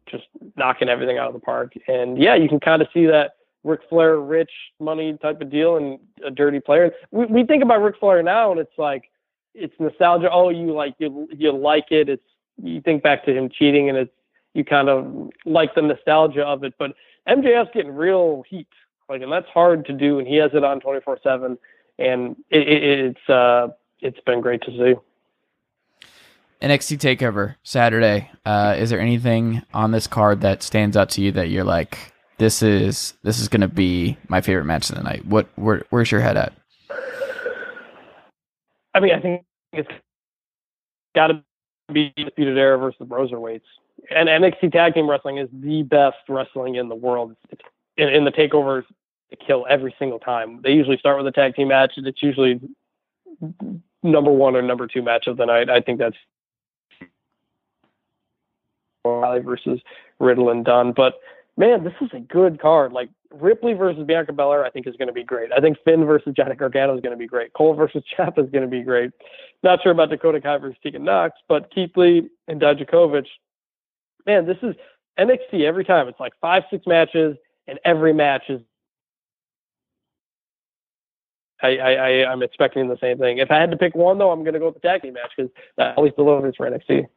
just 0.10 0.24
knocking 0.56 0.90
everything 0.90 1.18
out 1.18 1.28
of 1.28 1.34
the 1.34 1.40
park. 1.40 1.74
And 1.88 2.18
yeah, 2.18 2.36
you 2.36 2.50
can 2.50 2.60
kind 2.60 2.82
of 2.82 2.88
see 2.94 3.06
that 3.06 3.34
Ric 3.64 3.82
Flair 3.90 4.20
rich 4.20 4.52
money 4.80 5.18
type 5.22 5.42
of 5.42 5.50
deal 5.50 5.78
and 5.78 6.00
a 6.26 6.32
dirty 6.32 6.60
player. 6.60 6.92
We 7.12 7.26
we 7.26 7.46
think 7.46 7.64
about 7.64 7.82
Ric 7.82 7.96
Flair 8.00 8.22
now 8.24 8.52
and 8.52 8.60
it's 8.60 8.78
like 8.78 9.10
it's 9.54 9.74
nostalgia. 9.80 10.30
Oh, 10.32 10.50
you 10.50 10.74
like 10.74 10.96
you 10.98 11.28
you 11.32 11.52
like 11.52 11.92
it. 11.92 12.10
It's 12.10 12.24
you 12.62 12.82
think 12.82 13.04
back 13.04 13.26
to 13.26 13.34
him 13.34 13.50
cheating 13.50 13.90
and 13.90 13.98
it's 13.98 14.12
you 14.54 14.64
kind 14.64 14.90
of 14.90 15.32
like 15.46 15.76
the 15.76 15.82
nostalgia 15.82 16.44
of 16.44 16.64
it. 16.64 16.74
But 16.78 16.94
MJF's 17.28 17.72
getting 17.74 17.94
real 17.94 18.44
heat. 18.48 18.68
Like 19.10 19.22
and 19.22 19.32
that's 19.32 19.50
hard 19.50 19.86
to 19.86 19.94
do 19.94 20.20
and 20.20 20.28
he 20.28 20.38
has 20.38 20.52
it 20.54 20.64
on 20.64 20.80
twenty 20.80 21.02
four 21.02 21.20
seven 21.24 21.58
and 22.00 22.36
it, 22.50 22.68
it, 22.68 22.84
it's 22.84 23.30
uh 23.30 23.68
it's 24.00 24.20
been 24.26 24.42
great 24.42 24.62
to 24.64 24.72
see. 24.72 24.96
NXT 26.62 26.98
Takeover 26.98 27.56
Saturday. 27.64 28.32
Uh, 28.46 28.76
is 28.78 28.90
there 28.90 29.00
anything 29.00 29.62
on 29.74 29.92
this 29.92 30.08
card 30.08 30.42
that 30.42 30.64
stands 30.64 30.96
out 30.96 31.10
to 31.12 31.22
you 31.22 31.32
that 31.34 31.50
you're 31.50 31.66
like, 31.66 32.14
this 32.38 32.64
is 32.64 33.14
this 33.24 33.40
is 33.40 33.50
going 33.50 33.62
to 33.62 33.68
be 33.68 34.18
my 34.30 34.40
favorite 34.40 34.64
match 34.64 34.90
of 34.90 34.96
the 34.96 35.04
night? 35.04 35.26
What 35.26 35.48
where, 35.56 35.84
where's 35.90 36.10
your 36.10 36.22
head 36.22 36.38
at? 36.38 36.54
I 38.96 39.00
mean, 39.00 39.14
I 39.14 39.20
think 39.20 39.44
it's 39.74 39.90
got 41.16 41.28
to 41.28 41.44
be 41.92 42.14
Disputed 42.16 42.58
Era 42.58 42.78
versus 42.78 42.98
the 43.00 43.06
Broserweights. 43.06 43.62
And 44.10 44.28
NXT 44.30 44.72
Tag 44.72 44.94
Team 44.94 45.10
Wrestling 45.10 45.38
is 45.38 45.50
the 45.52 45.84
best 45.84 46.18
wrestling 46.28 46.76
in 46.76 46.90
the 46.90 46.96
world. 46.96 47.36
In, 47.96 48.10
in 48.10 48.26
the 48.26 48.32
takeovers, 48.32 48.84
to 49.34 49.46
kill 49.46 49.66
every 49.70 49.96
single 49.98 50.20
time. 50.20 50.62
They 50.64 50.72
usually 50.72 50.98
start 50.98 51.18
with 51.18 51.28
a 51.28 51.32
tag 51.32 51.56
team 51.56 51.70
match, 51.70 51.94
and 51.98 52.08
it's 52.08 52.22
usually 52.22 52.60
number 54.04 54.32
one 54.32 54.56
or 54.56 54.62
number 54.62 54.88
two 54.88 55.02
match 55.02 55.28
of 55.28 55.38
the 55.38 55.46
night. 55.46 55.70
I 55.70 55.82
think 55.82 56.00
that's 56.00 56.16
Riley 59.06 59.40
versus 59.40 59.82
Riddle 60.20 60.50
and 60.50 60.64
Dunne. 60.64 60.94
But 60.94 61.16
man, 61.58 61.84
this 61.84 61.94
is 62.02 62.10
a 62.14 62.20
good 62.20 62.62
card. 62.62 62.94
Like 62.94 63.10
Ripley 63.32 63.74
versus 63.74 64.06
Bianca 64.06 64.34
Belair, 64.34 64.64
I 64.64 64.70
think 64.70 64.88
is 64.88 64.96
going 64.96 65.08
to 65.08 65.14
be 65.14 65.24
great. 65.24 65.52
I 65.52 65.60
think 65.60 65.78
Finn 65.84 66.06
versus 66.06 66.34
Johnny 66.36 66.56
Gargano 66.56 66.96
is 66.96 67.02
going 67.02 67.12
to 67.12 67.18
be 67.18 67.28
great. 67.28 67.54
Cole 67.54 67.74
versus 67.74 68.04
Ciampa 68.18 68.46
is 68.46 68.52
going 68.52 68.64
to 68.64 68.68
be 68.68 68.82
great. 68.82 69.12
Not 69.64 69.82
sure 69.82 69.92
about 69.92 70.10
Dakota 70.10 70.40
Kai 70.40 70.58
versus 70.58 70.78
Tegan 70.84 71.04
Nox, 71.04 71.36
but 71.48 71.74
Keith 71.74 71.96
Lee 71.96 72.30
and 72.48 72.62
Dijakovic. 72.62 73.26
Man, 74.26 74.46
this 74.46 74.58
is 74.62 74.76
NXT 75.20 75.64
every 75.64 75.84
time. 75.84 76.08
It's 76.08 76.20
like 76.20 76.34
five, 76.42 76.64
six 76.70 76.86
matches, 76.88 77.38
and 77.68 77.80
every 77.86 78.14
match 78.14 78.44
is. 78.50 78.62
I, 81.62 81.78
I, 81.78 81.92
I, 81.94 82.32
I'm 82.32 82.44
expecting 82.44 82.90
the 82.90 82.98
same 83.00 83.18
thing. 83.18 83.38
If 83.38 83.50
I 83.50 83.58
had 83.58 83.72
to 83.72 83.78
pick 83.78 83.96
one, 83.96 84.18
though, 84.18 84.32
I'm 84.32 84.44
going 84.44 84.54
to 84.54 84.60
go 84.60 84.66
with 84.66 84.76
the 84.76 84.82
tag 84.82 85.02
team 85.02 85.14
match 85.14 85.32
because 85.38 85.52
that 85.78 85.96
always 85.96 86.12
delivers 86.18 86.56
for 86.58 86.70
NXT. 86.70 87.08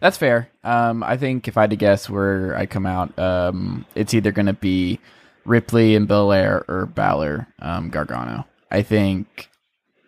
That's 0.00 0.18
fair. 0.18 0.50
Um, 0.64 1.02
I 1.02 1.16
think 1.16 1.48
if 1.48 1.56
I 1.56 1.62
had 1.62 1.70
to 1.70 1.76
guess 1.76 2.10
where 2.10 2.56
I 2.56 2.66
come 2.66 2.86
out, 2.86 3.18
um, 3.18 3.86
it's 3.94 4.12
either 4.12 4.32
going 4.32 4.46
to 4.46 4.52
be 4.52 4.98
Ripley 5.44 5.94
and 5.94 6.08
Belair 6.08 6.64
or 6.68 6.86
Balor 6.86 7.48
um, 7.60 7.90
Gargano. 7.90 8.46
I 8.70 8.82
think 8.82 9.50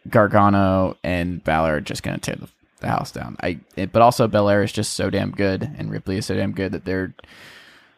Gargano 0.09 0.97
and 1.03 1.43
Balor 1.45 1.77
are 1.77 1.81
just 1.81 2.03
going 2.03 2.19
to 2.19 2.21
tear 2.21 2.37
the, 2.37 2.49
the, 2.83 2.89
house 2.89 3.11
down. 3.11 3.37
I, 3.43 3.59
it, 3.77 3.93
but 3.93 4.03
also 4.03 4.29
Belair 4.29 4.63
is 4.63 4.73
just 4.73 4.95
so 4.95 5.11
damn 5.11 5.31
good, 5.31 5.63
and 5.79 5.91
Ripley 5.91 6.19
is 6.19 6.27
so 6.27 6.35
damn 6.35 6.53
good 6.53 6.73
that 6.73 6.85
they're 6.85 7.15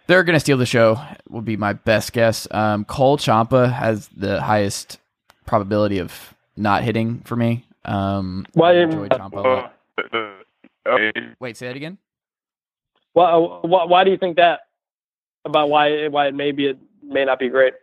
they're 0.06 0.24
going 0.24 0.34
to 0.34 0.40
steal 0.40 0.58
the 0.58 0.66
show. 0.66 1.00
Would 1.30 1.44
be 1.44 1.56
my 1.56 1.72
best 1.72 2.12
guess. 2.12 2.46
Um, 2.50 2.84
Cole 2.84 3.16
Ciampa 3.18 3.72
has 3.72 4.08
the 4.08 4.40
highest 4.40 4.98
probability 5.46 5.98
of 5.98 6.34
not 6.56 6.84
hitting 6.84 7.20
for 7.20 7.36
me. 7.36 7.66
Um, 7.84 8.46
Why? 8.52 8.74
Enjoy 8.74 9.08
Ciampa 9.08 9.70
Wait, 11.40 11.56
say 11.56 11.66
that 11.68 11.76
again. 11.76 11.98
Well, 13.14 13.60
why, 13.62 13.84
why 13.84 14.04
do 14.04 14.10
you 14.10 14.16
think 14.18 14.36
that? 14.36 14.60
About 15.44 15.68
why 15.68 16.08
why 16.08 16.28
it 16.28 16.34
may 16.34 16.52
be 16.52 16.68
it 16.68 16.78
may 17.02 17.24
not 17.24 17.38
be 17.38 17.48
great. 17.48 17.74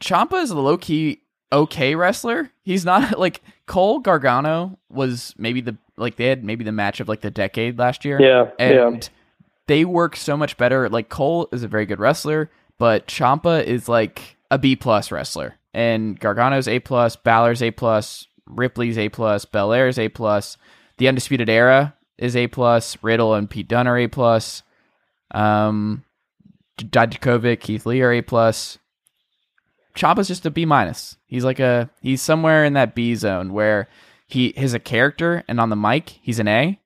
Ciampa 0.00 0.42
is 0.42 0.50
a 0.50 0.58
low 0.58 0.78
key 0.78 1.22
okay 1.52 1.94
wrestler. 1.94 2.50
He's 2.62 2.84
not 2.84 3.18
like 3.18 3.42
Cole 3.66 3.98
Gargano 3.98 4.78
was 4.88 5.34
maybe 5.36 5.60
the 5.60 5.76
like 5.96 6.16
they 6.16 6.26
had 6.26 6.44
maybe 6.44 6.64
the 6.64 6.72
match 6.72 7.00
of 7.00 7.08
like 7.08 7.20
the 7.20 7.30
decade 7.30 7.78
last 7.78 8.04
year. 8.04 8.20
Yeah, 8.20 8.50
and 8.58 9.02
yeah. 9.02 9.08
they 9.66 9.84
work 9.84 10.16
so 10.16 10.36
much 10.36 10.56
better. 10.56 10.88
Like 10.88 11.08
Cole 11.08 11.48
is 11.52 11.62
a 11.62 11.68
very 11.68 11.86
good 11.86 11.98
wrestler, 11.98 12.50
but 12.78 13.06
Ciampa 13.08 13.64
is 13.64 13.88
like 13.88 14.36
a 14.50 14.58
B 14.58 14.76
plus 14.76 15.10
wrestler, 15.10 15.56
and 15.74 16.18
Gargano's 16.18 16.68
A 16.68 16.78
plus, 16.78 17.16
Balor's 17.16 17.62
A 17.62 17.72
plus, 17.72 18.26
Ripley's 18.46 18.98
A 18.98 19.08
plus, 19.08 19.44
Belair's 19.44 19.98
A 19.98 20.08
plus, 20.08 20.56
the 20.98 21.08
Undisputed 21.08 21.48
Era 21.48 21.94
is 22.18 22.36
A 22.36 22.46
plus, 22.46 22.96
Riddle 23.02 23.34
and 23.34 23.50
Pete 23.50 23.68
Dunne 23.68 23.88
are 23.88 23.98
A 23.98 24.06
plus, 24.06 24.62
um, 25.32 26.04
Dijakovic, 26.78 27.60
Keith 27.60 27.84
Lee 27.86 28.00
are 28.02 28.12
A 28.12 28.22
plus. 28.22 28.78
Ciampa's 29.96 30.28
just 30.28 30.46
a 30.46 30.50
B 30.50 30.64
minus. 30.64 31.16
He's 31.26 31.44
like 31.44 31.58
a 31.58 31.90
he's 32.00 32.22
somewhere 32.22 32.64
in 32.64 32.74
that 32.74 32.94
B 32.94 33.14
zone 33.14 33.52
where 33.52 33.88
he 34.28 34.48
is 34.48 34.74
a 34.74 34.78
character 34.78 35.42
and 35.48 35.58
on 35.58 35.70
the 35.70 35.76
mic 35.76 36.18
he's 36.22 36.38
an 36.38 36.48
A, 36.48 36.78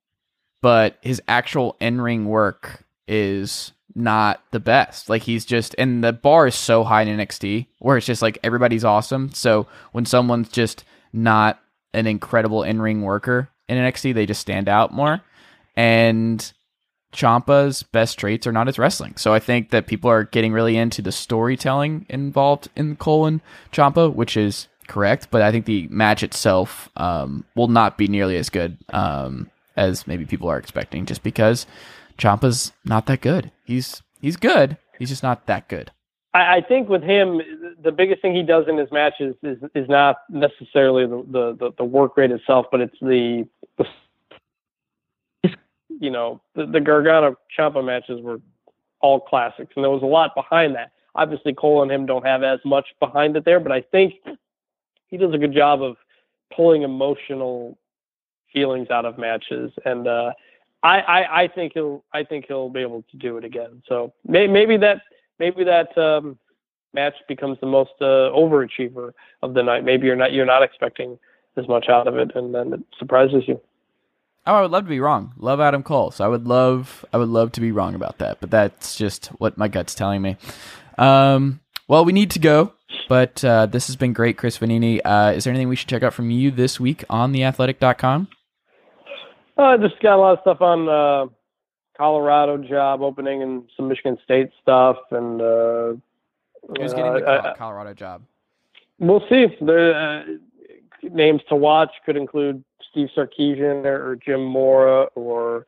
but 0.62 0.96
his 1.02 1.20
actual 1.28 1.76
in 1.80 2.00
ring 2.00 2.26
work 2.26 2.84
is 3.06 3.72
not 3.94 4.42
the 4.52 4.60
best. 4.60 5.10
Like 5.10 5.22
he's 5.22 5.44
just 5.44 5.74
and 5.76 6.02
the 6.02 6.12
bar 6.12 6.46
is 6.46 6.54
so 6.54 6.84
high 6.84 7.02
in 7.02 7.18
NXT 7.18 7.66
where 7.80 7.96
it's 7.96 8.06
just 8.06 8.22
like 8.22 8.38
everybody's 8.42 8.84
awesome. 8.84 9.32
So 9.32 9.66
when 9.92 10.06
someone's 10.06 10.48
just 10.48 10.84
not 11.12 11.60
an 11.92 12.06
incredible 12.06 12.62
in 12.62 12.80
ring 12.80 13.02
worker 13.02 13.50
in 13.68 13.76
NXT, 13.76 14.14
they 14.14 14.26
just 14.26 14.40
stand 14.40 14.68
out 14.68 14.92
more. 14.92 15.20
And 15.76 16.52
Ciampa's 17.12 17.82
best 17.82 18.18
traits 18.18 18.46
are 18.46 18.52
not 18.52 18.66
his 18.66 18.78
wrestling. 18.78 19.16
So 19.16 19.34
I 19.34 19.38
think 19.38 19.70
that 19.70 19.86
people 19.86 20.10
are 20.10 20.24
getting 20.24 20.52
really 20.52 20.76
into 20.76 21.02
the 21.02 21.12
storytelling 21.12 22.06
involved 22.08 22.68
in 22.76 22.96
Cole 22.96 23.26
and 23.26 23.40
Ciampa, 23.72 24.14
which 24.14 24.36
is 24.36 24.68
correct. 24.86 25.28
But 25.30 25.42
I 25.42 25.50
think 25.50 25.66
the 25.66 25.88
match 25.88 26.22
itself 26.22 26.88
um, 26.96 27.44
will 27.56 27.68
not 27.68 27.98
be 27.98 28.06
nearly 28.06 28.36
as 28.36 28.48
good 28.48 28.78
um, 28.90 29.50
as 29.76 30.06
maybe 30.06 30.24
people 30.24 30.48
are 30.48 30.58
expecting, 30.58 31.06
just 31.06 31.22
because 31.22 31.66
Ciampa's 32.18 32.72
not 32.84 33.06
that 33.06 33.20
good. 33.20 33.50
He's 33.64 34.02
he's 34.20 34.36
good. 34.36 34.76
He's 34.98 35.08
just 35.08 35.22
not 35.22 35.46
that 35.46 35.68
good. 35.68 35.90
I, 36.34 36.56
I 36.56 36.60
think 36.60 36.88
with 36.88 37.02
him, 37.02 37.40
the 37.82 37.92
biggest 37.92 38.22
thing 38.22 38.34
he 38.34 38.42
does 38.42 38.66
in 38.68 38.76
his 38.76 38.90
matches 38.92 39.34
is 39.42 39.58
is 39.74 39.88
not 39.88 40.16
necessarily 40.28 41.06
the 41.06 41.56
the, 41.58 41.72
the, 41.78 41.84
work 41.84 42.16
rate 42.16 42.30
itself, 42.30 42.66
but 42.70 42.80
it's 42.80 42.98
the 43.00 43.46
you 46.00 46.10
know 46.10 46.40
the, 46.56 46.66
the 46.66 46.80
Gargano 46.80 47.36
Ciampa 47.56 47.84
matches 47.84 48.20
were 48.20 48.40
all 49.00 49.20
classics, 49.20 49.72
and 49.76 49.84
there 49.84 49.90
was 49.90 50.02
a 50.02 50.06
lot 50.06 50.34
behind 50.34 50.74
that. 50.74 50.90
Obviously, 51.14 51.54
Cole 51.54 51.82
and 51.82 51.90
him 51.92 52.06
don't 52.06 52.26
have 52.26 52.42
as 52.42 52.58
much 52.64 52.86
behind 52.98 53.36
it 53.36 53.44
there, 53.44 53.60
but 53.60 53.70
I 53.70 53.82
think 53.82 54.14
he 55.08 55.16
does 55.16 55.32
a 55.34 55.38
good 55.38 55.54
job 55.54 55.82
of 55.82 55.96
pulling 56.54 56.82
emotional 56.82 57.78
feelings 58.52 58.90
out 58.90 59.04
of 59.04 59.18
matches, 59.18 59.70
and 59.84 60.08
uh, 60.08 60.32
I, 60.82 61.00
I 61.00 61.42
I 61.42 61.48
think 61.48 61.74
he'll 61.74 62.02
I 62.12 62.24
think 62.24 62.46
he'll 62.48 62.70
be 62.70 62.80
able 62.80 63.04
to 63.10 63.16
do 63.16 63.36
it 63.36 63.44
again. 63.44 63.82
So 63.86 64.12
may, 64.26 64.46
maybe 64.46 64.76
that 64.78 65.02
maybe 65.38 65.64
that 65.64 65.96
um, 65.98 66.38
match 66.94 67.14
becomes 67.28 67.58
the 67.60 67.66
most 67.66 67.92
uh, 68.00 68.32
overachiever 68.32 69.12
of 69.42 69.54
the 69.54 69.62
night. 69.62 69.84
Maybe 69.84 70.06
you're 70.06 70.16
not 70.16 70.32
you're 70.32 70.46
not 70.46 70.62
expecting 70.62 71.18
as 71.56 71.68
much 71.68 71.88
out 71.88 72.08
of 72.08 72.16
it, 72.16 72.34
and 72.34 72.54
then 72.54 72.72
it 72.72 72.80
surprises 72.98 73.44
you. 73.46 73.60
Oh, 74.46 74.54
I 74.54 74.62
would 74.62 74.70
love 74.70 74.84
to 74.84 74.90
be 74.90 75.00
wrong. 75.00 75.32
Love 75.36 75.60
Adam 75.60 75.82
Cole, 75.82 76.10
so 76.10 76.24
I 76.24 76.28
would 76.28 76.46
love 76.46 77.04
I 77.12 77.18
would 77.18 77.28
love 77.28 77.52
to 77.52 77.60
be 77.60 77.72
wrong 77.72 77.94
about 77.94 78.18
that. 78.18 78.40
But 78.40 78.50
that's 78.50 78.96
just 78.96 79.26
what 79.38 79.58
my 79.58 79.68
gut's 79.68 79.94
telling 79.94 80.22
me. 80.22 80.36
Um, 80.96 81.60
well, 81.88 82.04
we 82.04 82.12
need 82.12 82.30
to 82.32 82.38
go, 82.38 82.72
but 83.08 83.44
uh, 83.44 83.66
this 83.66 83.86
has 83.88 83.96
been 83.96 84.12
great, 84.12 84.38
Chris 84.38 84.58
Vannini. 84.58 85.00
Uh, 85.04 85.32
is 85.34 85.44
there 85.44 85.50
anything 85.52 85.68
we 85.68 85.76
should 85.76 85.88
check 85.88 86.02
out 86.02 86.14
from 86.14 86.30
you 86.30 86.50
this 86.50 86.80
week 86.80 87.04
on 87.10 87.32
theathletic.com? 87.32 88.28
I 89.58 89.74
uh, 89.74 89.76
just 89.76 90.00
got 90.00 90.16
a 90.16 90.20
lot 90.20 90.32
of 90.32 90.40
stuff 90.40 90.62
on 90.62 90.88
uh, 90.88 91.26
Colorado 91.96 92.56
job 92.58 93.02
opening 93.02 93.42
and 93.42 93.64
some 93.76 93.88
Michigan 93.88 94.16
State 94.24 94.50
stuff, 94.62 94.96
and 95.10 95.40
uh, 95.42 95.92
who's 96.78 96.94
getting 96.94 97.12
the 97.12 97.54
Colorado 97.58 97.92
job? 97.92 98.22
We'll 98.98 99.20
see. 99.28 99.46
The 99.60 99.92
uh, 99.92 100.32
names 101.14 101.42
to 101.48 101.56
watch 101.56 101.90
could 102.04 102.16
include 102.16 102.64
Steve 102.90 103.08
Sarkisian 103.16 103.84
or, 103.84 104.10
or 104.10 104.16
Jim 104.16 104.44
Mora 104.44 105.04
or 105.14 105.66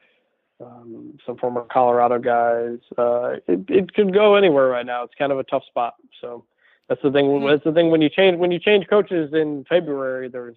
um, 0.61 1.19
some 1.27 1.37
former 1.37 1.63
Colorado 1.63 2.19
guys. 2.19 2.79
Uh, 2.97 3.37
it, 3.47 3.65
it 3.69 3.95
could 3.95 4.13
go 4.13 4.35
anywhere 4.35 4.69
right 4.69 4.87
now. 4.87 5.03
It's 5.05 5.15
kind 5.19 5.33
of 5.33 5.39
a 5.39 5.45
tough 5.45 5.65
spot. 5.67 5.95
So 6.21 6.45
that's 6.89 7.03
the 7.03 7.11
thing. 7.11 7.27
Mm-hmm. 7.27 7.49
That's 7.49 7.65
the 7.65 7.73
thing 7.73 7.91
when 7.91 8.03
you 8.03 8.09
change 8.09 8.39
when 8.39 8.51
you 8.51 8.59
change 8.59 8.87
coaches 8.89 9.33
in 9.33 9.65
February. 9.69 10.29
There's 10.29 10.57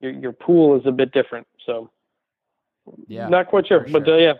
your, 0.00 0.12
your 0.12 0.32
pool 0.32 0.78
is 0.78 0.86
a 0.86 0.92
bit 0.92 1.12
different. 1.12 1.46
So 1.66 1.90
yeah, 3.06 3.28
not 3.28 3.48
quite 3.48 3.66
sure, 3.66 3.86
sure. 3.88 4.00
but 4.00 4.08
uh, 4.08 4.16
yeah, 4.16 4.34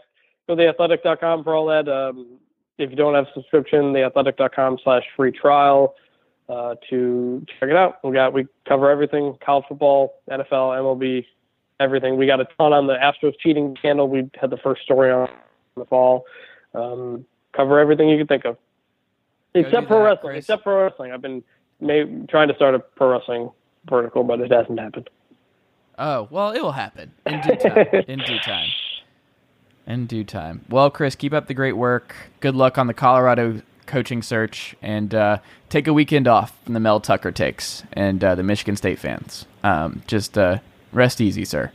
go 0.49 0.57
to 0.57 0.62
theathletic.com 0.62 1.45
for 1.45 1.55
all 1.55 1.66
that. 1.66 1.88
Um, 1.88 2.38
if 2.78 2.90
you 2.90 2.97
don't 2.97 3.14
have 3.14 3.26
a 3.26 3.32
subscription, 3.34 3.93
theathletic.com 3.93 4.78
slash 4.82 5.05
free 5.16 5.32
trial 5.32 5.95
uh, 6.49 6.74
to 6.90 7.45
check 7.59 7.68
it 7.68 7.76
out. 7.76 8.05
We 8.05 8.12
got 8.12 8.32
we 8.32 8.47
cover 8.68 8.90
everything: 8.90 9.36
college 9.45 9.64
football, 9.68 10.14
NFL, 10.30 10.51
MLB, 10.51 11.24
everything. 11.80 12.16
We 12.16 12.26
got 12.26 12.40
a 12.40 12.47
ton 12.59 12.72
on 12.72 12.86
the 12.86 12.95
Astros 12.95 13.34
cheating 13.40 13.76
scandal. 13.78 14.09
We 14.09 14.30
had 14.40 14.51
the 14.51 14.57
first 14.59 14.82
story 14.82 15.11
on 15.11 15.28
in 15.28 15.80
the 15.80 15.84
fall. 15.84 16.24
Um, 16.74 17.24
cover 17.53 17.78
everything 17.78 18.09
you 18.09 18.18
can 18.18 18.26
think 18.26 18.45
of, 18.45 18.57
except 19.55 19.86
pro 19.86 20.05
wrestling. 20.05 20.32
Chris. 20.32 20.45
Except 20.45 20.62
pro 20.62 20.84
wrestling. 20.84 21.12
I've 21.12 21.22
been 21.22 21.43
may, 21.80 22.05
trying 22.28 22.49
to 22.49 22.55
start 22.55 22.74
a 22.74 22.78
pro 22.78 23.12
wrestling 23.12 23.51
vertical, 23.88 24.24
but 24.24 24.40
it 24.40 24.51
hasn't 24.51 24.78
happened. 24.78 25.11
Oh 25.99 26.28
well, 26.30 26.53
it 26.53 26.62
will 26.62 26.72
happen 26.72 27.12
in 27.26 27.40
due 27.40 27.57
time. 27.57 27.86
in 28.09 28.18
due 28.20 28.38
time. 28.38 28.68
In 29.86 30.07
due 30.07 30.24
time. 30.24 30.64
Well, 30.68 30.90
Chris, 30.90 31.14
keep 31.14 31.32
up 31.32 31.49
the 31.49 31.55
great 31.55 31.76
work. 31.76 32.14
Good 32.40 32.55
luck 32.55 32.78
on 32.78 32.86
the 32.86 32.95
Colorado 32.95 33.61
coaching 33.87 34.22
search, 34.22 34.74
and 34.83 35.14
uh, 35.14 35.39
take 35.68 35.87
a 35.87 35.93
weekend 35.93 36.28
off 36.28 36.57
from 36.64 36.74
the 36.74 36.80
Mel 36.80 37.01
Tucker 37.01 37.33
takes 37.33 37.83
and 37.93 38.22
uh, 38.22 38.35
the 38.35 38.43
Michigan 38.43 38.76
State 38.76 38.99
fans. 38.99 39.47
Um, 39.62 40.03
just 40.07 40.37
uh, 40.39 40.59
rest 40.93 41.20
easy, 41.20 41.45
sir. 41.45 41.72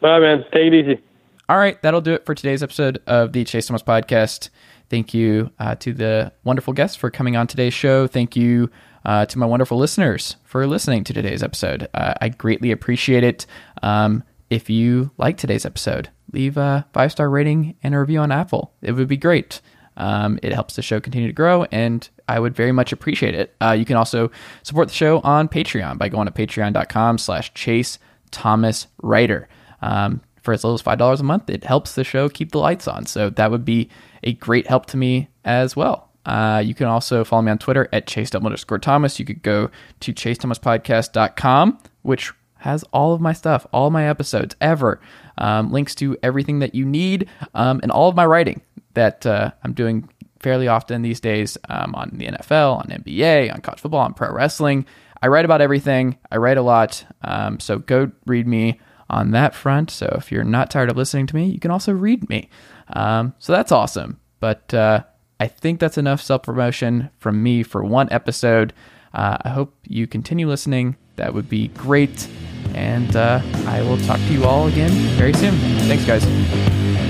Bye, 0.00 0.18
man. 0.18 0.44
Take 0.52 0.72
it 0.72 0.74
easy. 0.74 1.02
All 1.48 1.58
right, 1.58 1.80
that'll 1.82 2.00
do 2.00 2.12
it 2.12 2.24
for 2.24 2.34
today's 2.34 2.62
episode 2.62 3.02
of 3.06 3.32
the 3.32 3.44
Chase 3.44 3.66
Thomas 3.66 3.82
podcast. 3.82 4.50
Thank 4.88 5.14
you 5.14 5.50
uh, 5.58 5.74
to 5.76 5.92
the 5.92 6.32
wonderful 6.44 6.72
guests 6.72 6.96
for 6.96 7.10
coming 7.10 7.36
on 7.36 7.46
today's 7.46 7.74
show. 7.74 8.06
Thank 8.06 8.36
you 8.36 8.70
uh, 9.04 9.26
to 9.26 9.38
my 9.38 9.46
wonderful 9.46 9.78
listeners 9.78 10.36
for 10.44 10.66
listening 10.66 11.04
to 11.04 11.12
today's 11.12 11.42
episode. 11.42 11.88
Uh, 11.94 12.14
I 12.20 12.28
greatly 12.28 12.70
appreciate 12.70 13.24
it. 13.24 13.46
Um, 13.82 14.24
if 14.48 14.68
you 14.68 15.10
like 15.16 15.36
today's 15.36 15.64
episode, 15.64 16.10
leave 16.32 16.56
a 16.56 16.86
five 16.92 17.12
star 17.12 17.30
rating 17.30 17.76
and 17.82 17.94
a 17.94 18.00
review 18.00 18.20
on 18.20 18.32
Apple. 18.32 18.72
It 18.82 18.92
would 18.92 19.08
be 19.08 19.16
great. 19.16 19.60
Um, 19.96 20.38
it 20.42 20.52
helps 20.52 20.76
the 20.76 20.82
show 20.82 21.00
continue 21.00 21.28
to 21.28 21.34
grow, 21.34 21.64
and 21.64 22.08
I 22.28 22.38
would 22.40 22.54
very 22.54 22.72
much 22.72 22.92
appreciate 22.92 23.34
it. 23.34 23.54
Uh, 23.60 23.72
you 23.72 23.84
can 23.84 23.96
also 23.96 24.30
support 24.62 24.88
the 24.88 24.94
show 24.94 25.20
on 25.20 25.48
Patreon 25.48 25.98
by 25.98 26.08
going 26.08 26.26
to 26.26 26.32
patreon.com 26.32 27.18
slash 27.18 27.52
chase 27.54 27.98
thomas 28.30 28.86
writer. 29.02 29.48
Um, 29.82 30.22
for 30.42 30.54
as 30.54 30.64
little 30.64 30.74
as 30.74 30.82
$5 30.82 31.20
a 31.20 31.22
month, 31.22 31.50
it 31.50 31.64
helps 31.64 31.94
the 31.94 32.04
show 32.04 32.28
keep 32.28 32.52
the 32.52 32.58
lights 32.58 32.88
on. 32.88 33.06
So 33.06 33.30
that 33.30 33.50
would 33.50 33.64
be 33.64 33.90
a 34.22 34.32
great 34.32 34.66
help 34.66 34.86
to 34.86 34.96
me 34.96 35.28
as 35.44 35.76
well. 35.76 36.10
Uh, 36.24 36.62
you 36.64 36.74
can 36.74 36.86
also 36.86 37.24
follow 37.24 37.42
me 37.42 37.50
on 37.50 37.58
Twitter 37.58 37.88
at 37.92 38.06
chase 38.06 38.34
underscore 38.34 38.78
Thomas. 38.78 39.18
You 39.18 39.24
could 39.24 39.42
go 39.42 39.70
to 40.00 40.12
chasethomaspodcast.com, 40.12 41.78
which 42.02 42.32
has 42.58 42.84
all 42.92 43.14
of 43.14 43.20
my 43.20 43.32
stuff, 43.32 43.66
all 43.72 43.90
my 43.90 44.06
episodes 44.06 44.54
ever, 44.60 45.00
um, 45.38 45.72
links 45.72 45.94
to 45.96 46.16
everything 46.22 46.58
that 46.58 46.74
you 46.74 46.84
need, 46.84 47.26
um, 47.54 47.80
and 47.82 47.90
all 47.90 48.08
of 48.08 48.14
my 48.14 48.26
writing 48.26 48.60
that 48.94 49.26
uh, 49.26 49.52
I'm 49.62 49.72
doing 49.72 50.08
fairly 50.40 50.68
often 50.68 51.02
these 51.02 51.20
days 51.20 51.56
um, 51.68 51.94
on 51.94 52.10
the 52.14 52.26
NFL, 52.26 52.78
on 52.78 52.86
NBA, 52.86 53.52
on 53.52 53.60
college 53.60 53.80
football, 53.80 54.00
on 54.00 54.14
pro 54.14 54.32
wrestling. 54.32 54.86
I 55.22 55.28
write 55.28 55.44
about 55.44 55.60
everything. 55.60 56.18
I 56.30 56.38
write 56.38 56.56
a 56.56 56.62
lot. 56.62 57.04
Um, 57.22 57.60
so 57.60 57.78
go 57.78 58.10
read 58.26 58.46
me 58.46 58.80
on 59.10 59.32
that 59.32 59.54
front. 59.54 59.90
So 59.90 60.14
if 60.18 60.32
you're 60.32 60.44
not 60.44 60.70
tired 60.70 60.90
of 60.90 60.96
listening 60.96 61.26
to 61.28 61.36
me, 61.36 61.50
you 61.50 61.60
can 61.60 61.70
also 61.70 61.92
read 61.92 62.28
me. 62.28 62.48
Um, 62.88 63.34
so 63.38 63.52
that's 63.52 63.72
awesome. 63.72 64.18
But 64.40 64.72
uh, 64.72 65.04
I 65.38 65.48
think 65.48 65.80
that's 65.80 65.98
enough 65.98 66.22
self 66.22 66.42
promotion 66.42 67.10
from 67.18 67.42
me 67.42 67.62
for 67.62 67.84
one 67.84 68.08
episode. 68.10 68.72
Uh, 69.12 69.36
I 69.42 69.50
hope 69.50 69.74
you 69.86 70.06
continue 70.06 70.48
listening. 70.48 70.96
That 71.16 71.34
would 71.34 71.48
be 71.48 71.68
great. 71.68 72.28
And 72.74 73.14
uh, 73.16 73.40
I 73.66 73.82
will 73.82 73.98
talk 73.98 74.18
to 74.18 74.32
you 74.32 74.44
all 74.44 74.68
again 74.68 74.90
very 75.16 75.34
soon. 75.34 75.54
Thanks, 75.86 76.06
guys. 76.06 77.09